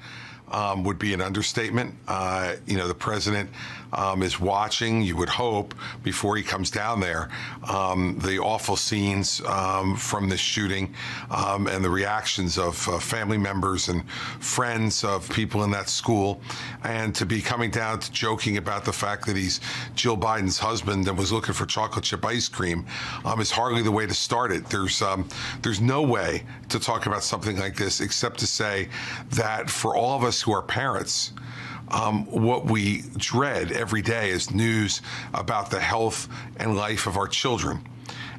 um, 0.51 0.83
would 0.83 0.99
be 0.99 1.13
an 1.13 1.21
understatement. 1.21 1.95
Uh, 2.07 2.55
you 2.65 2.77
know, 2.77 2.87
the 2.87 2.93
president 2.93 3.49
um, 3.93 4.23
is 4.23 4.39
watching, 4.39 5.01
you 5.01 5.15
would 5.17 5.29
hope, 5.29 5.73
before 6.03 6.37
he 6.37 6.43
comes 6.43 6.71
down 6.71 6.99
there, 6.99 7.29
um, 7.67 8.17
the 8.19 8.39
awful 8.39 8.75
scenes 8.75 9.41
um, 9.41 9.95
from 9.95 10.29
this 10.29 10.39
shooting 10.39 10.93
um, 11.29 11.67
and 11.67 11.83
the 11.83 11.89
reactions 11.89 12.57
of 12.57 12.87
uh, 12.87 12.99
family 12.99 13.37
members 13.37 13.89
and 13.89 14.07
friends 14.39 15.03
of 15.03 15.29
people 15.29 15.63
in 15.63 15.71
that 15.71 15.89
school. 15.89 16.41
And 16.83 17.13
to 17.15 17.25
be 17.25 17.41
coming 17.41 17.71
down 17.71 17.99
to 17.99 18.11
joking 18.11 18.57
about 18.57 18.85
the 18.85 18.93
fact 18.93 19.25
that 19.27 19.35
he's 19.35 19.59
Jill 19.95 20.17
Biden's 20.17 20.57
husband 20.57 21.07
and 21.07 21.17
was 21.17 21.31
looking 21.31 21.53
for 21.53 21.65
chocolate 21.65 22.05
chip 22.05 22.25
ice 22.25 22.47
cream 22.47 22.85
um, 23.25 23.41
is 23.41 23.51
hardly 23.51 23.81
the 23.81 23.91
way 23.91 24.05
to 24.05 24.13
start 24.13 24.51
it. 24.51 24.65
There's, 24.67 25.03
there's 25.61 25.81
no 25.81 26.01
way 26.01 26.43
to 26.69 26.79
talk 26.79 27.05
about 27.05 27.23
something 27.23 27.57
like 27.57 27.75
this 27.75 27.99
except 28.01 28.39
to 28.39 28.47
say 28.47 28.89
that 29.31 29.69
for 29.69 29.95
all 29.95 30.15
of 30.15 30.23
us 30.23 30.40
who 30.41 30.51
are 30.51 30.61
parents, 30.61 31.33
um, 31.89 32.25
what 32.25 32.65
we 32.65 33.03
dread 33.17 33.71
every 33.71 34.01
day 34.01 34.29
is 34.29 34.51
news 34.51 35.01
about 35.33 35.69
the 35.69 35.79
health 35.79 36.27
and 36.57 36.75
life 36.75 37.07
of 37.07 37.17
our 37.17 37.27
children. 37.27 37.85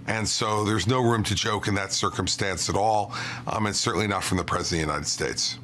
And 0.06 0.28
so 0.28 0.64
there's 0.64 0.86
no 0.86 1.00
room 1.00 1.22
to 1.24 1.34
joke 1.34 1.68
in 1.68 1.74
that 1.76 1.92
circumstance 1.92 2.68
at 2.68 2.76
all, 2.76 3.12
um, 3.46 3.66
and 3.66 3.76
certainly 3.76 4.06
not 4.06 4.24
from 4.24 4.38
the 4.38 4.44
President 4.44 4.82
of 4.82 4.88
the 4.88 4.92
United 4.92 5.08
States. 5.08 5.58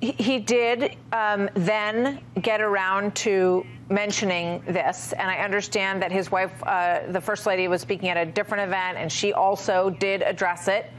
He, 0.00 0.38
did 0.38 0.96
um, 1.12 1.48
then 1.54 2.20
get 2.42 2.60
around 2.60 3.14
to 3.16 3.64
mentioning 3.88 4.62
this, 4.66 5.12
and 5.14 5.30
I 5.30 5.38
understand 5.38 6.02
that 6.02 6.12
his 6.12 6.30
wife, 6.30 6.52
uh, 6.64 7.00
the 7.10 7.20
First 7.20 7.46
Lady, 7.46 7.66
was 7.66 7.80
speaking 7.80 8.10
at 8.10 8.16
a 8.16 8.30
different 8.30 8.64
event, 8.64 8.98
and 8.98 9.10
she 9.10 9.32
also 9.32 9.90
did 9.90 10.22
address 10.22 10.68
it. 10.68 10.90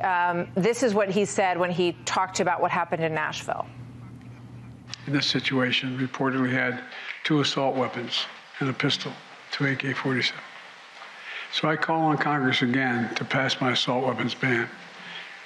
Um, 0.00 0.48
this 0.54 0.82
is 0.82 0.94
what 0.94 1.10
he 1.10 1.24
said 1.24 1.58
when 1.58 1.70
he 1.70 1.92
talked 2.04 2.40
about 2.40 2.60
what 2.60 2.70
happened 2.70 3.02
in 3.02 3.14
Nashville. 3.14 3.66
In 5.06 5.12
this 5.12 5.26
situation, 5.26 5.98
reportedly 5.98 6.50
had 6.50 6.82
two 7.24 7.40
assault 7.40 7.76
weapons 7.76 8.26
and 8.60 8.70
a 8.70 8.72
pistol, 8.72 9.12
two 9.50 9.66
AK 9.66 9.96
47. 9.96 10.40
So 11.52 11.68
I 11.68 11.76
call 11.76 12.00
on 12.00 12.18
Congress 12.18 12.62
again 12.62 13.14
to 13.14 13.24
pass 13.24 13.60
my 13.60 13.72
assault 13.72 14.04
weapons 14.04 14.34
ban. 14.34 14.68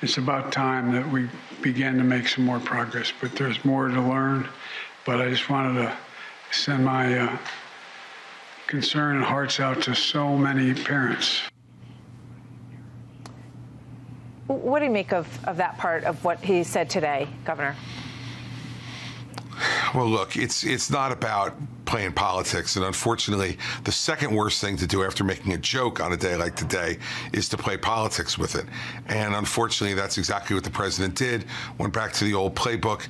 It's 0.01 0.17
about 0.17 0.53
time 0.53 0.93
that 0.93 1.07
we 1.11 1.29
began 1.61 1.99
to 1.99 2.05
make 2.05 2.29
some 2.29 2.45
more 2.45 2.61
progress, 2.61 3.13
but 3.21 3.33
there's 3.33 3.65
more 3.65 3.89
to 3.89 4.01
learn. 4.01 4.49
But 5.05 5.21
I 5.21 5.29
just 5.29 5.51
wanted 5.51 5.83
to 5.83 5.97
send 6.51 6.85
my 6.85 7.19
uh, 7.19 7.39
concern 8.69 9.17
and 9.17 9.25
hearts 9.25 9.61
out 9.61 9.83
to 9.83 9.95
so 9.95 10.37
many 10.37 10.73
parents. 10.73 11.43
What 14.49 14.79
do 14.79 14.87
you 14.87 14.91
make 14.91 15.13
of, 15.13 15.29
of 15.45 15.59
that 15.59 15.77
part 15.77 16.05
of 16.05 16.25
what 16.25 16.41
he 16.41 16.65
said 16.65 16.89
today, 16.89 17.29
Governor? 17.45 17.77
Well, 19.95 20.09
look, 20.09 20.37
it's 20.37 20.65
it's 20.65 20.91
not 20.91 21.13
about 21.13 21.55
playing 21.85 22.13
politics, 22.13 22.77
and 22.77 22.85
unfortunately, 22.85 23.59
the 23.85 23.93
second 23.93 24.35
worst 24.35 24.61
thing 24.61 24.77
to 24.77 24.87
do 24.87 25.05
after 25.05 25.23
making 25.23 25.53
a 25.53 25.59
joke 25.59 26.01
on 26.01 26.13
a 26.13 26.17
day 26.17 26.37
like 26.37 26.55
today 26.55 26.99
is 27.33 27.49
to 27.51 27.57
play 27.57 27.77
politics 27.77 28.39
with 28.39 28.55
it. 28.55 28.65
And 29.09 29.35
unfortunately, 29.35 29.95
that's 29.95 30.17
exactly 30.17 30.55
what 30.55 30.65
the 30.65 30.71
president 30.71 31.15
did. 31.15 31.45
Went 31.77 31.93
back 31.93 32.13
to 32.15 32.25
the 32.25 32.35
old 32.35 32.55
playbook. 32.55 33.09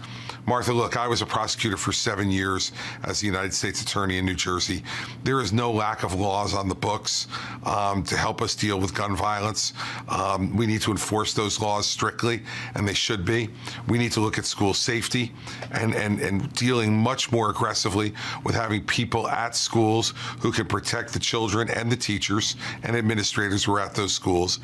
Martha, 0.49 0.72
look, 0.72 0.96
I 0.96 1.07
was 1.07 1.20
a 1.20 1.26
prosecutor 1.26 1.76
for 1.76 1.92
seven 1.92 2.30
years 2.30 2.72
as 3.05 3.20
the 3.20 3.26
United 3.26 3.53
States 3.53 3.82
Attorney 3.82 4.16
in 4.16 4.24
New 4.24 4.34
Jersey. 4.34 4.82
There 5.22 5.42
is 5.42 5.53
no 5.53 5.70
lack 5.70 6.05
of 6.05 6.14
laws 6.14 6.55
on 6.55 6.70
the 6.70 6.74
books 6.74 7.26
um, 7.66 8.03
to 8.05 8.16
help 8.16 8.40
us 8.40 8.55
deal 8.55 8.80
with 8.80 8.94
gun 8.94 9.14
violence. 9.14 9.74
Um, 10.09 10.57
we 10.57 10.66
need 10.66 10.80
to 10.82 10.90
enforce 10.90 11.34
those 11.34 11.61
laws 11.61 11.86
strictly, 11.86 12.40
and 12.74 12.88
they 12.88 12.94
should 12.94 13.26
be. 13.26 13.51
We 13.88 13.99
need 13.99 14.12
to 14.12 14.20
look 14.20 14.38
at 14.38 14.46
school 14.46 14.72
safety 14.72 15.34
and, 15.70 15.94
and, 15.94 16.18
and 16.22 16.51
dealing 16.55 16.96
much 16.96 17.30
more 17.30 17.51
aggressively 17.51 18.14
with 18.42 18.55
having 18.55 18.82
people 18.84 19.28
at 19.28 19.55
schools 19.55 20.14
who 20.40 20.51
can 20.51 20.64
protect 20.64 21.12
the 21.12 21.18
children 21.18 21.68
and 21.68 21.92
the 21.92 21.96
teachers 21.96 22.57
and 22.84 22.96
administrators 22.96 23.64
who 23.64 23.74
are 23.74 23.80
at 23.80 23.94
those 23.94 24.14
schools. 24.14 24.61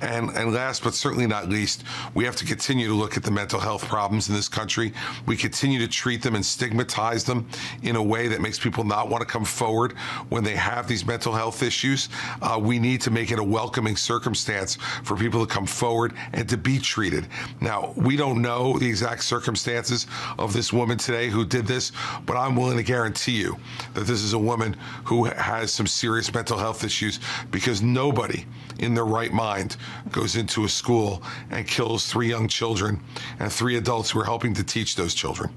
And, 0.00 0.30
and 0.30 0.52
last 0.52 0.82
but 0.82 0.94
certainly 0.94 1.26
not 1.26 1.48
least, 1.48 1.84
we 2.14 2.24
have 2.24 2.36
to 2.36 2.44
continue 2.44 2.88
to 2.88 2.94
look 2.94 3.16
at 3.16 3.22
the 3.22 3.30
mental 3.30 3.60
health 3.60 3.86
problems 3.86 4.28
in 4.28 4.34
this 4.34 4.48
country. 4.48 4.92
We 5.26 5.36
continue 5.36 5.78
to 5.80 5.88
treat 5.88 6.22
them 6.22 6.34
and 6.34 6.44
stigmatize 6.44 7.24
them 7.24 7.48
in 7.82 7.96
a 7.96 8.02
way 8.02 8.28
that 8.28 8.40
makes 8.40 8.58
people 8.58 8.84
not 8.84 9.08
want 9.08 9.20
to 9.22 9.26
come 9.26 9.44
forward 9.44 9.92
when 10.28 10.44
they 10.44 10.56
have 10.56 10.88
these 10.88 11.04
mental 11.06 11.32
health 11.32 11.62
issues. 11.62 12.08
Uh, 12.40 12.58
we 12.60 12.78
need 12.78 13.00
to 13.02 13.10
make 13.10 13.30
it 13.30 13.38
a 13.38 13.44
welcoming 13.44 13.96
circumstance 13.96 14.76
for 15.04 15.16
people 15.16 15.44
to 15.44 15.52
come 15.52 15.66
forward 15.66 16.14
and 16.32 16.48
to 16.48 16.56
be 16.56 16.78
treated. 16.78 17.26
Now, 17.60 17.92
we 17.96 18.16
don't 18.16 18.40
know 18.40 18.78
the 18.78 18.88
exact 18.88 19.24
circumstances 19.24 20.06
of 20.38 20.52
this 20.52 20.72
woman 20.72 20.98
today 20.98 21.28
who 21.28 21.44
did 21.44 21.66
this, 21.66 21.92
but 22.26 22.36
I'm 22.36 22.56
willing 22.56 22.76
to 22.76 22.82
guarantee 22.82 23.32
you 23.32 23.58
that 23.94 24.06
this 24.06 24.22
is 24.22 24.32
a 24.32 24.38
woman 24.38 24.76
who 25.04 25.24
has 25.24 25.72
some 25.72 25.86
serious 25.86 26.32
mental 26.32 26.56
health 26.56 26.84
issues 26.84 27.20
because 27.50 27.82
nobody 27.82 28.46
in 28.80 28.94
their 28.94 29.04
right 29.04 29.32
mind 29.32 29.76
goes 30.10 30.36
into 30.36 30.64
a 30.64 30.68
school 30.68 31.22
and 31.50 31.66
kills 31.66 32.10
three 32.10 32.28
young 32.28 32.48
children 32.48 33.00
and 33.38 33.52
three 33.52 33.76
adults 33.76 34.10
who 34.10 34.18
are 34.18 34.24
helping 34.24 34.54
to 34.54 34.64
teach 34.64 34.96
those 34.96 35.14
children. 35.14 35.50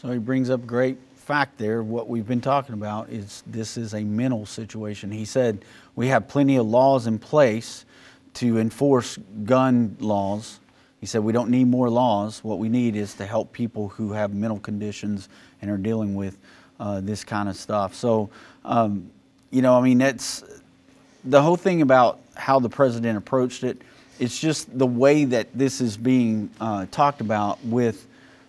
So 0.00 0.10
he 0.10 0.18
brings 0.18 0.48
up 0.48 0.66
great 0.66 0.96
fact 1.14 1.58
there. 1.58 1.82
What 1.82 2.08
we've 2.08 2.26
been 2.26 2.40
talking 2.40 2.74
about 2.74 3.10
is 3.10 3.42
this 3.46 3.76
is 3.76 3.94
a 3.94 4.02
mental 4.02 4.46
situation. 4.46 5.10
He 5.10 5.24
said 5.24 5.64
we 5.94 6.08
have 6.08 6.26
plenty 6.26 6.56
of 6.56 6.66
laws 6.66 7.06
in 7.06 7.18
place 7.18 7.84
to 8.34 8.58
enforce 8.58 9.18
gun 9.44 9.96
laws. 10.00 10.60
He 11.00 11.06
said 11.06 11.22
we 11.22 11.32
don't 11.32 11.50
need 11.50 11.66
more 11.66 11.90
laws. 11.90 12.42
What 12.44 12.58
we 12.58 12.68
need 12.68 12.96
is 12.96 13.14
to 13.14 13.26
help 13.26 13.52
people 13.52 13.88
who 13.88 14.12
have 14.12 14.32
mental 14.32 14.58
conditions 14.58 15.28
and 15.60 15.70
are 15.70 15.78
dealing 15.78 16.14
with 16.14 16.38
uh, 16.78 17.00
this 17.00 17.24
kind 17.24 17.48
of 17.48 17.56
stuff. 17.56 17.94
So, 17.94 18.30
um, 18.64 19.10
you 19.50 19.62
know, 19.62 19.74
I 19.76 19.82
mean, 19.82 19.98
that's 19.98 20.44
the 21.24 21.42
whole 21.42 21.56
thing 21.56 21.82
about 21.82 22.20
how 22.34 22.60
the 22.60 22.68
president 22.68 23.18
approached 23.18 23.64
it. 23.64 23.82
It's 24.18 24.38
just 24.38 24.76
the 24.78 24.86
way 24.86 25.24
that 25.26 25.48
this 25.54 25.80
is 25.80 25.96
being 25.96 26.50
uh, 26.60 26.86
talked 26.90 27.20
about 27.20 27.62
with 27.64 28.06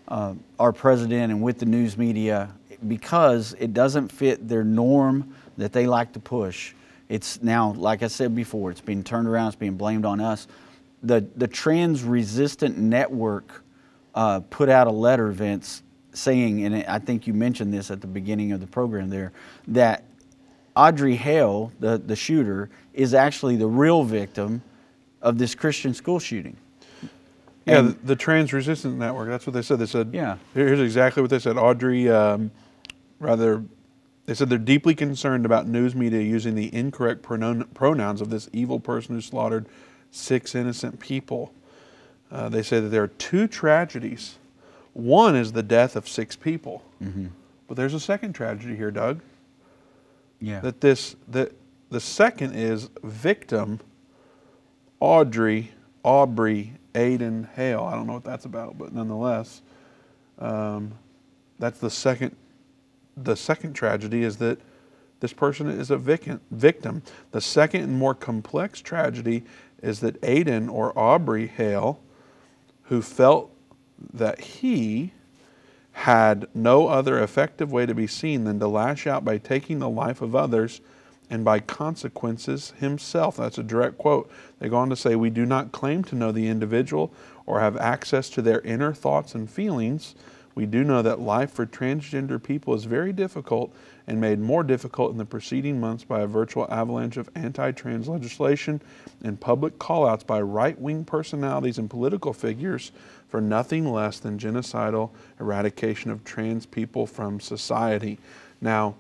uh, 0.08 0.34
our 0.60 0.74
president 0.74 1.32
and 1.32 1.42
with 1.42 1.60
the 1.60 1.66
news 1.66 1.98
media 1.98 2.50
because 2.88 3.56
it 3.60 3.74
doesn't 3.74 4.10
fit 4.10 4.48
their 4.48 4.64
norm 4.64 5.36
that 5.58 5.72
they 5.72 5.88
like 5.88 6.14
to 6.14 6.20
push. 6.20 6.74
It's 7.10 7.42
now, 7.42 7.74
like 7.74 8.04
I 8.04 8.08
said 8.08 8.36
before, 8.36 8.72
it's 8.72 8.82
being 8.82 9.04
turned 9.04 9.28
around, 9.28 9.48
it's 9.48 9.56
being 9.56 9.76
blamed 9.78 10.06
on 10.06 10.20
us. 10.20 10.48
The, 11.04 11.26
the 11.36 11.48
Trans 11.48 12.04
Resistance 12.04 12.78
Network 12.78 13.64
uh, 14.16 14.42
put 14.50 14.70
out 14.70 14.88
a 14.88 14.92
letter, 14.92 15.32
Vince, 15.32 15.84
saying, 16.14 16.66
and 16.66 16.84
I 16.86 17.00
think 17.00 17.28
you 17.28 17.34
mentioned 17.34 17.74
this 17.74 17.92
at 17.92 18.02
the 18.02 18.08
beginning 18.08 18.52
of 18.52 18.60
the 18.60 18.68
program 18.68 19.10
there, 19.10 19.32
that 19.70 20.04
Audrey 20.76 21.16
Hale, 21.16 21.72
the, 21.80 21.98
the 21.98 22.16
shooter, 22.16 22.70
is 22.94 23.14
actually 23.14 23.56
the 23.58 23.68
real 23.68 24.04
victim 24.04 24.62
of 25.22 25.38
this 25.38 25.54
Christian 25.56 25.94
school 25.94 26.20
shooting. 26.20 26.56
Yeah, 27.66 27.80
And- 27.80 27.90
the, 27.90 28.08
the 28.08 28.16
Trans 28.16 28.54
Resistance 28.54 28.96
Network. 28.98 29.30
That's 29.30 29.46
what 29.46 29.54
they 29.54 29.62
said. 29.62 29.80
They 29.80 29.86
said. 29.86 30.12
Yeah. 30.14 30.38
Here's 30.54 30.80
exactly 30.80 31.22
what 31.22 31.30
they 31.30 31.40
said. 31.40 31.58
Audrey, 31.58 32.10
um, 32.10 32.52
rather, 33.20 33.64
they 34.26 34.34
said 34.34 34.50
they're 34.50 34.58
deeply 34.58 34.96
concerned 34.96 35.46
about 35.46 35.68
news 35.68 35.94
media 35.94 36.22
using 36.22 36.56
the 36.56 36.74
incorrect 36.74 37.22
pronoun, 37.22 37.66
pronouns 37.74 38.22
of 38.22 38.30
this 38.30 38.50
evil 38.54 38.80
person 38.80 39.14
who 39.16 39.22
slaughtered 39.22 39.68
six 40.10 40.56
innocent 40.56 41.00
people. 41.00 41.54
Uh, 42.32 42.48
they 42.50 42.64
say 42.64 42.80
that 42.80 42.90
there 42.90 43.04
are 43.04 43.08
two 43.08 43.46
tragedies. 43.48 44.38
One 44.94 45.36
is 45.36 45.52
the 45.52 45.64
death 45.64 45.96
of 45.96 46.08
six 46.08 46.36
people, 46.36 46.84
Mm-hmm. 47.04 47.28
but 47.68 47.78
there's 47.78 47.94
a 47.94 48.00
second 48.00 48.34
tragedy 48.34 48.76
here, 48.76 48.92
Doug. 48.92 49.22
Yeah. 50.42 50.60
That 50.60 50.82
this 50.82 51.16
that 51.30 51.54
the 51.90 52.00
second 52.00 52.56
is 52.56 52.90
victim 53.04 53.80
Audrey 55.00 55.72
Aubrey 56.04 56.74
Aiden 56.94 57.50
Hale. 57.54 57.84
I 57.84 57.96
don't 57.96 58.08
know 58.08 58.14
what 58.14 58.24
that's 58.24 58.46
about, 58.46 58.78
but 58.78 58.94
nonetheless, 58.94 59.62
um, 60.40 60.94
that's 61.60 61.80
the 61.80 61.90
second. 61.90 62.36
The 63.16 63.36
second 63.36 63.74
tragedy 63.74 64.24
is 64.24 64.38
that 64.38 64.60
this 65.20 65.34
person 65.34 65.68
is 65.68 65.92
a 65.92 65.98
victim. 65.98 66.42
Victim. 66.50 67.04
The 67.32 67.42
second 67.42 67.84
and 67.84 67.94
more 67.94 68.16
complex 68.16 68.82
tragedy 68.82 69.44
is 69.84 70.00
that 70.00 70.20
Aiden 70.22 70.72
or 70.72 70.98
Aubrey 70.98 71.48
Hale, 71.48 72.00
who 72.84 73.02
felt 73.02 73.52
that 74.14 74.40
he 74.42 75.14
had 75.94 76.48
no 76.54 76.88
other 76.88 77.20
effective 77.20 77.72
way 77.72 77.86
to 77.86 77.94
be 77.94 78.08
seen 78.08 78.44
than 78.44 78.60
to 78.60 78.68
lash 78.68 79.06
out 79.06 79.26
by 79.26 79.38
taking 79.38 79.80
the 79.80 79.90
life 79.90 80.22
of 80.22 80.36
others 80.36 80.82
and 81.30 81.46
by 81.46 81.60
consequences 81.60 82.74
himself. 82.80 83.38
That's 83.38 83.58
a 83.58 83.64
direct 83.64 83.98
quote. 83.98 84.30
They 84.60 84.70
go 84.70 84.78
on 84.78 84.90
to 84.90 84.96
say, 84.96 85.16
We 85.16 85.30
do 85.30 85.46
not 85.46 85.72
claim 85.72 86.04
to 86.06 86.16
know 86.16 86.32
the 86.32 86.48
individual 86.48 87.14
or 87.46 87.60
have 87.60 87.78
access 87.78 88.30
to 88.32 88.42
their 88.42 88.62
inner 88.62 88.94
thoughts 88.94 89.34
and 89.34 89.50
feelings. 89.50 90.16
We 90.56 90.66
do 90.66 90.84
know 90.84 91.02
that 91.02 91.22
life 91.22 91.52
for 91.52 91.66
transgender 91.66 92.42
people 92.42 92.74
is 92.74 92.84
very 92.84 93.14
difficult 93.14 93.74
and 94.08 94.20
made 94.20 94.40
more 94.40 94.64
difficult 94.64 95.12
in 95.12 95.18
the 95.18 95.26
preceding 95.26 95.80
months 95.80 96.04
by 96.04 96.22
a 96.22 96.28
virtual 96.28 96.68
avalanche 96.70 97.16
of 97.16 97.30
anti 97.36 97.72
trans 97.72 98.10
legislation 98.10 98.82
and 99.24 99.40
public 99.40 99.80
callouts 99.80 100.26
by 100.26 100.42
right 100.42 100.80
wing 100.80 101.06
personalities 101.06 101.78
and 101.78 101.90
political 101.90 102.34
figures 102.34 102.92
for 103.32 103.40
nothing 103.40 103.90
less 103.90 104.20
than 104.20 104.38
genocidal 104.38 105.10
eradication 105.40 106.12
of 106.12 106.22
trans 106.26 106.66
people 106.66 107.08
from 107.08 107.40
society. 107.40 108.20
Now, 108.60 108.96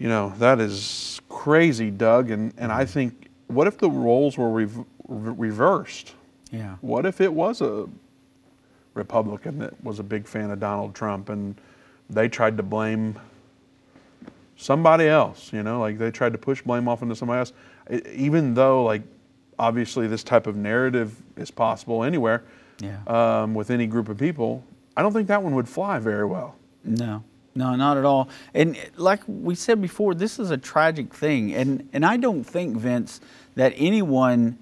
you 0.00 0.08
know, 0.08 0.34
that 0.38 0.58
is 0.58 1.20
crazy, 1.28 1.92
Doug. 1.92 2.30
And, 2.30 2.52
and 2.58 2.72
I 2.72 2.84
think, 2.86 3.28
what 3.46 3.68
if 3.68 3.78
the 3.78 3.88
roles 3.88 4.36
were 4.36 4.50
rev- 4.50 4.84
re- 5.06 5.48
reversed? 5.48 6.14
Yeah. 6.50 6.74
What 6.80 7.06
if 7.06 7.20
it 7.20 7.32
was 7.32 7.60
a 7.60 7.88
Republican 8.94 9.60
that 9.60 9.82
was 9.84 10.00
a 10.00 10.04
big 10.04 10.26
fan 10.26 10.50
of 10.50 10.58
Donald 10.58 10.92
Trump 10.92 11.28
and 11.28 11.54
they 12.10 12.28
tried 12.28 12.56
to 12.56 12.64
blame 12.64 13.16
somebody 14.56 15.06
else, 15.06 15.52
you 15.52 15.62
know, 15.62 15.78
like 15.78 15.98
they 15.98 16.10
tried 16.10 16.32
to 16.32 16.38
push 16.38 16.62
blame 16.62 16.88
off 16.88 17.00
into 17.00 17.14
somebody 17.14 17.38
else, 17.38 17.52
E- 17.92 18.00
even 18.12 18.54
though, 18.54 18.82
like, 18.82 19.02
obviously 19.56 20.08
this 20.08 20.24
type 20.24 20.48
of 20.48 20.56
narrative 20.56 21.14
is 21.36 21.50
possible 21.50 22.04
anywhere 22.04 22.42
Yeah. 22.80 22.96
um, 23.06 23.54
with 23.54 23.70
any 23.70 23.86
group 23.86 24.08
of 24.08 24.18
people, 24.18 24.62
I 24.96 25.02
don't 25.02 25.12
think 25.12 25.28
that 25.28 25.42
one 25.42 25.54
would 25.54 25.68
fly 25.68 25.98
very 25.98 26.24
well. 26.24 26.56
No, 26.84 27.22
no, 27.54 27.74
not 27.76 27.96
at 27.96 28.04
all. 28.04 28.28
And 28.54 28.76
like 28.96 29.20
we 29.26 29.54
said 29.54 29.80
before, 29.80 30.14
this 30.14 30.38
is 30.38 30.50
a 30.50 30.56
tragic 30.56 31.12
thing, 31.14 31.54
and 31.54 31.88
and 31.92 32.04
I 32.04 32.16
don't 32.16 32.44
think 32.44 32.76
Vince 32.76 33.20
that 33.54 33.72
anyone 33.76 34.58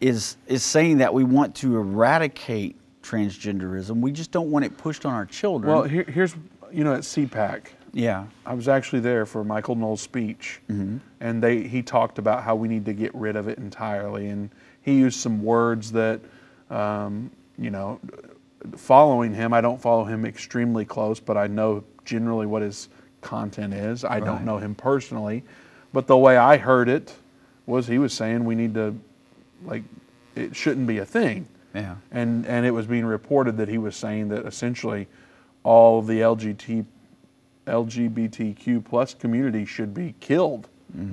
is 0.00 0.36
is 0.46 0.62
saying 0.62 0.98
that 0.98 1.12
we 1.12 1.24
want 1.24 1.54
to 1.56 1.76
eradicate 1.76 2.76
transgenderism. 3.02 4.00
We 4.00 4.12
just 4.12 4.30
don't 4.30 4.50
want 4.50 4.64
it 4.64 4.76
pushed 4.76 5.04
on 5.06 5.12
our 5.14 5.26
children. 5.26 5.72
Well, 5.72 5.84
here, 5.84 6.04
here's, 6.04 6.34
you 6.72 6.84
know, 6.84 6.94
at 6.94 7.00
CPAC, 7.00 7.66
yeah, 7.92 8.24
I 8.46 8.54
was 8.54 8.68
actually 8.68 9.00
there 9.00 9.24
for 9.26 9.44
Michael 9.44 9.74
Knowles' 9.74 10.00
speech, 10.02 10.60
Mhm. 10.70 11.00
and 11.20 11.42
they 11.42 11.62
he 11.62 11.82
talked 11.82 12.18
about 12.18 12.42
how 12.44 12.54
we 12.54 12.68
need 12.68 12.84
to 12.86 12.92
get 12.92 13.14
rid 13.14 13.36
of 13.36 13.48
it 13.48 13.58
entirely, 13.58 14.28
and 14.28 14.50
he 14.88 14.98
used 14.98 15.20
some 15.20 15.42
words 15.42 15.92
that, 15.92 16.20
um, 16.70 17.30
you 17.58 17.70
know, 17.70 18.00
following 18.76 19.34
him, 19.34 19.52
I 19.52 19.60
don't 19.60 19.80
follow 19.80 20.04
him 20.04 20.24
extremely 20.24 20.84
close, 20.84 21.20
but 21.20 21.36
I 21.36 21.46
know 21.46 21.84
generally 22.04 22.46
what 22.46 22.62
his 22.62 22.88
content 23.20 23.74
is. 23.74 24.04
I 24.04 24.14
Right. 24.18 24.24
don't 24.24 24.44
know 24.44 24.58
him 24.58 24.74
personally, 24.74 25.44
but 25.92 26.06
the 26.06 26.16
way 26.16 26.36
I 26.36 26.56
heard 26.56 26.88
it 26.88 27.14
was 27.66 27.86
he 27.86 27.98
was 27.98 28.12
saying 28.14 28.44
we 28.44 28.54
need 28.54 28.74
to, 28.74 28.94
like, 29.64 29.82
it 30.34 30.56
shouldn't 30.56 30.86
be 30.86 30.98
a 30.98 31.04
thing. 31.04 31.46
Yeah. 31.74 31.96
And 32.10 32.46
and 32.46 32.64
it 32.64 32.70
was 32.70 32.86
being 32.86 33.04
reported 33.04 33.56
that 33.58 33.68
he 33.68 33.76
was 33.76 33.94
saying 33.94 34.28
that 34.30 34.46
essentially 34.46 35.06
all 35.64 36.00
the 36.00 36.20
LGBT 36.20 36.84
LGBTQ 37.66 38.84
plus 38.84 39.12
community 39.14 39.64
should 39.66 39.92
be 39.92 40.14
killed 40.20 40.68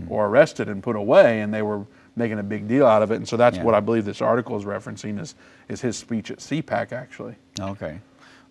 or 0.07 0.28
arrested 0.28 0.69
and 0.69 0.82
put 0.82 0.95
away, 0.95 1.41
and 1.41 1.53
they 1.53 1.61
were 1.61 1.86
making 2.16 2.39
a 2.39 2.43
big 2.43 2.68
deal 2.68 2.86
out 2.86 3.01
of 3.01 3.11
it. 3.11 3.16
And 3.16 3.28
so 3.28 3.38
that's 3.38 3.57
Yeah. 3.57 3.63
what 3.63 3.76
I 3.76 3.80
believe 3.80 4.05
this 4.05 4.22
article 4.22 4.55
is 4.57 4.63
referencing 4.63 5.20
is 5.20 5.36
is 5.68 5.82
his 5.82 5.97
speech 5.97 6.32
at 6.32 6.39
CPAC 6.39 6.91
actually. 6.93 7.36
Okay. 7.59 7.99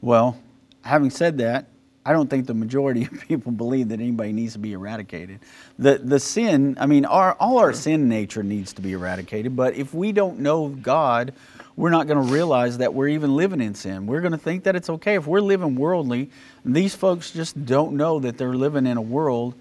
Well, 0.00 0.36
having 0.82 1.10
said 1.10 1.38
that, 1.38 1.66
I 2.06 2.12
don't 2.12 2.28
think 2.28 2.46
the 2.46 2.54
majority 2.54 3.04
of 3.04 3.26
people 3.28 3.52
believe 3.52 3.88
that 3.88 4.00
anybody 4.00 4.32
needs 4.32 4.52
to 4.54 4.58
be 4.58 4.72
eradicated. 4.72 5.40
The 5.78 5.98
the 5.98 6.20
sin, 6.20 6.76
I 6.78 6.86
mean, 6.86 7.04
our 7.06 7.32
all 7.34 7.58
our 7.58 7.72
sin 7.72 8.08
nature 8.08 8.42
needs 8.42 8.72
to 8.74 8.82
be 8.82 8.92
eradicated, 8.92 9.56
but 9.56 9.74
if 9.74 9.94
we 9.94 10.12
don't 10.12 10.40
know 10.40 10.68
God, 10.68 11.32
we're 11.76 11.90
not 11.90 12.06
going 12.06 12.24
to 12.24 12.32
realize 12.32 12.78
that 12.78 12.94
we're 12.94 13.08
even 13.08 13.34
living 13.34 13.60
in 13.60 13.74
sin. 13.74 14.06
We're 14.06 14.20
going 14.20 14.32
to 14.32 14.38
think 14.38 14.62
that 14.64 14.76
it's 14.76 14.88
okay 14.90 15.14
if 15.16 15.26
we're 15.26 15.40
living 15.40 15.74
worldly. 15.74 16.30
These 16.64 16.94
folks 16.94 17.30
just 17.32 17.64
don't 17.66 17.94
know 17.94 18.20
that 18.20 18.38
they're 18.38 18.54
living 18.54 18.86
in 18.86 18.96
a 18.96 19.02
world 19.02 19.54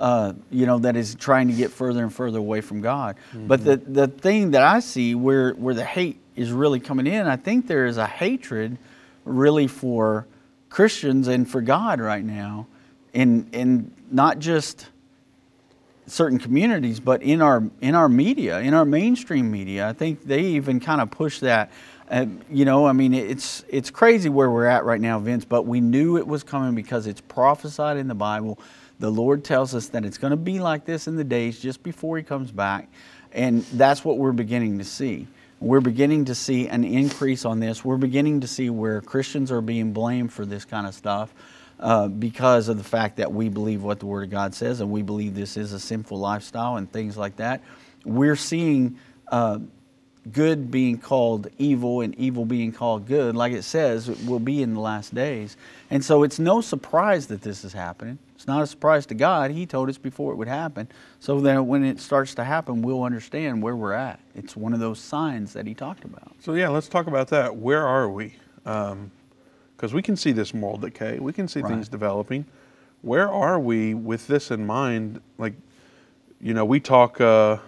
uh, 0.00 0.32
you 0.50 0.64
know, 0.64 0.78
that 0.78 0.96
is 0.96 1.14
trying 1.14 1.48
to 1.48 1.54
get 1.54 1.70
further 1.70 2.02
and 2.02 2.12
further 2.12 2.38
away 2.38 2.62
from 2.62 2.80
God. 2.80 3.16
But 3.34 3.64
the, 3.64 3.76
the 3.76 4.08
thing 4.08 4.52
that 4.52 4.62
I 4.62 4.80
see 4.80 5.14
where, 5.14 5.52
where 5.52 5.74
the 5.74 5.84
hate 5.84 6.18
is 6.34 6.50
really 6.50 6.80
coming 6.80 7.06
in, 7.06 7.26
I 7.26 7.36
think 7.36 7.66
there 7.66 7.84
is 7.86 7.98
a 7.98 8.06
hatred 8.06 8.78
really 9.26 9.66
for 9.66 10.26
Christians 10.70 11.28
and 11.28 11.48
for 11.48 11.60
God 11.60 12.00
right 12.00 12.24
now, 12.24 12.66
in, 13.12 13.50
in 13.52 13.92
not 14.10 14.38
just 14.38 14.88
certain 16.06 16.38
communities, 16.38 16.98
but 16.98 17.22
in 17.22 17.42
our 17.42 17.62
in 17.80 17.94
our 17.94 18.08
media, 18.08 18.60
in 18.60 18.74
our 18.74 18.84
mainstream 18.84 19.50
media. 19.50 19.88
I 19.88 19.92
think 19.92 20.24
they 20.24 20.40
even 20.42 20.80
kind 20.80 21.00
of 21.00 21.10
push 21.10 21.40
that. 21.40 21.70
Uh, 22.10 22.26
you 22.50 22.64
know, 22.64 22.86
I 22.86 22.92
mean, 22.92 23.14
it's 23.14 23.64
it's 23.68 23.90
crazy 23.90 24.28
where 24.28 24.50
we're 24.50 24.66
at 24.66 24.84
right 24.84 25.00
now, 25.00 25.18
Vince. 25.18 25.44
But 25.44 25.66
we 25.66 25.80
knew 25.80 26.16
it 26.16 26.26
was 26.26 26.42
coming 26.42 26.74
because 26.74 27.06
it's 27.06 27.20
prophesied 27.20 27.96
in 27.96 28.08
the 28.08 28.14
Bible. 28.14 28.58
The 29.00 29.10
Lord 29.10 29.44
tells 29.44 29.74
us 29.74 29.88
that 29.88 30.04
it's 30.04 30.18
going 30.18 30.30
to 30.30 30.36
be 30.36 30.60
like 30.60 30.84
this 30.84 31.08
in 31.08 31.16
the 31.16 31.24
days 31.24 31.58
just 31.58 31.82
before 31.82 32.16
He 32.16 32.22
comes 32.22 32.52
back, 32.52 32.88
and 33.32 33.62
that's 33.64 34.04
what 34.04 34.18
we're 34.18 34.32
beginning 34.32 34.78
to 34.78 34.84
see. 34.84 35.26
We're 35.58 35.80
beginning 35.80 36.26
to 36.26 36.34
see 36.34 36.68
an 36.68 36.84
increase 36.84 37.44
on 37.44 37.60
this. 37.60 37.84
We're 37.84 37.98
beginning 37.98 38.40
to 38.40 38.46
see 38.46 38.70
where 38.70 39.00
Christians 39.00 39.50
are 39.52 39.60
being 39.60 39.92
blamed 39.92 40.32
for 40.32 40.46
this 40.46 40.64
kind 40.64 40.86
of 40.86 40.94
stuff 40.94 41.34
uh, 41.78 42.08
because 42.08 42.68
of 42.68 42.78
the 42.78 42.84
fact 42.84 43.16
that 43.16 43.32
we 43.32 43.48
believe 43.48 43.82
what 43.82 44.00
the 44.00 44.06
Word 44.06 44.24
of 44.24 44.30
God 44.30 44.54
says 44.54 44.80
and 44.80 44.90
we 44.90 45.02
believe 45.02 45.34
this 45.34 45.56
is 45.56 45.72
a 45.72 45.80
sinful 45.80 46.18
lifestyle 46.18 46.76
and 46.76 46.90
things 46.90 47.16
like 47.16 47.36
that. 47.36 47.62
We're 48.04 48.36
seeing 48.36 48.98
uh, 49.28 49.58
good 50.32 50.70
being 50.70 50.98
called 50.98 51.48
evil 51.58 52.00
and 52.00 52.14
evil 52.16 52.44
being 52.44 52.72
called 52.72 53.06
good, 53.06 53.34
like 53.34 53.52
it 53.52 53.62
says 53.62 54.08
it 54.08 54.18
will 54.26 54.38
be 54.38 54.62
in 54.62 54.74
the 54.74 54.80
last 54.80 55.14
days. 55.14 55.56
And 55.90 56.04
so 56.04 56.22
it's 56.22 56.38
no 56.38 56.60
surprise 56.60 57.26
that 57.28 57.42
this 57.42 57.64
is 57.64 57.72
happening. 57.72 58.18
It's 58.40 58.46
not 58.46 58.62
a 58.62 58.66
surprise 58.66 59.04
to 59.04 59.14
God. 59.14 59.50
He 59.50 59.66
told 59.66 59.90
us 59.90 59.98
before 59.98 60.32
it 60.32 60.36
would 60.36 60.48
happen. 60.48 60.88
So 61.18 61.40
then 61.40 61.66
when 61.66 61.84
it 61.84 62.00
starts 62.00 62.34
to 62.36 62.44
happen, 62.44 62.80
we'll 62.80 63.02
understand 63.02 63.62
where 63.62 63.76
we're 63.76 63.92
at. 63.92 64.18
It's 64.34 64.56
one 64.56 64.72
of 64.72 64.80
those 64.80 64.98
signs 64.98 65.52
that 65.52 65.66
He 65.66 65.74
talked 65.74 66.06
about. 66.06 66.32
So 66.40 66.54
yeah, 66.54 66.70
let's 66.70 66.88
talk 66.88 67.06
about 67.06 67.28
that. 67.28 67.54
Where 67.54 67.86
are 67.86 68.08
we? 68.08 68.36
Because 68.64 69.92
we 69.92 70.00
can 70.00 70.16
see 70.16 70.32
this 70.32 70.54
moral 70.54 70.78
decay. 70.78 71.18
We 71.18 71.34
can 71.34 71.48
see 71.48 71.60
Right. 71.60 71.70
things 71.70 71.90
developing. 71.90 72.46
Where 73.02 73.28
are 73.30 73.60
we 73.60 73.92
with 73.92 74.26
this 74.26 74.50
in 74.50 74.64
mind? 74.64 75.20
Like, 75.36 75.52
you 76.40 76.54
know, 76.54 76.64
we 76.64 76.80
talk. 76.80 77.20
Uh, 77.20 77.58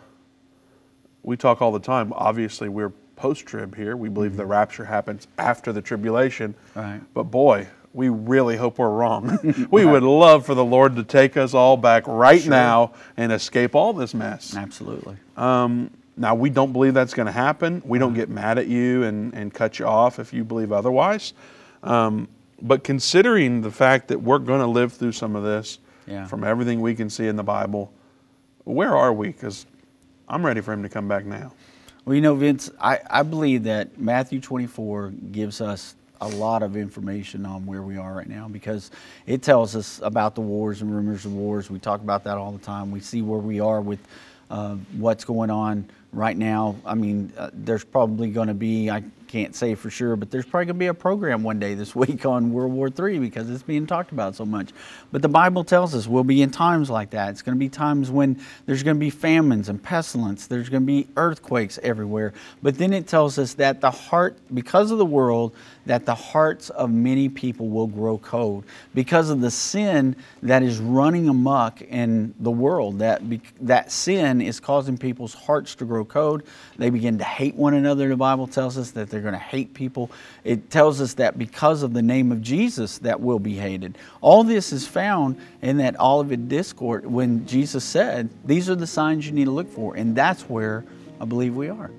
we 1.22 1.36
talk 1.36 1.60
all 1.60 1.72
the 1.72 1.80
time. 1.80 2.14
Obviously, 2.16 2.70
we're 2.70 2.92
post-trib 3.16 3.76
here. 3.76 3.94
We 3.94 4.08
believe 4.08 4.38
the 4.38 4.46
rapture 4.46 4.86
happens 4.86 5.28
after 5.36 5.70
the 5.70 5.82
tribulation. 5.82 6.54
Right. 6.74 7.02
But 7.12 7.24
boy, 7.24 7.68
we 7.95 8.09
really 8.09 8.57
hope 8.57 8.78
we're 8.78 8.88
wrong. 8.90 9.38
we 9.70 9.84
would 9.84 10.03
love 10.03 10.47
for 10.47 10.55
the 10.55 10.64
Lord 10.64 10.97
to 10.97 11.05
take 11.05 11.36
us 11.36 11.53
all 11.55 11.76
back 11.76 12.07
right 12.07 12.40
Sure. 12.40 12.51
now 12.51 12.93
and 13.16 13.30
escape 13.32 13.74
all 13.74 13.93
this 13.93 14.14
mess. 14.14 14.57
Absolutely. 14.57 15.16
Um, 15.36 15.90
now, 16.16 16.34
we 16.34 16.51
don't 16.51 16.72
believe 16.72 16.95
that's 16.95 17.14
going 17.14 17.26
to 17.26 17.32
happen. 17.32 17.82
We 17.84 17.99
don't 17.99 18.14
get 18.14 18.28
mad 18.28 18.59
at 18.59 18.66
you 18.66 19.03
and, 19.05 19.34
and 19.34 19.53
cut 19.53 19.78
you 19.78 19.86
off 19.86 20.18
if 20.18 20.32
you 20.32 20.45
believe 20.45 20.70
otherwise. 20.72 21.32
Um, 21.82 22.28
but 22.61 22.84
considering 22.84 23.61
the 23.62 23.70
fact 23.70 24.09
that 24.09 24.20
we're 24.22 24.38
going 24.38 24.61
to 24.61 24.66
live 24.66 24.93
through 24.93 25.12
some 25.12 25.34
of 25.36 25.43
this 25.43 25.78
Yeah. 26.07 26.26
from 26.26 26.45
everything 26.45 26.80
we 26.80 26.95
can 26.95 27.11
see 27.11 27.26
in 27.26 27.36
the 27.36 27.43
Bible, 27.43 27.93
where 28.64 28.97
are 28.97 29.12
we? 29.12 29.28
Because 29.28 29.66
I'm 30.28 30.45
ready 30.47 30.61
for 30.61 30.72
him 30.72 30.82
to 30.82 30.88
come 30.88 31.09
back 31.09 31.24
now. 31.26 31.53
Well, 32.05 32.14
you 32.14 32.20
know, 32.20 32.34
Vince, 32.34 32.70
I, 32.80 33.01
I 33.11 33.22
believe 33.22 33.64
that 33.64 33.99
Matthew 33.99 34.40
24 34.40 35.11
gives 35.32 35.61
us 35.61 35.95
a 36.22 36.28
lot 36.28 36.62
of 36.62 36.76
information 36.76 37.44
on 37.44 37.66
where 37.66 37.82
we 37.82 37.96
are 37.96 38.14
right 38.14 38.28
now 38.28 38.46
because 38.46 38.92
it 39.26 39.42
tells 39.42 39.74
us 39.74 40.00
about 40.04 40.36
the 40.36 40.40
wars 40.40 40.80
and 40.80 40.94
rumors 40.94 41.24
of 41.24 41.32
wars. 41.34 41.68
We 41.68 41.80
talk 41.80 42.00
about 42.00 42.22
that 42.24 42.38
all 42.38 42.52
the 42.52 42.64
time. 42.64 42.92
We 42.92 43.00
see 43.00 43.22
where 43.22 43.40
we 43.40 43.58
are 43.58 43.80
with 43.80 43.98
uh, 44.48 44.76
what's 44.96 45.24
going 45.24 45.50
on 45.50 45.88
right 46.12 46.36
now. 46.36 46.76
I 46.86 46.94
mean, 46.94 47.32
uh, 47.36 47.50
there's 47.52 47.82
probably 47.82 48.30
going 48.30 48.48
to 48.48 48.54
be, 48.54 48.88
I 48.88 49.02
can't 49.32 49.56
say 49.56 49.74
for 49.74 49.88
sure, 49.88 50.14
but 50.14 50.30
there's 50.30 50.44
probably 50.44 50.66
going 50.66 50.76
to 50.76 50.78
be 50.78 50.88
a 50.88 50.94
program 50.94 51.42
one 51.42 51.58
day 51.58 51.72
this 51.72 51.96
week 51.96 52.26
on 52.26 52.52
World 52.52 52.70
War 52.70 52.88
III 52.88 53.18
because 53.18 53.48
it's 53.48 53.62
being 53.62 53.86
talked 53.86 54.12
about 54.12 54.36
so 54.36 54.44
much. 54.44 54.72
But 55.10 55.22
the 55.22 55.28
Bible 55.28 55.64
tells 55.64 55.94
us 55.94 56.06
we'll 56.06 56.22
be 56.22 56.42
in 56.42 56.50
times 56.50 56.90
like 56.90 57.10
that. 57.10 57.30
It's 57.30 57.40
going 57.40 57.56
to 57.56 57.58
be 57.58 57.70
times 57.70 58.10
when 58.10 58.38
there's 58.66 58.82
going 58.82 58.96
to 58.96 59.00
be 59.00 59.08
famines 59.08 59.70
and 59.70 59.82
pestilence, 59.82 60.48
there's 60.48 60.68
going 60.68 60.82
to 60.82 60.86
be 60.86 61.08
earthquakes 61.16 61.78
everywhere. 61.82 62.34
But 62.62 62.76
then 62.76 62.92
it 62.92 63.06
tells 63.06 63.38
us 63.38 63.54
that 63.54 63.80
the 63.80 63.90
heart, 63.90 64.36
because 64.52 64.90
of 64.90 64.98
the 64.98 65.06
world, 65.06 65.54
that 65.86 66.04
the 66.04 66.14
hearts 66.14 66.68
of 66.70 66.90
many 66.90 67.28
people 67.30 67.68
will 67.68 67.86
grow 67.86 68.18
cold 68.18 68.64
because 68.94 69.30
of 69.30 69.40
the 69.40 69.50
sin 69.50 70.14
that 70.42 70.62
is 70.62 70.78
running 70.78 71.28
amok 71.28 71.80
in 71.82 72.34
the 72.38 72.50
world. 72.50 72.98
That 72.98 73.22
that 73.62 73.90
sin 73.90 74.42
is 74.42 74.60
causing 74.60 74.98
people's 74.98 75.34
hearts 75.34 75.74
to 75.76 75.86
grow 75.86 76.04
cold. 76.04 76.42
They 76.76 76.90
begin 76.90 77.16
to 77.18 77.24
hate 77.24 77.54
one 77.54 77.74
another. 77.74 78.08
The 78.08 78.16
Bible 78.16 78.46
tells 78.46 78.76
us 78.76 78.90
that 78.92 79.08
they're 79.08 79.21
going 79.22 79.34
to 79.34 79.38
hate 79.38 79.74
people. 79.74 80.10
It 80.44 80.70
tells 80.70 81.00
us 81.00 81.14
that 81.14 81.38
because 81.38 81.82
of 81.82 81.94
the 81.94 82.02
name 82.02 82.32
of 82.32 82.42
Jesus, 82.42 82.98
that 82.98 83.20
will 83.20 83.38
be 83.38 83.54
hated. 83.54 83.98
All 84.20 84.44
this 84.44 84.72
is 84.72 84.86
found 84.86 85.36
in 85.62 85.78
that 85.78 85.98
Olivet 85.98 86.48
Discourse 86.48 87.04
when 87.04 87.46
Jesus 87.46 87.84
said, 87.84 88.28
"These 88.44 88.68
are 88.68 88.74
the 88.74 88.86
signs 88.86 89.26
you 89.26 89.32
need 89.32 89.46
to 89.46 89.50
look 89.50 89.68
for," 89.68 89.94
and 89.94 90.14
that's 90.14 90.42
where 90.48 90.84
I 91.20 91.24
believe 91.24 91.56
we 91.56 91.68
are. 91.68 91.90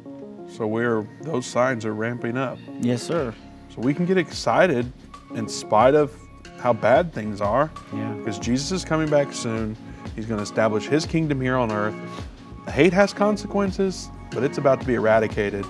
So 0.50 0.68
we're 0.68 1.08
those 1.22 1.46
signs 1.46 1.86
are 1.86 1.94
ramping 1.94 2.38
up. 2.38 2.58
Yes, 2.80 3.02
sir. 3.02 3.34
So 3.74 3.82
we 3.82 3.94
can 3.94 4.06
get 4.06 4.18
excited 4.18 4.92
in 5.36 5.48
spite 5.48 5.96
of 5.96 6.14
how 6.60 6.74
bad 6.74 7.12
things 7.12 7.42
are. 7.42 7.72
Yeah. 7.94 8.14
Because 8.14 8.38
Jesus 8.40 8.72
is 8.72 8.86
coming 8.86 9.10
back 9.10 9.34
soon. 9.34 9.76
He's 10.16 10.26
going 10.26 10.38
to 10.38 10.44
establish 10.44 10.86
his 10.86 11.06
kingdom 11.06 11.42
here 11.42 11.58
on 11.58 11.72
earth. 11.72 11.96
Hate 12.70 12.94
has 12.94 13.14
consequences, 13.14 14.10
but 14.32 14.44
it's 14.44 14.60
about 14.60 14.80
to 14.80 14.86
be 14.86 14.94
eradicated. 14.94 15.66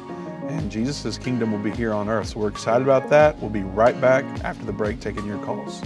And 0.50 0.72
Jesus' 0.72 1.18
kingdom 1.18 1.52
will 1.52 1.60
be 1.60 1.72
here 1.72 1.94
on 1.94 2.10
earth. 2.10 2.30
So 2.30 2.40
we're 2.40 2.50
excited 2.50 2.84
about 2.84 3.10
that. 3.10 3.40
We'll 3.40 3.50
be 3.50 3.64
right 3.64 4.00
back 4.00 4.26
after 4.44 4.66
the 4.66 4.74
break 4.74 5.00
taking 5.00 5.26
your 5.26 5.40
calls. 5.40 5.82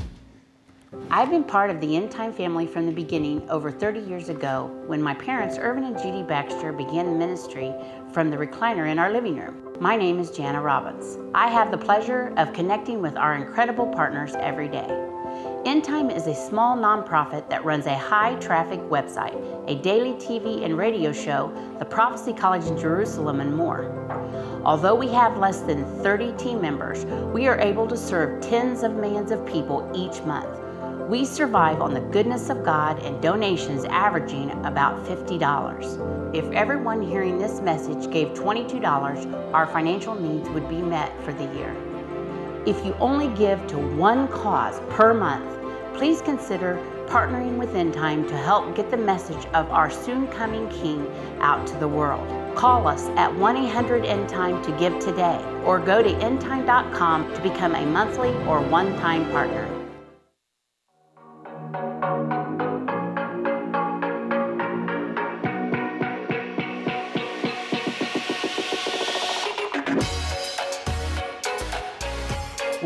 I've 1.10 1.30
been 1.30 1.43
part 1.43 1.70
of 1.70 1.80
the 1.80 1.95
End 1.95 2.12
Time 2.12 2.34
family 2.34 2.68
from 2.68 2.86
the 2.86 2.91
beginning 2.91 3.49
over 3.49 3.72
30 3.72 4.01
years 4.01 4.30
ago 4.30 4.72
when 4.88 5.01
my 5.01 5.14
parents, 5.14 5.58
Irvin 5.58 5.84
and 5.84 5.97
Judy 5.97 6.24
Baxter, 6.24 6.74
began 6.74 7.18
ministry 7.18 7.74
from 8.12 8.30
the 8.30 8.38
recliner 8.38 8.89
in 8.89 8.99
our 8.99 9.12
living 9.12 9.38
room. 9.38 9.76
My 9.80 9.95
name 9.95 10.20
is 10.20 10.32
Jana 10.32 10.62
Robbins. 10.62 11.18
I 11.34 11.49
have 11.49 11.72
the 11.72 11.78
pleasure 11.78 12.34
of 12.38 12.51
connecting 12.51 13.01
with 13.01 13.16
our 13.16 13.36
incredible 13.36 13.88
partners 13.88 14.36
every 14.36 14.68
day. 14.68 14.88
End 15.66 15.84
Time 15.84 16.10
is 16.10 16.28
a 16.28 16.34
small 16.34 16.78
nonprofit 16.78 17.49
that 17.49 17.64
runs 17.64 17.86
a 17.86 17.97
high 17.97 18.36
traffic 18.36 18.80
website, 18.82 19.36
a 19.70 19.76
daily 19.82 20.14
TV 20.14 20.64
and 20.64 20.78
radio 20.78 21.12
show, 21.12 21.51
the 21.80 21.86
Prophecy 21.86 22.34
College 22.34 22.66
in 22.66 22.78
Jerusalem, 22.78 23.39
and 23.39 23.55
more. 23.55 23.84
Although 24.66 24.95
we 24.95 25.08
have 25.10 25.38
less 25.38 25.62
than 25.62 25.86
30 26.03 26.34
team 26.34 26.62
members, 26.62 27.05
we 27.34 27.47
are 27.47 27.60
able 27.60 27.88
to 27.88 27.97
serve 27.97 28.41
tens 28.41 28.84
of 28.84 28.95
millions 28.95 29.32
of 29.32 29.45
people 29.45 29.89
each 29.95 30.22
month. 30.24 30.47
We 31.10 31.24
survive 31.24 31.82
on 31.82 31.93
the 31.93 32.01
goodness 32.01 32.49
of 32.49 32.66
God 32.66 33.01
and 33.03 33.22
donations 33.22 33.86
averaging 33.86 34.51
about 34.66 35.05
$50. 35.05 36.36
If 36.36 36.45
everyone 36.51 37.01
hearing 37.01 37.38
this 37.38 37.62
message 37.62 38.12
gave 38.12 38.30
$22, 38.30 39.53
our 39.53 39.68
financial 39.68 40.16
needs 40.16 40.49
would 40.49 40.68
be 40.68 40.82
met 40.82 41.12
for 41.24 41.32
the 41.32 41.45
year. 41.55 41.74
If 42.66 42.86
you 42.86 42.93
only 42.95 43.30
give 43.38 43.66
to 43.68 43.78
one 43.78 44.28
cause 44.28 44.82
per 44.89 45.14
month, 45.14 45.47
please 45.97 46.22
consider 46.22 46.76
partnering 47.08 47.58
with 47.58 47.74
End 47.74 47.93
Time 47.93 48.28
to 48.28 48.36
help 48.36 48.76
get 48.76 48.91
the 48.91 48.97
message 48.97 49.45
of 49.53 49.72
our 49.72 49.89
soon 49.89 50.28
coming 50.28 50.68
King 50.68 51.08
out 51.39 51.66
to 51.68 51.78
the 51.78 51.88
world. 51.88 52.28
Call 52.58 52.88
us 52.88 53.10
at 53.18 53.32
1 53.36 53.55
800 53.55 54.03
End 54.03 54.28
Time 54.28 54.64
to 54.64 54.72
give 54.80 54.97
today, 54.97 55.39
or 55.64 55.78
go 55.78 56.01
to 56.01 56.10
endtime.com 56.10 57.32
to 57.36 57.41
become 57.41 57.76
a 57.76 57.86
monthly 57.86 58.34
or 58.47 58.62
one 58.62 58.97
time 58.97 59.30
partner. 59.30 59.76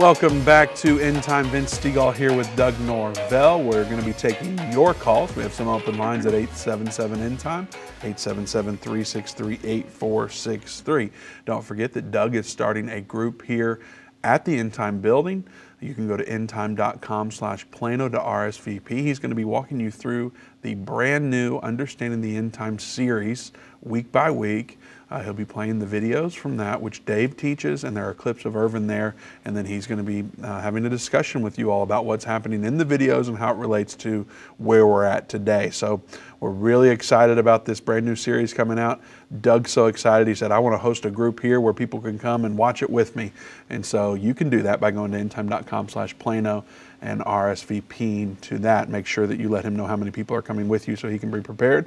Welcome 0.02 0.44
back 0.44 0.74
to 0.78 1.00
End 1.00 1.22
Time. 1.22 1.46
Vince 1.46 1.78
Stegall 1.78 2.12
here 2.12 2.36
with 2.36 2.50
Doug 2.56 2.74
Norvell. 2.80 3.62
We're 3.62 3.84
going 3.84 4.00
to 4.00 4.06
be 4.06 4.14
taking 4.14 4.58
your 4.72 4.96
calls. 4.96 5.36
We 5.36 5.44
have 5.44 5.54
some 5.54 5.68
open 5.68 6.00
lines 6.00 6.26
at 6.26 6.34
877 6.34 7.22
End 7.22 7.40
Time, 7.40 7.68
877 8.02 8.78
363 8.78 9.60
8463. 9.64 11.12
Don't 11.46 11.64
forget 11.64 11.94
that 11.94 12.10
Doug 12.10 12.34
is 12.34 12.48
starting 12.48 12.90
a 12.90 13.00
group 13.00 13.44
here 13.44 13.80
at 14.24 14.44
the 14.44 14.58
End 14.58 14.74
Time 14.74 15.02
building. 15.02 15.44
You 15.80 15.94
can 15.94 16.08
go 16.08 16.18
to 16.18 16.26
endtime.com 16.26 17.30
slash 17.30 17.70
Plano 17.70 18.10
to 18.10 18.18
RSVP. 18.18 18.90
He's 18.90 19.20
going 19.20 19.30
to 19.30 19.36
be 19.36 19.46
walking 19.46 19.80
you 19.80 19.92
through 19.92 20.34
the 20.64 20.74
brand 20.74 21.30
new 21.30 21.60
Understanding 21.60 22.22
the 22.22 22.38
End 22.38 22.56
Time 22.56 22.80
series 22.80 23.52
week 23.82 24.12
by 24.12 24.32
week. 24.32 24.80
Uh, 25.12 25.22
he'll 25.22 25.34
be 25.34 25.44
playing 25.44 25.78
the 25.78 25.86
videos 25.86 26.34
from 26.34 26.56
that, 26.56 26.82
which 26.82 27.04
Dave 27.04 27.36
teaches, 27.36 27.84
and 27.84 27.96
there 27.98 28.08
are 28.08 28.14
clips 28.14 28.46
of 28.46 28.56
Irvin 28.56 28.88
there. 28.88 29.14
And 29.44 29.56
then 29.56 29.66
he's 29.66 29.86
going 29.86 29.98
to 29.98 30.04
be 30.04 30.26
uh, 30.42 30.62
having 30.62 30.86
a 30.86 30.90
discussion 30.90 31.42
with 31.42 31.60
you 31.60 31.70
all 31.70 31.84
about 31.84 32.06
what's 32.06 32.24
happening 32.24 32.64
in 32.64 32.78
the 32.78 32.86
videos 32.86 33.28
and 33.28 33.38
how 33.38 33.52
it 33.52 33.58
relates 33.58 33.94
to 33.96 34.26
where 34.58 34.88
we're 34.88 35.04
at 35.04 35.28
today. 35.28 35.70
So 35.70 36.02
we're 36.40 36.52
really 36.52 36.90
excited 36.90 37.38
about 37.38 37.66
this 37.66 37.82
brand 37.82 38.06
new 38.06 38.16
series 38.16 38.54
coming 38.54 38.80
out. 38.80 39.02
Doug's 39.42 39.72
so 39.72 39.88
excited. 39.88 40.30
He 40.30 40.36
said, 40.36 40.50
I 40.50 40.60
want 40.60 40.76
to 40.76 40.78
host 40.78 41.04
a 41.04 41.12
group 41.12 41.42
here 41.42 41.60
where 41.60 41.74
people 41.74 42.00
can 42.00 42.18
come 42.18 42.46
and 42.46 42.58
watch 42.58 42.82
it 42.82 42.90
with 42.90 43.18
me. 43.18 43.34
And 43.70 43.86
so 43.86 44.14
you 44.14 44.34
can 44.34 44.50
do 44.50 44.62
that 44.62 44.80
by 44.80 44.92
going 44.92 45.12
to 45.12 45.18
endtime.com 45.18 45.90
slash 45.90 46.18
Plano 46.20 46.64
and 47.02 47.20
RSVPing 47.20 48.40
to 48.42 48.60
that. 48.60 48.88
Make 48.88 49.08
sure 49.08 49.28
that 49.28 49.40
you 49.40 49.50
let 49.50 49.66
him 49.66 49.76
know 49.76 49.88
how 49.88 49.98
many 49.98 50.12
people 50.12 50.38
are 50.38 50.42
coming 50.42 50.70
with 50.70 50.88
you 50.88 50.96
so 50.96 51.10
he 51.10 51.20
can 51.20 51.32
be 51.32 51.42
prepared. 51.42 51.86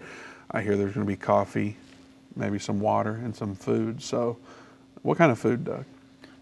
I 0.50 0.60
hear 0.60 0.76
there's 0.76 0.92
going 0.92 1.06
to 1.06 1.10
be 1.10 1.16
coffee, 1.16 1.76
maybe 2.36 2.58
some 2.58 2.80
water 2.80 3.20
and 3.24 3.34
some 3.34 3.54
food. 3.54 4.02
So, 4.02 4.36
what 5.02 5.18
kind 5.18 5.30
of 5.32 5.38
food, 5.38 5.64
Doug? 5.64 5.84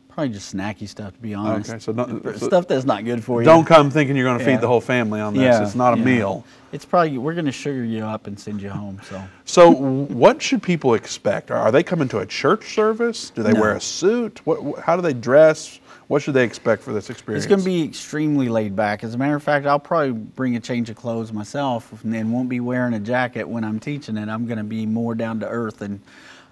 Probably 0.08 0.28
just 0.34 0.54
snacky 0.54 0.86
stuff, 0.86 1.14
to 1.14 1.18
be 1.20 1.32
honest. 1.32 1.70
Okay, 1.70 1.78
so 1.78 1.92
don't- 1.92 2.22
so- 2.38 2.46
stuff 2.46 2.68
that's 2.68 2.84
not 2.84 3.04
good 3.04 3.24
for 3.24 3.40
you. 3.40 3.46
Don't 3.46 3.64
come 3.64 3.90
thinking 3.90 4.14
you're 4.14 4.26
going 4.26 4.38
to 4.38 4.44
Yeah. 4.44 4.56
feed 4.56 4.60
the 4.62 4.68
whole 4.68 4.80
family 4.82 5.20
on 5.20 5.32
this. 5.32 5.42
Yeah, 5.42 5.62
it's 5.64 5.74
not 5.74 5.94
a 5.94 5.98
yeah. 5.98 6.04
meal. 6.04 6.44
It's 6.70 6.84
probably 6.84 7.16
we're 7.16 7.32
going 7.32 7.46
to 7.46 7.52
sugar 7.52 7.82
you 7.82 8.04
up 8.04 8.26
and 8.26 8.38
send 8.38 8.60
you 8.60 8.68
home. 8.70 9.00
So 9.08 9.22
So, 9.44 9.70
what 9.70 10.42
should 10.42 10.62
people 10.62 10.92
expect? 10.94 11.50
Are 11.50 11.72
they 11.72 11.82
coming 11.82 12.08
to 12.08 12.18
a 12.18 12.26
church 12.26 12.74
service? 12.74 13.30
Do 13.30 13.42
they 13.42 13.52
No. 13.52 13.60
wear 13.60 13.72
a 13.72 13.80
suit? 13.80 14.40
What, 14.44 14.62
what- 14.62 14.80
how 14.80 14.96
do 14.96 15.02
they 15.02 15.14
dress? 15.14 15.80
What 16.12 16.20
should 16.20 16.34
they 16.34 16.44
expect 16.44 16.82
for 16.82 16.92
this 16.92 17.08
experience? 17.08 17.46
It's 17.46 17.48
going 17.48 17.60
to 17.60 17.64
be 17.64 17.82
extremely 17.82 18.50
laid 18.50 18.76
back. 18.76 19.02
As 19.02 19.14
a 19.14 19.16
matter 19.16 19.34
of 19.34 19.42
fact, 19.42 19.64
I'll 19.64 19.78
probably 19.78 20.12
bring 20.12 20.56
a 20.56 20.60
change 20.60 20.90
of 20.90 20.96
clothes 20.96 21.32
myself 21.32 22.04
and 22.04 22.32
won't 22.34 22.50
be 22.50 22.60
wearing 22.60 22.92
a 22.92 23.00
jacket 23.00 23.48
when 23.48 23.64
I'm 23.64 23.80
teaching 23.80 24.18
it. 24.18 24.28
I'm 24.28 24.44
going 24.44 24.58
to 24.58 24.64
be 24.64 24.84
more 24.84 25.14
down 25.14 25.40
to 25.40 25.48
earth 25.48 25.80
and 25.80 26.02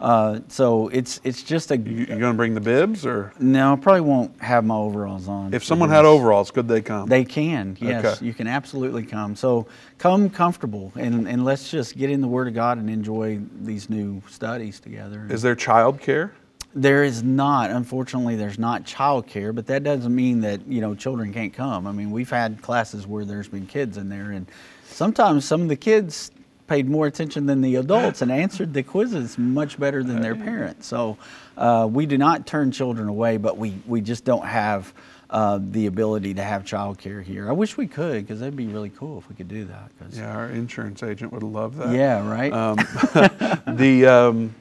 uh, 0.01 0.41
so 0.49 0.89
it's 0.89 1.21
it's 1.25 1.43
just 1.43 1.71
a. 1.71 1.77
You, 1.77 2.05
are 2.05 2.19
going 2.19 2.33
to 2.33 2.37
bring 2.37 2.55
the 2.55 2.61
bibs 2.63 3.05
or? 3.05 3.35
No, 3.39 3.75
I 3.75 3.77
probably 3.77 4.01
won't 4.01 4.41
have 4.41 4.65
my 4.65 4.77
overalls 4.77 5.29
on. 5.29 5.53
If 5.53 5.63
someone 5.63 5.91
had 5.91 6.07
overalls, 6.07 6.51
could 6.51 6.67
they 6.67 6.81
come? 6.81 7.07
They 7.07 7.23
can, 7.23 7.77
yes. 7.79 8.05
Okay. 8.07 8.25
You 8.25 8.33
can 8.33 8.47
absolutely 8.47 9.05
come. 9.05 9.37
So 9.37 9.67
come 9.99 10.31
comfortable 10.31 10.91
and, 10.97 11.29
and 11.29 11.45
let's 11.45 11.71
just 11.71 11.99
get 11.99 12.09
in 12.09 12.23
the 12.23 12.29
Word 12.29 12.49
of 12.49 12.55
God 12.55 12.79
and 12.79 12.89
enjoy 12.89 13.41
these 13.61 13.91
new 13.91 14.23
studies 14.27 14.81
together. 14.81 15.27
Is 15.29 15.43
there 15.43 15.55
child 15.55 16.01
care? 16.01 16.33
There 16.75 17.03
is 17.03 17.23
not. 17.23 17.71
Unfortunately, 17.71 18.37
there's 18.37 18.59
not 18.59 18.85
childcare, 18.85 19.53
but 19.55 19.67
that 19.67 19.83
doesn't 19.83 20.15
mean 20.15 20.41
that 20.43 20.67
you 20.69 20.81
know 20.81 20.95
children 20.95 21.33
can't 21.33 21.53
come. 21.53 21.87
I 21.87 21.93
mean, 21.93 22.11
we've 22.13 22.31
had 22.31 22.63
classes 22.63 23.07
where 23.07 23.25
there's 23.25 23.49
been 23.49 23.67
kids 23.67 23.97
in 23.97 24.09
there, 24.09 24.31
and 24.31 24.47
sometimes 24.85 25.45
some 25.45 25.63
of 25.63 25.69
the 25.69 25.77
kids 25.77 26.31
paid 26.69 26.89
more 26.89 27.09
attention 27.09 27.47
than 27.47 27.61
the 27.61 27.75
adults 27.77 28.23
and 28.23 28.31
answered 28.31 28.73
the 28.73 28.85
quizzes 28.85 29.37
much 29.37 29.81
better 29.81 30.05
than 30.05 30.21
their 30.23 30.37
parents. 30.37 30.87
So 30.87 31.19
uh, 31.57 31.89
we 31.91 32.07
do 32.07 32.17
not 32.17 32.47
turn 32.47 32.71
children 32.71 33.09
away, 33.09 33.37
but 33.37 33.57
we 33.59 33.75
we 33.87 34.01
just 34.01 34.25
don't 34.25 34.47
have. 34.47 34.93
Uh, 35.33 35.61
the 35.71 35.87
ability 35.87 36.35
to 36.35 36.43
have 36.43 36.65
childcare 36.65 37.23
here. 37.23 37.49
I 37.49 37.53
wish 37.53 37.77
we 37.77 37.87
could 37.87 38.27
because 38.27 38.41
that'd 38.41 38.57
be 38.57 38.67
really 38.67 38.91
cool 38.91 39.19
if 39.19 39.29
we 39.29 39.37
could 39.37 39.47
do 39.47 39.65
that. 39.67 39.89
'cause- 39.97 40.19
Yeah, 40.19 40.35
our 40.35 40.49
insurance 40.51 41.05
agent 41.05 41.33
would 41.33 41.45
love 41.45 41.77
that. 41.77 41.95
Yeah, 41.95 42.29
right. 42.29 42.53
Um, 42.53 42.75
the 43.77 44.07
um, 44.07 44.53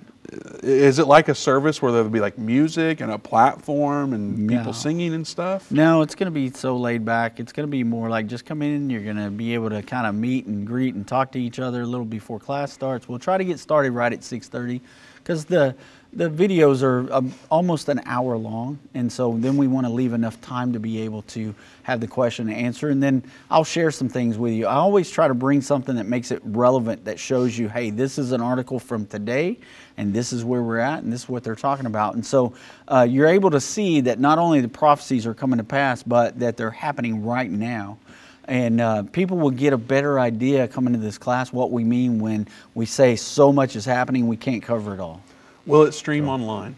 is 0.64 1.00
it 1.00 1.08
like 1.08 1.28
a 1.30 1.36
service 1.36 1.82
where 1.82 1.92
there'll 1.92 2.10
be 2.10 2.20
like 2.20 2.38
music 2.38 3.02
and 3.02 3.12
a 3.12 3.18
platform 3.18 4.14
and 4.14 4.50
people 4.50 4.74
singing 4.74 5.14
and 5.14 5.26
stuff? 5.26 5.72
No, 5.72 6.02
it's 6.02 6.16
going 6.16 6.26
to 6.26 6.32
be 6.32 6.52
so 6.52 6.78
laid 6.78 7.06
back. 7.06 7.40
It's 7.40 7.52
going 7.52 7.68
to 7.68 7.72
be 7.72 7.84
more 7.84 8.10
like 8.10 8.28
just 8.28 8.46
come 8.46 8.62
in. 8.62 8.90
You're 8.90 9.04
going 9.04 9.18
to 9.18 9.30
be 9.30 9.54
able 9.54 9.70
to 9.70 9.82
kind 9.82 10.06
of 10.06 10.16
meet 10.16 10.46
and 10.46 10.66
greet 10.66 10.96
and 10.96 11.08
talk 11.08 11.32
to 11.34 11.40
each 11.40 11.60
other 11.60 11.82
a 11.82 11.86
little 11.86 12.06
before 12.06 12.40
class 12.40 12.72
starts. 12.72 13.08
We'll 13.08 13.20
try 13.20 13.38
to 13.38 13.46
get 13.46 13.60
started 13.60 13.92
right 13.92 14.12
at 14.12 14.20
6:30 14.20 14.82
because 15.18 15.46
the 15.46 15.76
the 16.12 16.28
videos 16.28 16.82
are 16.82 17.12
um, 17.14 17.34
almost 17.52 17.88
an 17.88 18.02
hour 18.06 18.36
long, 18.36 18.80
and 18.96 19.12
so 19.12 19.36
then 19.38 19.58
we 19.58 19.68
want 19.68 19.86
to 19.86 19.94
leave 19.94 20.14
enough 20.14 20.42
time 20.42 20.74
to 20.74 20.80
be 20.80 21.02
able 21.02 21.22
to 21.24 21.54
have 21.84 22.00
the 22.00 22.08
question 22.08 22.50
and 22.50 22.58
answer. 22.58 22.90
And 22.90 23.02
then 23.02 23.24
I'll 23.52 23.64
share 23.64 23.92
some 23.92 24.10
things 24.10 24.36
with 24.38 24.54
you. 24.54 24.66
I 24.66 24.74
always 24.74 25.12
try 25.12 25.28
to 25.28 25.36
bring 25.36 25.62
something 25.62 25.98
that 25.98 26.08
makes 26.08 26.32
it 26.32 26.42
relevant, 26.44 27.06
that 27.06 27.20
shows 27.20 27.58
you, 27.58 27.70
hey, 27.70 27.92
this 27.92 28.18
is 28.18 28.32
an 28.32 28.42
article 28.42 28.80
from 28.80 29.06
today, 29.06 29.60
and 29.98 30.12
this 30.12 30.34
is 30.34 30.44
where 30.44 30.64
we're 30.64 30.80
at, 30.80 31.04
and 31.04 31.14
this 31.14 31.24
is 31.24 31.30
what 31.30 31.44
they're 31.44 31.56
talking 31.56 31.86
about. 31.86 32.16
And 32.16 32.26
so 32.26 32.54
uh, 32.88 33.06
you're 33.08 33.28
able 33.28 33.52
to 33.52 33.62
see 33.62 34.02
that 34.02 34.20
not 34.20 34.40
only 34.40 34.62
the 34.62 34.68
prophecies 34.68 35.28
are 35.28 35.36
coming 35.36 35.58
to 35.58 35.64
pass, 35.64 36.02
but 36.02 36.40
that 36.40 36.58
they're 36.58 36.72
happening 36.72 37.24
right 37.24 37.50
now. 37.52 38.00
And 38.46 38.82
uh, 38.82 39.04
people 39.04 39.38
will 39.38 39.52
get 39.52 39.74
a 39.74 39.78
better 39.78 40.20
idea 40.20 40.68
coming 40.68 40.94
to 40.94 41.00
this 41.00 41.20
class 41.20 41.54
what 41.54 41.70
we 41.70 41.84
mean 41.84 42.20
when 42.20 42.48
we 42.74 42.88
say 42.88 43.16
so 43.16 43.54
much 43.54 43.76
is 43.76 43.86
happening, 43.86 44.28
we 44.28 44.38
can't 44.38 44.64
cover 44.64 44.96
it 44.96 45.00
all. 45.00 45.22
Will 45.66 45.84
it 45.84 45.94
stream 45.94 46.28
online? 46.28 46.76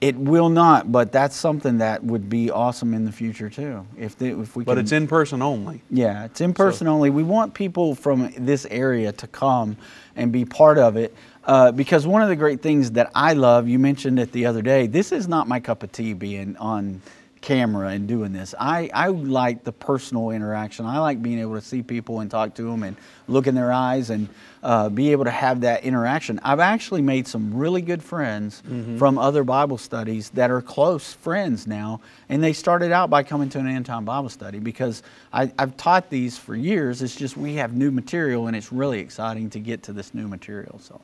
It 0.00 0.14
will 0.16 0.48
not, 0.48 0.92
but 0.92 1.10
that's 1.10 1.34
something 1.34 1.78
that 1.78 2.04
would 2.04 2.28
be 2.30 2.52
awesome 2.52 2.94
in 2.94 3.04
the 3.04 3.10
future 3.10 3.50
too. 3.50 3.84
If 3.96 4.16
the, 4.16 4.40
if 4.40 4.54
we 4.54 4.62
But 4.62 4.74
can- 4.74 4.84
it's 4.84 4.92
in 4.92 5.08
person 5.08 5.42
only. 5.42 5.82
yeah, 5.90 6.24
it's 6.26 6.40
in 6.40 6.54
person 6.54 6.86
only. 6.86 7.10
We 7.10 7.24
want 7.24 7.52
people 7.52 7.96
from 7.96 8.30
this 8.38 8.64
area 8.70 9.10
to 9.12 9.26
come 9.26 9.76
and 10.14 10.30
be 10.30 10.44
part 10.44 10.78
of 10.78 10.96
it 10.96 11.12
uh, 11.46 11.72
because 11.72 12.06
one 12.06 12.22
of 12.22 12.28
the 12.28 12.36
great 12.36 12.60
things 12.62 12.92
that 12.92 13.10
I 13.12 13.32
love, 13.32 13.66
you 13.66 13.80
mentioned 13.80 14.20
it 14.20 14.30
the 14.30 14.46
other 14.46 14.62
day, 14.62 14.86
this 14.86 15.10
is 15.10 15.26
not 15.26 15.48
my 15.48 15.58
cup 15.58 15.82
of 15.82 15.90
tea 15.90 16.12
being 16.12 16.56
on 16.58 17.00
camera 17.40 17.88
and 17.88 18.08
doing 18.08 18.32
this. 18.32 18.54
I, 18.58 18.90
I 18.92 19.08
like 19.08 19.62
the 19.64 19.72
personal 19.72 20.30
interaction. 20.30 20.86
I 20.86 20.98
like 20.98 21.22
being 21.22 21.38
able 21.38 21.54
to 21.54 21.60
see 21.60 21.82
people 21.82 22.20
and 22.20 22.30
talk 22.30 22.54
to 22.54 22.62
them 22.62 22.82
and 22.82 22.96
look 23.28 23.46
in 23.46 23.54
their 23.54 23.72
eyes 23.72 24.10
and 24.10 24.28
uh, 24.62 24.88
be 24.88 25.12
able 25.12 25.24
to 25.24 25.30
have 25.30 25.60
that 25.60 25.84
interaction. 25.84 26.40
I've 26.42 26.58
actually 26.58 27.02
made 27.02 27.28
some 27.28 27.54
really 27.54 27.80
good 27.80 28.02
friends 28.02 28.62
Mhm. 28.68 28.98
from 28.98 29.16
other 29.18 29.44
Bible 29.44 29.78
studies 29.78 30.30
that 30.30 30.50
are 30.50 30.60
close 30.60 31.12
friends 31.12 31.66
now, 31.66 32.00
and 32.28 32.42
they 32.42 32.52
started 32.52 32.90
out 32.90 33.08
by 33.08 33.22
coming 33.22 33.48
to 33.50 33.58
End 33.60 33.86
Time 33.86 34.04
Bible 34.04 34.28
study 34.30 34.58
because 34.58 35.02
I, 35.32 35.52
I've 35.58 35.76
taught 35.76 36.10
these 36.10 36.36
for 36.36 36.56
years. 36.56 37.02
It's 37.02 37.14
just 37.14 37.36
we 37.36 37.54
have 37.54 37.72
new 37.72 37.90
material, 37.92 38.48
and 38.48 38.56
it's 38.56 38.72
really 38.72 38.98
exciting 38.98 39.50
to 39.50 39.60
get 39.60 39.84
to 39.84 39.92
this 39.92 40.12
new 40.12 40.26
material. 40.26 40.80
So 40.80 41.00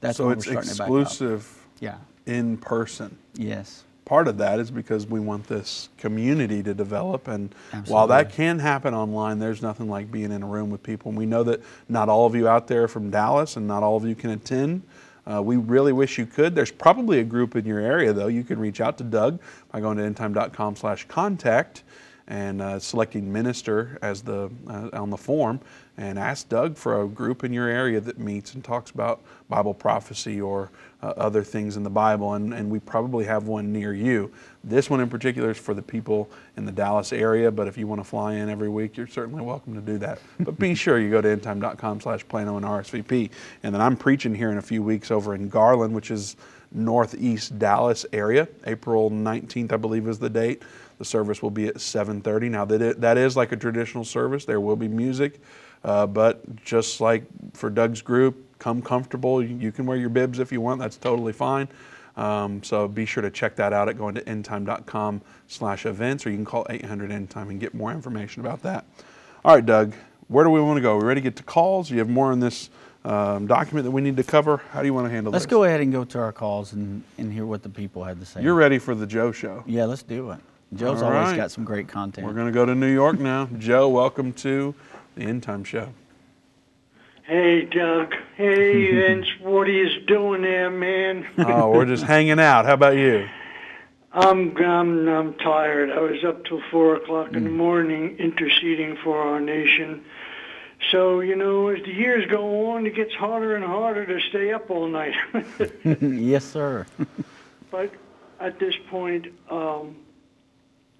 that's 0.00 0.16
so 0.16 0.26
why 0.26 0.32
it's 0.32 0.46
we're 0.46 0.52
starting 0.62 0.70
to 0.72 0.78
back 0.78 0.90
up. 0.90 1.02
exclusive. 1.02 1.66
Yeah. 1.78 1.96
In 2.26 2.56
person. 2.56 3.16
Yes. 3.34 3.84
Part 4.06 4.28
of 4.28 4.38
that 4.38 4.60
is 4.60 4.70
because 4.70 5.04
we 5.04 5.18
want 5.18 5.48
this 5.48 5.88
community 5.98 6.62
to 6.62 6.72
develop, 6.72 7.26
and 7.26 7.52
while 7.86 8.06
that 8.06 8.32
can 8.32 8.60
happen 8.60 8.94
online, 8.94 9.40
there's 9.40 9.62
nothing 9.62 9.90
like 9.90 10.12
being 10.12 10.30
in 10.30 10.44
a 10.44 10.46
room 10.46 10.70
with 10.70 10.80
people. 10.80 11.08
And 11.08 11.18
we 11.18 11.26
know 11.26 11.42
that 11.42 11.60
not 11.88 12.08
all 12.08 12.24
of 12.24 12.36
you 12.36 12.46
out 12.46 12.68
there 12.68 12.84
are 12.84 12.88
from 12.88 13.10
Dallas, 13.10 13.56
and 13.56 13.66
not 13.66 13.82
all 13.82 13.96
of 13.96 14.06
you 14.06 14.14
can 14.14 14.30
attend. 14.30 14.82
Uh, 15.26 15.42
we 15.42 15.56
really 15.56 15.92
wish 15.92 16.18
you 16.18 16.26
could. 16.26 16.54
There's 16.54 16.70
probably 16.70 17.18
a 17.18 17.24
group 17.24 17.56
in 17.56 17.64
your 17.66 17.80
area, 17.80 18.12
though. 18.12 18.28
You 18.28 18.44
can 18.44 18.60
reach 18.60 18.80
out 18.80 18.96
to 18.98 19.04
Doug 19.04 19.40
by 19.72 19.80
going 19.80 19.96
to 19.96 20.04
endtime.com 20.04 20.76
slash 20.76 21.04
contact 21.08 21.82
and 22.28 22.62
uh, 22.62 22.78
selecting 22.78 23.32
minister 23.32 23.98
as 24.02 24.22
the 24.22 24.50
uh, 24.68 24.88
on 24.92 25.10
the 25.10 25.16
form, 25.16 25.60
and 25.98 26.18
ask 26.18 26.48
Doug 26.48 26.76
for 26.76 27.02
a 27.02 27.06
group 27.06 27.42
in 27.42 27.52
your 27.52 27.68
area 27.68 28.00
that 28.00 28.18
meets 28.18 28.54
and 28.54 28.62
talks 28.62 28.90
about 28.90 29.22
Bible 29.48 29.74
prophecy 29.74 30.40
or 30.40 30.70
uh, 31.02 31.08
other 31.16 31.42
things 31.42 31.76
in 31.76 31.82
the 31.82 31.90
Bible. 31.90 32.34
And, 32.34 32.52
and 32.52 32.70
we 32.70 32.80
probably 32.80 33.24
have 33.24 33.46
one 33.46 33.72
near 33.72 33.94
you. 33.94 34.30
This 34.64 34.90
one 34.90 35.00
in 35.00 35.08
particular 35.08 35.50
is 35.50 35.58
for 35.58 35.74
the 35.74 35.82
people 35.82 36.28
in 36.56 36.64
the 36.64 36.72
Dallas 36.72 37.12
area, 37.12 37.50
but 37.50 37.68
if 37.68 37.78
you 37.78 37.86
want 37.86 38.00
to 38.00 38.04
fly 38.04 38.34
in 38.34 38.48
every 38.48 38.68
week, 38.68 38.96
you're 38.96 39.06
certainly 39.06 39.42
welcome 39.42 39.74
to 39.74 39.80
do 39.80 39.98
that. 39.98 40.18
But 40.40 40.58
be 40.58 40.74
sure 40.76 40.98
you 40.98 41.10
go 41.10 41.20
to 41.20 41.36
endtime.com 41.36 42.00
slash 42.00 42.26
Plano 42.28 42.56
and 42.56 42.66
RSVP. 42.66 43.30
And 43.62 43.74
then 43.74 43.80
I'm 43.80 43.96
preaching 43.96 44.34
here 44.34 44.50
in 44.50 44.58
a 44.58 44.62
few 44.62 44.82
weeks 44.82 45.10
over 45.10 45.34
in 45.34 45.48
Garland, 45.48 45.94
which 45.94 46.10
is 46.10 46.36
northeast 46.72 47.58
Dallas 47.58 48.04
area. 48.12 48.48
April 48.66 49.10
19th, 49.10 49.72
I 49.72 49.76
believe, 49.76 50.08
is 50.08 50.18
the 50.18 50.30
date. 50.30 50.62
The 50.98 51.04
service 51.04 51.42
will 51.42 51.50
be 51.50 51.66
at 51.66 51.76
7:30. 51.76 52.50
Now 52.50 52.64
that 52.64 53.00
that 53.00 53.18
is 53.18 53.36
like 53.36 53.52
a 53.52 53.56
traditional 53.56 54.04
service. 54.04 54.44
There 54.44 54.60
will 54.60 54.76
be 54.76 54.88
music, 54.88 55.40
uh, 55.86 56.04
but 56.04 56.56
just 56.64 57.00
like 57.00 57.24
for 57.54 57.70
Doug's 57.70 58.02
group, 58.02 58.58
come 58.58 58.82
comfortable. 58.82 59.42
You, 59.42 59.70
can 59.70 59.86
wear 59.86 59.96
your 59.96 60.08
bibs 60.08 60.40
if 60.40 60.50
you 60.50 60.60
want. 60.60 60.80
That's 60.80 60.96
totally 60.96 61.32
fine. 61.32 61.68
Um, 62.16 62.62
so 62.64 62.88
be 62.88 63.06
sure 63.06 63.22
to 63.22 63.30
check 63.30 63.54
that 63.56 63.72
out 63.72 63.88
at 63.88 63.96
going 63.96 64.16
to 64.16 64.22
endtime.com 64.22 65.22
slash 65.46 65.86
events, 65.86 66.26
or 66.26 66.30
you 66.30 66.36
can 66.36 66.44
call 66.44 66.66
800 66.68 67.10
endtime 67.10 67.50
and 67.50 67.60
get 67.60 67.72
more 67.72 67.92
information 67.92 68.40
about 68.40 68.62
that. 68.62 68.84
All 69.44 69.54
right, 69.54 69.64
Doug, 69.64 69.94
where 70.26 70.44
do 70.44 70.50
we 70.50 70.60
want 70.60 70.78
to 70.78 70.80
go? 70.80 70.96
Are 70.96 70.98
we 70.98 71.04
ready 71.04 71.20
to 71.20 71.24
get 71.24 71.36
to 71.36 71.44
calls? 71.44 71.88
You 71.88 71.98
have 71.98 72.08
more 72.08 72.32
in 72.32 72.40
this 72.40 72.68
um, 73.04 73.46
document 73.46 73.84
that 73.84 73.92
we 73.92 74.00
need 74.00 74.16
to 74.16 74.24
cover. 74.24 74.56
How 74.72 74.80
do 74.80 74.86
you 74.86 74.94
want 74.94 75.06
to 75.06 75.10
handle 75.10 75.30
this? 75.30 75.42
Let's 75.42 75.50
go 75.50 75.62
ahead 75.64 75.80
and 75.80 75.92
go 75.92 76.04
to 76.04 76.18
our 76.18 76.32
calls 76.32 76.72
and, 76.72 77.04
and 77.16 77.32
hear 77.32 77.46
what 77.46 77.62
the 77.62 77.68
people 77.68 78.02
had 78.02 78.18
to 78.18 78.26
say. 78.26 78.42
You're 78.42 78.54
ready 78.54 78.80
for 78.80 78.96
the 78.96 79.06
Joe 79.06 79.30
show. 79.30 79.62
Yeah, 79.66 79.84
let's 79.84 80.02
do 80.02 80.32
it. 80.32 80.40
Joe's 80.74 81.00
All 81.00 81.12
always 81.12 81.28
right. 81.28 81.36
got 81.36 81.52
some 81.52 81.62
great 81.62 81.86
content. 81.86 82.26
We're 82.26 82.32
going 82.32 82.46
to 82.46 82.52
go 82.52 82.66
to 82.66 82.74
New 82.74 82.92
York 82.92 83.20
now. 83.20 83.48
Joe, 83.58 83.88
welcome 83.88 84.32
to 84.32 84.74
the 85.16 85.22
End 85.22 85.42
Time 85.42 85.64
Show. 85.64 85.92
Hey, 87.24 87.64
Doug. 87.64 88.14
Hey, 88.36 88.92
Vince. 88.94 89.26
What 89.40 89.66
are 89.66 89.72
you 89.72 90.00
doing 90.02 90.42
there, 90.42 90.70
man? 90.70 91.26
Oh, 91.38 91.70
we're 91.70 91.86
just 91.86 92.04
hanging 92.04 92.38
out. 92.38 92.66
How 92.66 92.74
about 92.74 92.96
you? 92.96 93.28
I'm, 94.12 94.56
I'm, 94.56 95.08
I'm 95.08 95.34
tired. 95.34 95.90
I 95.90 96.00
was 96.00 96.24
up 96.24 96.44
till 96.44 96.62
4 96.70 96.96
o'clock 96.96 97.32
in 97.34 97.44
the 97.44 97.50
morning 97.50 98.16
interceding 98.18 98.96
for 99.02 99.18
our 99.18 99.40
nation. 99.40 100.04
So, 100.90 101.20
you 101.20 101.34
know, 101.34 101.68
as 101.68 101.82
the 101.84 101.92
years 101.92 102.30
go 102.30 102.70
on, 102.70 102.86
it 102.86 102.94
gets 102.94 103.12
harder 103.14 103.56
and 103.56 103.64
harder 103.64 104.06
to 104.06 104.20
stay 104.28 104.52
up 104.52 104.70
all 104.70 104.86
night. 104.86 105.14
yes, 106.00 106.44
sir. 106.44 106.86
but 107.70 107.90
at 108.40 108.58
this 108.58 108.74
point, 108.88 109.26
um, 109.50 109.96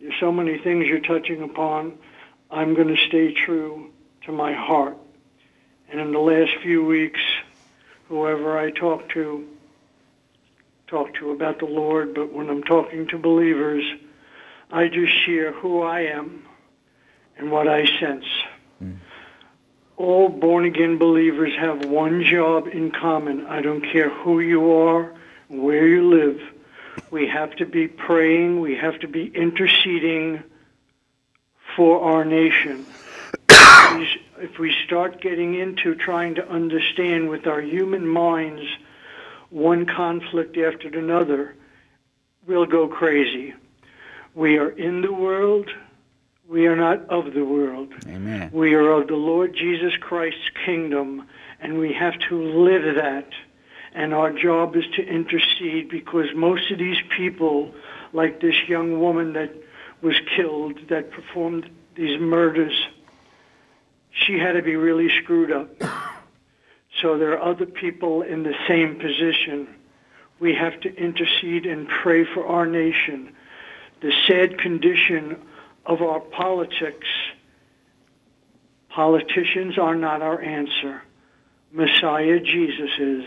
there's 0.01 0.15
so 0.21 0.33
many 0.33 0.59
things 0.59 0.87
you're 0.87 1.01
touching 1.01 1.43
upon. 1.43 1.97
I'm 2.51 2.75
going 2.75 2.89
to 2.89 3.07
stay 3.09 3.33
true 3.33 3.93
to 4.27 4.33
my 4.33 4.53
heart. 4.53 4.97
And 5.89 6.01
in 6.01 6.13
the 6.13 6.19
last 6.19 6.51
few 6.63 6.85
weeks, 6.85 7.21
whoever 8.09 8.59
I 8.59 8.71
talk 8.71 9.09
to, 9.11 9.47
talk 10.89 11.15
to 11.15 11.31
about 11.31 11.61
the 11.61 11.67
Lord, 11.67 12.15
but 12.15 12.33
when 12.33 12.51
I'm 12.51 12.63
talking 12.65 13.07
to 13.09 13.19
believers, 13.19 13.85
I 14.71 14.89
just 14.89 15.13
share 15.25 15.53
who 15.53 15.83
I 15.83 16.01
am 16.03 16.45
and 17.39 17.51
what 17.51 17.69
I 17.69 17.87
sense. 18.01 18.25
Mm. 18.83 18.97
All 19.97 20.29
born 20.29 20.65
again 20.65 20.99
believers 20.99 21.53
have 21.59 21.85
one 21.85 22.25
job 22.25 22.67
in 22.67 22.91
common. 22.91 23.47
I 23.47 23.63
don't 23.63 23.81
care 23.81 24.11
who 24.11 24.41
you 24.41 24.73
are, 24.73 25.15
where 25.49 25.87
you 25.87 26.09
live. 26.09 26.41
We 27.11 27.29
have 27.29 27.55
to 27.57 27.67
be 27.67 27.87
praying, 27.87 28.61
we 28.61 28.75
have 28.77 28.99
to 29.01 29.09
be 29.09 29.27
interceding 29.27 30.43
for 31.77 32.01
our 32.01 32.25
nation. 32.25 32.87
If- 33.83 34.59
we 34.59 34.73
start 34.85 35.21
getting 35.21 35.55
into 35.55 35.95
trying 35.95 36.35
to 36.37 36.49
understand 36.49 37.29
with 37.29 37.47
our 37.47 37.61
human 37.61 38.07
minds 38.07 38.63
one 39.51 39.87
conflict 39.87 40.57
after 40.57 40.89
another, 40.89 41.55
we'll 42.47 42.67
go 42.67 42.89
crazy. 42.89 43.55
We 44.35 44.59
are 44.59 44.71
in 44.71 45.03
the 45.03 45.13
world, 45.13 45.71
we 46.49 46.67
are 46.67 46.77
not 46.77 47.09
of 47.09 47.35
the 47.35 47.45
world. 47.45 47.93
Amen. 48.07 48.51
We 48.53 48.75
are 48.75 48.91
of 48.91 49.09
the 49.09 49.17
Lord 49.17 49.55
Jesus 49.55 49.95
Christ's 49.97 50.51
kingdom, 50.65 51.27
and 51.61 51.79
we 51.79 51.93
have 51.93 52.19
to 52.29 52.41
live 52.41 52.95
that. 52.97 53.29
And 53.95 54.13
our 54.13 54.31
job 54.31 54.77
is 54.77 54.85
to 54.97 55.07
intercede 55.07 55.89
because 55.89 56.35
most 56.35 56.71
of 56.71 56.79
these 56.79 57.01
people, 57.09 57.75
like 58.13 58.41
this 58.41 58.69
young 58.69 59.01
woman 59.01 59.33
that 59.33 59.53
was 60.03 60.21
killed, 60.37 60.89
that 60.89 61.11
performed 61.11 61.71
these 61.95 62.21
murders, 62.21 62.89
she 64.25 64.39
had 64.39 64.53
to 64.53 64.63
be 64.63 64.77
really 64.77 65.09
screwed 65.23 65.53
up. 65.53 65.69
So 67.01 67.19
there 67.19 67.33
are 67.39 67.51
other 67.51 67.67
people 67.67 68.23
in 68.23 68.43
the 68.43 68.55
same 68.67 68.97
position. 68.97 69.69
We 70.41 70.55
have 70.55 70.81
to 70.81 70.95
intercede 70.97 71.67
and 71.67 71.87
pray 71.89 72.25
for 72.25 72.47
our 72.47 72.67
nation. 72.67 73.35
The 74.01 74.13
sad 74.27 74.59
condition 74.59 75.37
of 75.85 76.03
our 76.03 76.21
politics, 76.21 77.07
politicians 78.89 79.79
are 79.79 79.95
not 79.95 80.23
our 80.23 80.41
answer. 80.41 81.03
Messiah 81.73 82.41
Jesus 82.41 82.91
is. 82.99 83.25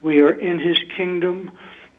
We 0.00 0.20
are 0.20 0.32
in 0.32 0.60
his 0.60 0.78
kingdom. 0.96 1.50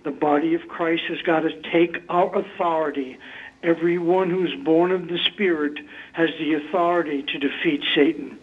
The 0.04 0.12
body 0.12 0.54
of 0.54 0.62
Christ 0.70 1.04
has 1.10 1.22
got 1.24 1.42
to 1.42 1.62
take 1.72 1.98
our 2.08 2.34
authority. 2.38 3.18
Everyone 3.62 4.30
who's 4.30 4.56
born 4.64 4.92
of 4.92 5.08
the 5.08 5.20
Spirit 5.26 5.80
has 6.14 6.30
the 6.40 6.54
authority 6.54 7.24
to 7.24 7.40
defeat 7.40 7.82
Satan. 7.94 8.38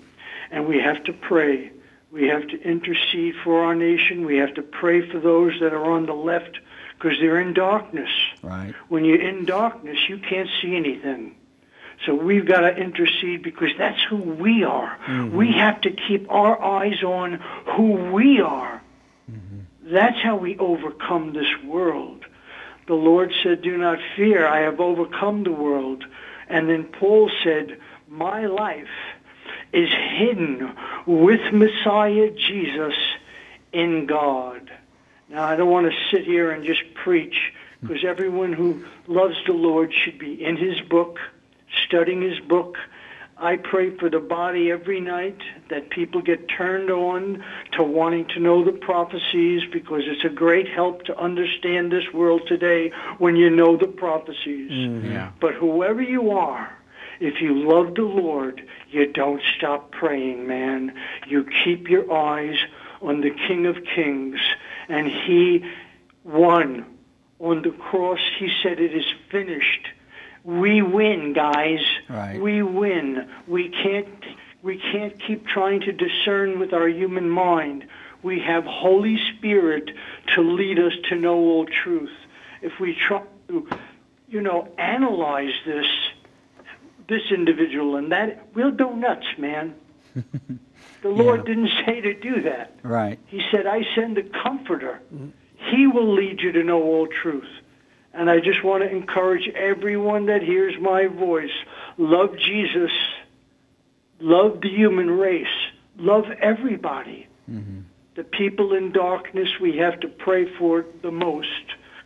And 0.50 0.66
we 0.66 0.78
have 0.78 1.02
to 1.04 1.12
pray. 1.12 1.72
We 2.10 2.28
have 2.28 2.46
to 2.48 2.62
intercede 2.62 3.34
for 3.42 3.64
our 3.64 3.74
nation. 3.74 4.24
We 4.24 4.36
have 4.38 4.54
to 4.54 4.62
pray 4.62 5.08
for 5.10 5.18
those 5.18 5.52
that 5.60 5.72
are 5.72 5.90
on 5.90 6.06
the 6.06 6.14
left 6.14 6.58
because 6.96 7.18
they're 7.18 7.40
in 7.40 7.52
darkness. 7.52 8.10
Right. 8.42 8.74
When 8.88 9.04
you're 9.04 9.20
in 9.20 9.44
darkness, 9.44 9.98
you 10.08 10.18
can't 10.18 10.48
see 10.62 10.76
anything. 10.76 11.36
So 12.04 12.14
we've 12.14 12.46
got 12.46 12.60
to 12.60 12.76
intercede 12.76 13.42
because 13.42 13.70
that's 13.78 14.02
who 14.08 14.16
we 14.16 14.64
are. 14.64 14.98
Mm-hmm. 15.06 15.36
We 15.36 15.52
have 15.52 15.80
to 15.82 15.90
keep 15.90 16.30
our 16.30 16.62
eyes 16.62 17.02
on 17.02 17.40
who 17.76 18.12
we 18.12 18.40
are. 18.40 18.82
Mm-hmm. 19.30 19.92
That's 19.92 20.20
how 20.22 20.36
we 20.36 20.58
overcome 20.58 21.32
this 21.32 21.48
world. 21.64 22.15
The 22.86 22.94
Lord 22.94 23.32
said, 23.42 23.62
Do 23.62 23.76
not 23.76 23.98
fear, 24.16 24.46
I 24.46 24.60
have 24.60 24.80
overcome 24.80 25.42
the 25.42 25.52
world. 25.52 26.04
And 26.48 26.68
then 26.68 26.84
Paul 26.84 27.30
said, 27.42 27.78
My 28.08 28.46
life 28.46 28.88
is 29.72 29.88
hidden 29.90 30.74
with 31.06 31.52
Messiah 31.52 32.30
Jesus 32.30 32.94
in 33.72 34.06
God. 34.06 34.70
Now, 35.28 35.44
I 35.44 35.56
don't 35.56 35.70
want 35.70 35.90
to 35.90 36.16
sit 36.16 36.24
here 36.24 36.52
and 36.52 36.64
just 36.64 36.94
preach 36.94 37.52
because 37.80 38.04
everyone 38.04 38.52
who 38.52 38.84
loves 39.06 39.36
the 39.46 39.52
Lord 39.52 39.92
should 39.92 40.18
be 40.18 40.42
in 40.42 40.56
his 40.56 40.80
book, 40.88 41.18
studying 41.86 42.22
his 42.22 42.38
book. 42.40 42.76
I 43.38 43.56
pray 43.56 43.94
for 43.96 44.08
the 44.08 44.18
body 44.18 44.70
every 44.70 44.98
night 44.98 45.38
that 45.68 45.90
people 45.90 46.22
get 46.22 46.48
turned 46.48 46.90
on 46.90 47.44
to 47.72 47.82
wanting 47.82 48.26
to 48.28 48.40
know 48.40 48.64
the 48.64 48.72
prophecies 48.72 49.62
because 49.70 50.02
it's 50.06 50.24
a 50.24 50.34
great 50.34 50.66
help 50.68 51.04
to 51.04 51.18
understand 51.18 51.92
this 51.92 52.10
world 52.14 52.42
today 52.46 52.92
when 53.18 53.36
you 53.36 53.50
know 53.50 53.76
the 53.76 53.88
prophecies. 53.88 54.70
Mm-hmm. 54.70 55.12
Yeah. 55.12 55.32
But 55.38 55.52
whoever 55.52 56.00
you 56.00 56.30
are, 56.30 56.72
if 57.20 57.42
you 57.42 57.54
love 57.54 57.94
the 57.94 58.02
Lord, 58.02 58.66
you 58.90 59.12
don't 59.12 59.42
stop 59.56 59.90
praying, 59.92 60.46
man. 60.46 60.94
You 61.26 61.46
keep 61.64 61.90
your 61.90 62.10
eyes 62.10 62.56
on 63.02 63.20
the 63.20 63.30
King 63.30 63.66
of 63.66 63.76
Kings, 63.94 64.40
and 64.88 65.08
He 65.08 65.62
won 66.24 66.86
on 67.38 67.62
the 67.62 67.70
cross. 67.70 68.20
He 68.38 68.50
said, 68.62 68.80
It 68.80 68.94
is 68.94 69.06
finished. 69.30 69.88
We 70.46 70.80
win, 70.80 71.32
guys. 71.32 71.80
Right. 72.08 72.40
We 72.40 72.62
win. 72.62 73.28
We 73.46 73.68
can't 73.68 74.24
we 74.62 74.78
can't 74.78 75.18
keep 75.20 75.46
trying 75.46 75.80
to 75.82 75.92
discern 75.92 76.58
with 76.58 76.72
our 76.72 76.88
human 76.88 77.28
mind. 77.28 77.86
We 78.22 78.40
have 78.40 78.64
Holy 78.64 79.18
Spirit 79.36 79.90
to 80.34 80.40
lead 80.40 80.78
us 80.78 80.92
to 81.08 81.14
know 81.14 81.36
all 81.36 81.66
truth. 81.66 82.10
If 82.62 82.80
we 82.80 82.94
try 82.94 83.22
to, 83.48 83.68
you 84.28 84.40
know, 84.40 84.66
analyze 84.78 85.52
this, 85.64 85.86
this 87.08 87.22
individual 87.30 87.94
and 87.94 88.10
that, 88.10 88.48
we'll 88.54 88.72
go 88.72 88.92
nuts, 88.94 89.26
man. 89.38 89.74
The 91.02 91.12
Lord 91.12 91.46
didn't 91.46 91.70
say 91.84 92.00
to 92.00 92.14
do 92.14 92.42
that. 92.42 92.74
Right. 92.82 93.20
He 93.26 93.40
said, 93.52 93.66
I 93.66 93.82
send 93.94 94.18
a 94.18 94.24
comforter. 94.24 95.00
Mm. 95.14 95.30
He 95.70 95.86
will 95.86 96.14
lead 96.14 96.40
you 96.40 96.50
to 96.52 96.64
know 96.64 96.82
all 96.82 97.06
truth. 97.06 97.48
And 98.16 98.30
I 98.30 98.40
just 98.40 98.64
want 98.64 98.82
to 98.82 98.88
encourage 98.88 99.46
everyone 99.48 100.26
that 100.26 100.42
hears 100.42 100.74
my 100.80 101.06
voice 101.06 101.50
love 101.98 102.36
Jesus, 102.38 102.90
love 104.20 104.62
the 104.62 104.70
human 104.70 105.10
race, 105.10 105.46
love 105.98 106.24
everybody. 106.40 107.26
Mm-hmm. 107.50 107.80
The 108.14 108.24
people 108.24 108.72
in 108.72 108.92
darkness 108.92 109.60
we 109.60 109.76
have 109.76 110.00
to 110.00 110.08
pray 110.08 110.50
for 110.56 110.86
the 111.02 111.10
most 111.10 111.48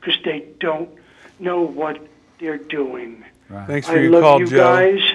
because 0.01 0.21
they 0.25 0.49
don't 0.59 0.91
know 1.39 1.63
what 1.63 2.05
they're 2.41 2.59
doing. 2.59 3.25
Thanks 3.67 3.87
for 3.87 3.97
I 3.97 4.01
your 4.01 4.11
love 4.11 4.23
call, 4.23 4.41
you 4.41 4.47
Joe. 4.49 4.57
guys. 4.57 5.13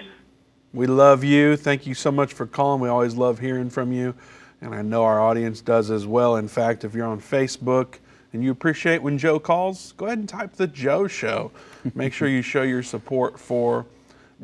We 0.74 0.88
love 0.88 1.26
you. 1.26 1.58
Thank 1.58 1.86
you 1.86 1.94
so 1.94 2.12
much 2.12 2.34
for 2.34 2.46
calling. 2.46 2.80
We 2.80 2.88
always 2.88 3.16
love 3.16 3.40
hearing 3.40 3.70
from 3.70 3.92
you, 3.92 4.16
and 4.62 4.74
I 4.74 4.82
know 4.82 5.04
our 5.04 5.20
audience 5.20 5.60
does 5.60 5.92
as 5.92 6.08
well. 6.08 6.38
In 6.38 6.48
fact, 6.48 6.86
if 6.86 6.94
you're 6.94 7.06
on 7.06 7.20
Facebook 7.20 8.00
and 8.36 8.44
you 8.44 8.52
appreciate 8.52 9.02
when 9.02 9.18
Joe 9.18 9.40
calls, 9.40 9.94
go 9.94 10.08
ahead 10.08 10.18
and 10.18 10.28
type 10.28 10.54
the 10.54 10.68
Joe 10.68 11.08
Show. 11.08 11.52
Make 11.96 12.12
sure 12.12 12.28
you 12.28 12.42
show 12.42 12.64
your 12.64 12.84
support 12.84 13.40
for 13.40 13.86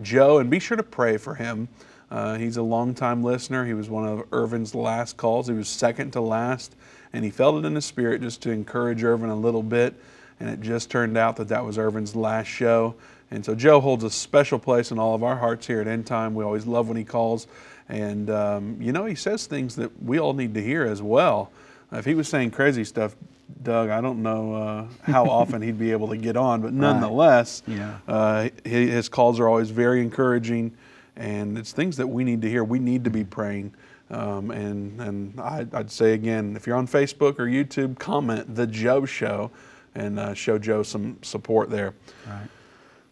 Joe 0.01 0.37
and 0.39 0.49
be 0.49 0.59
sure 0.59 0.77
to 0.77 0.83
pray 0.83 1.17
for 1.17 1.35
him. 1.35 1.67
Uh, 2.09 2.37
he's 2.37 2.55
a 2.55 2.61
longtime 2.61 3.21
listener. 3.21 3.65
He 3.65 3.73
was 3.73 3.89
one 3.89 4.07
of 4.07 4.23
Irvin's 4.31 4.73
last 4.73 5.17
calls. 5.17 5.47
He 5.47 5.53
was 5.53 5.67
second 5.67 6.11
to 6.11 6.21
last, 6.21 6.73
and 7.11 7.25
he 7.25 7.29
felt 7.29 7.61
it 7.61 7.67
in 7.67 7.75
his 7.75 7.83
spirit 7.83 8.21
just 8.21 8.41
to 8.43 8.51
encourage 8.51 9.03
Irvin 9.03 9.29
a 9.29 9.35
little 9.35 9.61
bit. 9.61 9.93
And 10.39 10.49
it 10.49 10.61
just 10.61 10.89
turned 10.89 11.17
out 11.17 11.35
that 11.35 11.49
that 11.49 11.65
was 11.65 11.77
Irvin's 11.77 12.15
last 12.15 12.47
show. 12.47 12.95
And 13.29 13.43
so 13.43 13.53
Joe 13.55 13.81
holds 13.81 14.05
a 14.05 14.09
special 14.09 14.57
place 14.57 14.91
in 14.91 14.99
all 14.99 15.15
of 15.15 15.21
our 15.21 15.35
hearts 15.35 15.67
here 15.67 15.81
at 15.81 15.87
End 15.87 16.07
Time. 16.07 16.33
We 16.33 16.45
always 16.45 16.65
love 16.65 16.87
when 16.87 16.95
he 16.97 17.03
calls. 17.03 17.47
And, 17.89 18.29
um, 18.29 18.77
you 18.79 18.93
know, 18.93 19.03
he 19.03 19.15
says 19.15 19.47
things 19.47 19.75
that 19.75 20.01
we 20.01 20.17
all 20.17 20.33
need 20.33 20.53
to 20.53 20.63
hear 20.63 20.85
as 20.85 21.01
well. 21.01 21.51
If 21.91 22.05
he 22.05 22.15
was 22.15 22.29
saying 22.29 22.51
crazy 22.51 22.85
stuff, 22.85 23.17
Doug, 23.63 23.89
I 23.89 24.01
don't 24.01 24.21
know 24.23 24.53
uh, 24.55 24.85
how 25.03 25.25
often 25.29 25.61
he'd 25.61 25.79
be 25.79 25.91
able 25.91 26.07
to 26.09 26.17
get 26.17 26.37
on, 26.37 26.61
but 26.61 26.73
nonetheless, 26.73 27.63
Yeah. 27.67 27.97
uh, 28.07 28.49
his 28.63 29.09
calls 29.09 29.39
are 29.39 29.47
always 29.47 29.69
very 29.69 30.01
encouraging, 30.01 30.73
and 31.15 31.57
it's 31.57 31.71
things 31.71 31.97
that 31.97 32.07
we 32.07 32.23
need 32.23 32.41
to 32.41 32.49
hear. 32.49 32.63
We 32.63 32.79
need 32.79 33.03
to 33.03 33.09
be 33.09 33.23
praying. 33.23 33.73
Um, 34.09 34.51
and 34.51 34.99
and 34.99 35.39
I, 35.39 35.65
I'd 35.71 35.89
say 35.91 36.13
again, 36.13 36.55
if 36.57 36.67
you're 36.67 36.75
on 36.75 36.87
Facebook 36.87 37.39
or 37.39 37.45
YouTube, 37.45 37.97
comment 37.97 38.55
the 38.55 38.67
Joe 38.67 39.05
Show, 39.05 39.51
and 39.95 40.19
uh, 40.19 40.33
show 40.33 40.57
Joe 40.57 40.83
some 40.83 41.17
support 41.21 41.69
there. 41.69 41.93
Right. 42.27 42.47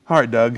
All 0.09 0.17
right, 0.19 0.29
Doug, 0.29 0.57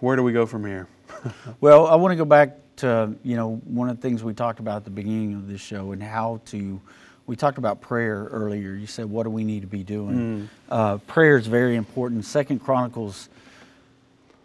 where 0.00 0.16
do 0.16 0.22
we 0.22 0.32
go 0.32 0.46
from 0.46 0.64
here? 0.64 0.88
well, 1.60 1.86
I 1.86 1.94
want 1.96 2.12
to 2.12 2.16
go 2.16 2.24
back 2.24 2.56
to, 2.76 3.14
you 3.22 3.36
know, 3.36 3.56
one 3.64 3.88
of 3.88 3.96
the 3.96 4.02
things 4.02 4.24
we 4.24 4.32
talked 4.34 4.60
about 4.60 4.76
at 4.78 4.84
the 4.84 4.90
beginning 4.90 5.34
of 5.34 5.48
this 5.48 5.60
show 5.60 5.92
and 5.92 6.02
how 6.02 6.40
to, 6.46 6.80
we 7.28 7.36
talked 7.36 7.58
about 7.58 7.82
prayer 7.82 8.26
earlier. 8.32 8.72
You 8.72 8.86
said, 8.86 9.08
what 9.08 9.24
do 9.24 9.30
we 9.30 9.44
need 9.44 9.60
to 9.60 9.66
be 9.66 9.84
doing? 9.84 10.16
Mm. 10.16 10.48
Uh, 10.70 10.96
prayer 10.96 11.36
is 11.36 11.46
very 11.46 11.76
important. 11.76 12.24
Second 12.24 12.60
Chronicles 12.60 13.28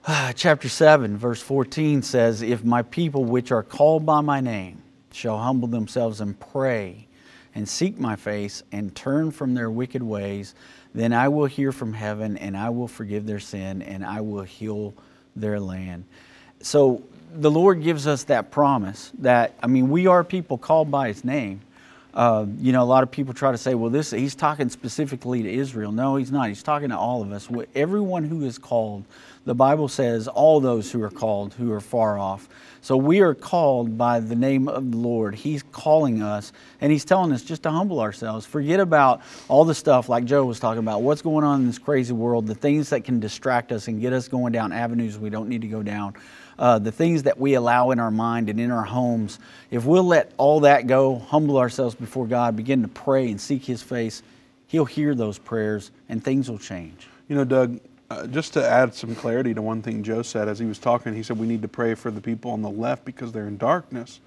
uh, 0.06 0.34
chapter 0.34 0.68
7, 0.68 1.18
verse 1.18 1.42
14 1.42 2.02
says, 2.02 2.42
If 2.42 2.66
my 2.66 2.82
people 2.82 3.24
which 3.24 3.54
are 3.54 3.64
called 3.64 4.06
by 4.06 4.20
my 4.20 4.42
name 4.42 4.82
shall 5.14 5.38
humble 5.38 5.70
themselves 5.70 6.20
and 6.20 6.38
pray 6.38 7.08
and 7.56 7.70
seek 7.70 7.98
my 7.98 8.18
face 8.18 8.64
and 8.74 8.94
turn 8.94 9.32
from 9.32 9.54
their 9.54 9.72
wicked 9.72 10.04
ways, 10.04 10.54
then 10.94 11.14
I 11.14 11.30
will 11.30 11.46
hear 11.46 11.72
from 11.72 11.94
heaven 11.94 12.38
and 12.38 12.58
I 12.58 12.70
will 12.70 12.90
forgive 12.90 13.26
their 13.26 13.40
sin 13.40 13.82
and 13.82 14.06
I 14.06 14.20
will 14.20 14.44
heal 14.44 14.94
their 15.38 15.58
land. 15.58 16.04
So 16.62 17.02
the 17.34 17.50
Lord 17.50 17.82
gives 17.82 18.08
us 18.08 18.26
that 18.26 18.52
promise 18.52 19.14
that, 19.20 19.54
I 19.64 19.68
mean, 19.68 19.90
we 19.90 20.06
are 20.06 20.26
people 20.26 20.58
called 20.58 20.92
by 20.92 21.08
his 21.08 21.24
name. 21.24 21.62
Uh, 22.14 22.46
you 22.60 22.72
know, 22.72 22.84
a 22.84 22.86
lot 22.86 23.02
of 23.02 23.10
people 23.10 23.34
try 23.34 23.52
to 23.52 23.58
say, 23.58 23.74
well, 23.74 23.90
this 23.90 24.12
he's 24.12 24.36
talking 24.36 24.70
specifically 24.70 25.42
to 25.42 25.52
Israel. 25.52 25.92
No, 25.92 26.16
he's 26.16 26.32
not. 26.32 26.48
He's 26.48 26.62
talking 26.62 26.90
to 26.90 26.98
all 26.98 27.24
of 27.24 27.32
us. 27.32 27.50
Everyone 27.74 28.24
who 28.24 28.46
is 28.46 28.60
called, 28.60 29.04
the 29.46 29.56
Bible 29.56 29.88
says, 29.88 30.28
all 30.28 30.60
those 30.60 30.92
who 30.92 31.02
are 31.02 31.10
called 31.10 31.56
who 31.56 31.72
are 31.72 31.82
far 31.82 32.20
off. 32.20 32.48
So 32.82 32.98
we 32.98 33.22
are 33.22 33.34
called 33.34 33.98
by 33.98 34.20
the 34.20 34.36
name 34.36 34.68
of 34.68 34.92
the 34.92 34.98
Lord. 34.98 35.36
He's 35.36 35.64
calling 35.64 36.22
us, 36.22 36.52
and 36.82 36.92
He's 36.92 37.06
telling 37.06 37.32
us 37.32 37.42
just 37.42 37.64
to 37.64 37.72
humble 37.72 38.02
ourselves. 38.02 38.46
Forget 38.46 38.82
about 38.82 39.22
all 39.48 39.64
the 39.64 39.74
stuff 39.74 40.10
like 40.10 40.26
Joe 40.26 40.44
was 40.44 40.60
talking 40.60 40.80
about, 40.80 41.02
what's 41.02 41.22
going 41.22 41.46
on 41.46 41.62
in 41.62 41.68
this 41.68 41.80
crazy 41.80 42.14
world, 42.14 42.46
the 42.46 42.56
things 42.56 42.90
that 42.90 43.06
can 43.06 43.22
distract 43.22 43.72
us 43.72 43.88
and 43.88 44.02
get 44.02 44.12
us 44.12 44.28
going 44.28 44.52
down 44.52 44.74
avenues 44.74 45.18
we 45.18 45.30
don't 45.30 45.48
need 45.48 45.62
to 45.62 45.68
go 45.68 45.82
down 45.82 46.14
uh, 46.60 46.80
the 46.80 46.92
things 46.92 47.24
that 47.24 47.40
we 47.40 47.54
allow 47.54 47.92
in 47.92 48.00
our 48.00 48.12
mind 48.12 48.50
and 48.50 48.60
in 48.60 48.72
our 48.72 48.84
homes, 48.84 49.40
if 49.72 49.86
we'll 49.86 50.04
let 50.04 50.32
all 50.38 50.62
that 50.62 50.88
go, 50.88 51.20
humble 51.20 51.58
ourselves 51.58 51.96
before 51.96 52.28
God, 52.28 52.56
begin 52.56 52.82
to 52.82 52.88
pray 52.88 53.30
and 53.30 53.40
seek 53.40 53.66
His 53.66 53.82
face, 53.82 54.24
He'll 54.68 54.86
hear 54.86 55.14
those 55.14 55.38
prayers 55.38 55.92
and 56.10 56.24
things 56.24 56.50
will 56.50 56.58
change. 56.58 57.08
You 57.28 57.36
know, 57.36 57.46
Doug, 57.46 57.80
uh, 58.10 58.28
just 58.28 58.54
to 58.54 58.68
add 58.68 58.94
some 58.94 59.16
clarity 59.16 59.54
to 59.54 59.62
one 59.62 59.82
thing 59.82 60.04
Joe 60.04 60.22
said 60.22 60.48
as 60.48 60.60
he 60.60 60.66
was 60.66 60.78
talking, 60.78 61.16
he 61.16 61.24
said 61.24 61.38
we 61.38 61.48
need 61.48 61.62
to 61.62 61.68
pray 61.68 61.96
for 61.96 62.12
the 62.12 62.22
people 62.22 62.52
on 62.52 62.62
the 62.62 62.70
left 62.70 63.06
because 63.06 63.32
they're 63.32 63.48
in 63.48 63.58
darkness. 63.58 64.20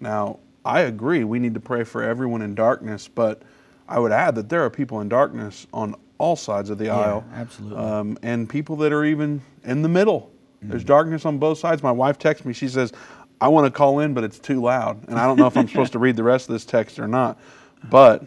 Now, 0.00 0.38
I 0.64 0.80
agree, 0.80 1.24
we 1.24 1.38
need 1.38 1.54
to 1.54 1.60
pray 1.60 1.84
for 1.84 2.02
everyone 2.02 2.42
in 2.42 2.54
darkness, 2.54 3.08
but 3.08 3.42
I 3.88 3.98
would 3.98 4.12
add 4.12 4.34
that 4.34 4.48
there 4.48 4.64
are 4.64 4.70
people 4.70 5.00
in 5.00 5.08
darkness 5.08 5.66
on 5.72 5.94
all 6.18 6.36
sides 6.36 6.70
of 6.70 6.78
the 6.78 6.86
yeah, 6.86 6.98
aisle. 6.98 7.24
Absolutely. 7.34 7.78
Um, 7.78 8.18
and 8.22 8.48
people 8.48 8.76
that 8.76 8.92
are 8.92 9.04
even 9.04 9.40
in 9.64 9.82
the 9.82 9.88
middle 9.88 10.30
there's 10.62 10.84
darkness 10.84 11.24
on 11.24 11.38
both 11.38 11.58
sides. 11.58 11.82
My 11.82 11.92
wife 11.92 12.18
texts 12.18 12.44
me. 12.44 12.52
She 12.52 12.68
says, 12.68 12.92
I 13.40 13.48
want 13.48 13.66
to 13.66 13.70
call 13.70 14.00
in, 14.00 14.12
but 14.14 14.24
it's 14.24 14.38
too 14.38 14.60
loud. 14.60 15.08
And 15.08 15.18
I 15.18 15.26
don't 15.26 15.38
know 15.38 15.46
if 15.46 15.56
I'm 15.56 15.68
supposed 15.68 15.92
to 15.92 15.98
read 15.98 16.16
the 16.16 16.22
rest 16.22 16.48
of 16.48 16.52
this 16.52 16.64
text 16.64 16.98
or 16.98 17.08
not. 17.08 17.38
But 17.88 18.26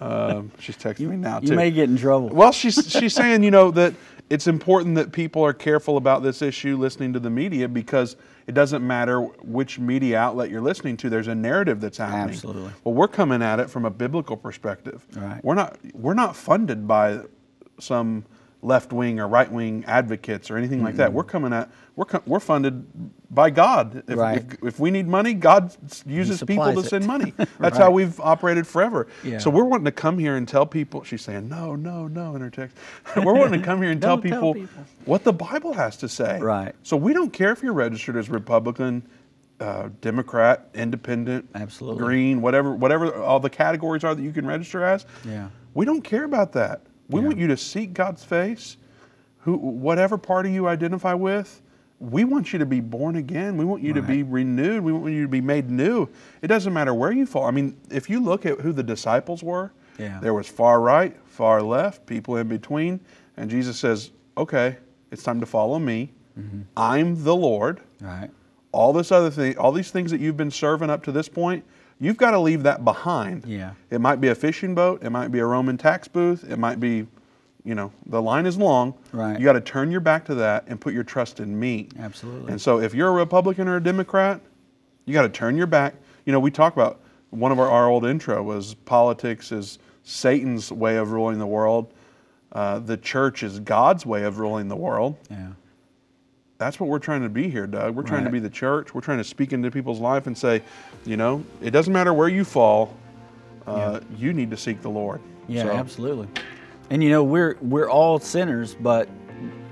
um, 0.00 0.50
she's 0.58 0.76
texting 0.76 1.00
you, 1.00 1.08
me 1.10 1.16
now, 1.16 1.38
too. 1.38 1.48
You 1.48 1.54
may 1.54 1.70
get 1.70 1.88
in 1.88 1.96
trouble. 1.96 2.28
Well, 2.28 2.50
she's, 2.50 2.90
she's 2.90 3.14
saying, 3.14 3.44
you 3.44 3.52
know, 3.52 3.70
that 3.70 3.94
it's 4.30 4.46
important 4.46 4.96
that 4.96 5.12
people 5.12 5.44
are 5.44 5.52
careful 5.52 5.96
about 5.96 6.22
this 6.22 6.42
issue 6.42 6.76
listening 6.76 7.12
to 7.12 7.20
the 7.20 7.30
media 7.30 7.68
because 7.68 8.16
it 8.46 8.52
doesn't 8.52 8.86
matter 8.86 9.22
which 9.22 9.78
media 9.78 10.18
outlet 10.18 10.50
you're 10.50 10.60
listening 10.60 10.96
to. 10.98 11.10
There's 11.10 11.28
a 11.28 11.34
narrative 11.34 11.80
that's 11.80 11.98
happening. 11.98 12.34
Absolutely. 12.34 12.72
Well, 12.84 12.94
we're 12.94 13.08
coming 13.08 13.42
at 13.42 13.60
it 13.60 13.70
from 13.70 13.84
a 13.84 13.90
biblical 13.90 14.36
perspective. 14.36 15.06
Right. 15.14 15.42
We're 15.44 15.54
not 15.54 15.78
we're 15.94 16.14
not 16.14 16.36
funded 16.36 16.86
by 16.86 17.20
some 17.78 18.24
left 18.60 18.92
wing 18.92 19.20
or 19.20 19.28
right 19.28 19.50
wing 19.50 19.84
advocates 19.86 20.50
or 20.50 20.56
anything 20.56 20.78
mm-hmm. 20.78 20.86
like 20.86 20.96
that. 20.96 21.12
We're 21.12 21.24
coming 21.24 21.52
at 21.52 21.70
we're 21.98 22.06
we're 22.26 22.40
funded 22.40 22.86
by 23.30 23.50
God. 23.50 24.04
If, 24.06 24.16
right. 24.16 24.38
if, 24.38 24.62
if, 24.62 24.80
we 24.80 24.90
need 24.90 25.08
money, 25.08 25.34
God 25.34 25.74
uses 26.06 26.42
people 26.44 26.72
to 26.72 26.78
it. 26.78 26.86
send 26.86 27.06
money. 27.06 27.34
That's 27.36 27.58
right. 27.58 27.74
how 27.74 27.90
we've 27.90 28.18
operated 28.20 28.66
forever. 28.66 29.08
Yeah. 29.24 29.38
So 29.38 29.50
we're 29.50 29.64
wanting 29.64 29.84
to 29.86 29.92
come 29.92 30.16
here 30.16 30.36
and 30.36 30.46
tell 30.46 30.64
people. 30.64 31.02
She's 31.02 31.22
saying 31.22 31.48
no, 31.48 31.74
no, 31.74 32.06
no 32.06 32.36
in 32.36 32.40
her 32.40 32.50
text. 32.50 32.76
we're 33.16 33.34
wanting 33.34 33.60
to 33.60 33.66
come 33.66 33.82
here 33.82 33.90
and 33.90 34.00
tell 34.00 34.16
people, 34.16 34.54
tell, 34.54 34.54
people, 34.54 34.84
what 35.06 35.24
the 35.24 35.32
Bible 35.32 35.72
has 35.72 35.96
to 35.98 36.08
say. 36.08 36.38
Right. 36.40 36.74
So 36.84 36.96
we 36.96 37.12
don't 37.12 37.32
care 37.32 37.50
if 37.50 37.62
you're 37.62 37.72
registered 37.72 38.16
as 38.16 38.30
Republican. 38.30 39.02
Uh, 39.60 39.88
Democrat, 40.02 40.68
Independent, 40.74 41.48
absolutely, 41.56 42.04
Green, 42.04 42.40
whatever, 42.40 42.76
whatever 42.76 43.12
all 43.16 43.40
the 43.40 43.50
categories 43.50 44.04
are 44.04 44.14
that 44.14 44.22
you 44.22 44.30
can 44.30 44.46
register 44.46 44.84
as. 44.84 45.04
Yeah, 45.24 45.48
we 45.74 45.84
don't 45.84 46.02
care 46.02 46.22
about 46.22 46.52
that. 46.52 46.82
We 47.08 47.20
yeah. 47.20 47.26
want 47.26 47.38
you 47.38 47.46
to 47.48 47.56
seek 47.56 47.94
God's 47.94 48.24
face. 48.24 48.76
Who, 49.42 49.56
whatever 49.56 50.18
party 50.18 50.52
you 50.52 50.68
identify 50.68 51.14
with, 51.14 51.62
we 52.00 52.24
want 52.24 52.52
you 52.52 52.58
to 52.58 52.66
be 52.66 52.80
born 52.80 53.16
again. 53.16 53.56
We 53.56 53.64
want 53.64 53.82
you 53.82 53.92
right. 53.92 54.00
to 54.00 54.06
be 54.06 54.22
renewed. 54.22 54.82
We 54.82 54.92
want 54.92 55.12
you 55.12 55.22
to 55.22 55.28
be 55.28 55.40
made 55.40 55.70
new. 55.70 56.08
It 56.42 56.48
doesn't 56.48 56.72
matter 56.72 56.94
where 56.94 57.12
you 57.12 57.26
fall. 57.26 57.44
I 57.44 57.50
mean, 57.50 57.76
if 57.90 58.08
you 58.08 58.20
look 58.20 58.46
at 58.46 58.60
who 58.60 58.72
the 58.72 58.82
disciples 58.82 59.42
were, 59.42 59.72
yeah. 59.98 60.20
there 60.20 60.34
was 60.34 60.46
far 60.46 60.80
right, 60.80 61.16
far 61.26 61.62
left, 61.62 62.06
people 62.06 62.36
in 62.36 62.48
between, 62.48 63.00
and 63.36 63.50
Jesus 63.50 63.78
says, 63.78 64.10
"Okay, 64.36 64.76
it's 65.10 65.22
time 65.22 65.40
to 65.40 65.46
follow 65.46 65.78
me. 65.78 66.12
Mm-hmm. 66.38 66.60
I'm 66.76 67.24
the 67.24 67.34
Lord." 67.34 67.80
Right. 68.00 68.30
All 68.70 68.92
this 68.92 69.10
other 69.10 69.30
thing, 69.30 69.56
all 69.56 69.72
these 69.72 69.90
things 69.90 70.10
that 70.10 70.20
you've 70.20 70.36
been 70.36 70.50
serving 70.50 70.90
up 70.90 71.02
to 71.04 71.12
this 71.12 71.28
point, 71.28 71.64
you've 72.00 72.16
got 72.16 72.32
to 72.32 72.38
leave 72.38 72.62
that 72.64 72.84
behind. 72.84 73.44
Yeah. 73.46 73.72
It 73.90 74.00
might 74.00 74.20
be 74.20 74.28
a 74.28 74.34
fishing 74.34 74.74
boat. 74.74 75.02
It 75.02 75.10
might 75.10 75.28
be 75.28 75.38
a 75.38 75.46
Roman 75.46 75.76
tax 75.76 76.08
booth. 76.08 76.44
It 76.50 76.58
might 76.58 76.80
be 76.80 77.06
you 77.64 77.74
know, 77.74 77.92
the 78.06 78.22
line 78.22 78.46
is 78.46 78.56
long. 78.56 78.94
Right. 79.12 79.38
You 79.38 79.44
got 79.44 79.52
to 79.52 79.60
turn 79.60 79.90
your 79.90 80.00
back 80.00 80.24
to 80.26 80.34
that 80.36 80.64
and 80.68 80.80
put 80.80 80.94
your 80.94 81.04
trust 81.04 81.38
in 81.38 81.58
me. 81.58 81.88
Absolutely. 81.98 82.52
And 82.52 82.58
so 82.58 82.80
if 82.80 82.94
you're 82.94 83.08
a 83.08 83.12
Republican 83.12 83.68
or 83.68 83.76
a 83.76 83.82
Democrat, 83.82 84.40
you 85.04 85.12
got 85.12 85.22
to 85.22 85.28
turn 85.28 85.54
your 85.54 85.66
back. 85.66 85.94
You 86.24 86.32
know, 86.32 86.40
we 86.40 86.50
talk 86.50 86.72
about 86.72 87.00
one 87.28 87.52
of 87.52 87.58
our, 87.58 87.68
our 87.68 87.88
old 87.88 88.06
intro 88.06 88.42
was 88.42 88.72
politics 88.72 89.52
is 89.52 89.78
Satan's 90.02 90.72
way 90.72 90.96
of 90.96 91.10
ruling 91.12 91.38
the 91.38 91.46
world. 91.46 91.92
Uh, 92.52 92.78
the 92.78 92.96
church 92.96 93.42
is 93.42 93.60
God's 93.60 94.06
way 94.06 94.24
of 94.24 94.38
ruling 94.38 94.68
the 94.68 94.76
world. 94.76 95.16
Yeah. 95.30 95.48
That's 96.58 96.80
what 96.80 96.88
we're 96.88 96.98
trying 96.98 97.22
to 97.22 97.28
be 97.28 97.48
here, 97.48 97.68
Doug. 97.68 97.94
We're 97.94 98.02
trying 98.02 98.22
right. 98.22 98.30
to 98.30 98.32
be 98.32 98.40
the 98.40 98.50
church. 98.50 98.92
We're 98.92 99.00
trying 99.00 99.18
to 99.18 99.24
speak 99.24 99.52
into 99.52 99.70
people's 99.70 100.00
life 100.00 100.26
and 100.26 100.36
say, 100.36 100.60
you 101.04 101.16
know, 101.16 101.44
it 101.62 101.70
doesn't 101.70 101.92
matter 101.92 102.12
where 102.12 102.28
you 102.28 102.44
fall, 102.44 102.96
uh, 103.68 104.00
yeah. 104.02 104.16
you 104.18 104.32
need 104.32 104.50
to 104.50 104.56
seek 104.56 104.82
the 104.82 104.90
Lord. 104.90 105.20
Yeah, 105.46 105.62
so, 105.62 105.70
absolutely. 105.70 106.26
And 106.90 107.02
you 107.02 107.10
know, 107.10 107.22
we're 107.22 107.56
we're 107.60 107.88
all 107.88 108.18
sinners, 108.18 108.74
but 108.74 109.08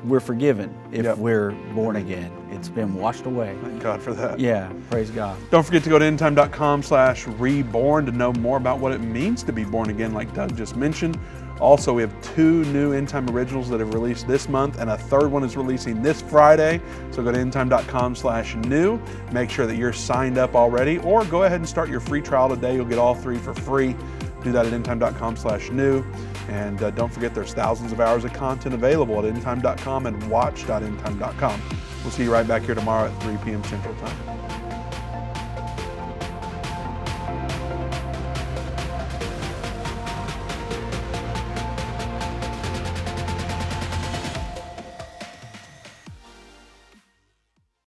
we're 0.05 0.21
forgiven 0.21 0.73
if 0.93 1.05
Yep. 1.05 1.19
we're 1.19 1.51
born 1.75 1.97
again. 1.97 2.31
It's 2.53 2.69
been 2.69 2.95
washed 2.95 3.27
away. 3.27 3.57
Thank 3.63 3.83
God 3.83 4.01
for 4.01 4.15
that. 4.15 4.39
Yeah, 4.39 4.73
praise 4.89 5.11
God. 5.11 5.37
Don't 5.51 5.65
forget 5.65 5.83
to 5.83 5.91
go 5.91 5.99
to 5.99 6.05
endtime.com 6.05 6.85
slash 6.85 7.27
reborn 7.27 8.07
to 8.07 8.13
know 8.13 8.33
more 8.35 8.59
about 8.59 8.79
what 8.79 8.93
it 8.93 9.01
means 9.01 9.43
to 9.43 9.53
be 9.53 9.65
born 9.65 9.91
again, 9.91 10.15
like 10.15 10.33
Doug 10.35 10.57
just 10.57 10.77
mentioned. 10.77 11.19
Also, 11.61 11.93
we 11.93 12.03
have 12.03 12.35
two 12.35 12.65
new 12.67 12.93
End 12.93 13.09
Time 13.09 13.29
originals 13.31 13.69
that 13.71 13.81
have 13.81 13.95
released 13.95 14.29
this 14.29 14.49
month, 14.49 14.79
and 14.79 14.91
a 14.91 14.99
third 14.99 15.31
one 15.31 15.43
is 15.43 15.57
releasing 15.57 16.03
this 16.03 16.21
Friday. 16.21 16.81
So 17.11 17.23
go 17.23 17.33
to 17.33 17.39
endtime.com 17.39 18.15
slash 18.15 18.55
new. 18.57 19.01
Make 19.33 19.51
sure 19.51 19.67
that 19.67 19.77
you're 19.77 19.93
signed 19.93 20.39
up 20.39 20.55
already, 20.55 20.99
or 20.99 21.25
go 21.25 21.45
ahead 21.45 21.61
and 21.61 21.69
start 21.69 21.89
your 21.89 22.01
free 22.01 22.21
trial 22.21 22.49
today. 22.49 22.75
You'll 22.75 22.85
get 22.85 22.99
all 22.99 23.15
three 23.15 23.39
for 23.39 23.55
free. 23.55 23.97
Do 24.43 24.53
that 24.53 24.67
at 24.67 24.73
endtime.com 24.73 25.37
slash 25.37 25.71
new. 25.71 26.05
And 26.49 26.83
uh, 26.83 26.91
don't 26.91 27.13
forget 27.13 27.35
there's 27.35 27.53
thousands 27.53 27.91
of 27.91 28.01
hours 28.01 28.25
of 28.25 28.33
content 28.33 28.75
available 28.75 29.25
at 29.25 29.35
endtime.com 29.35 30.07
and 30.07 30.31
watch.endtime.com. 30.31 31.63
We'll 32.03 32.13
see 32.13 32.23
you 32.23 32.33
right 32.33 32.47
back 32.47 32.63
here 32.63 32.75
tomorrow 32.75 33.11
at 33.11 33.23
3 33.23 33.37
p.m. 33.39 33.65
Central 33.65 33.95
Time. 33.97 34.66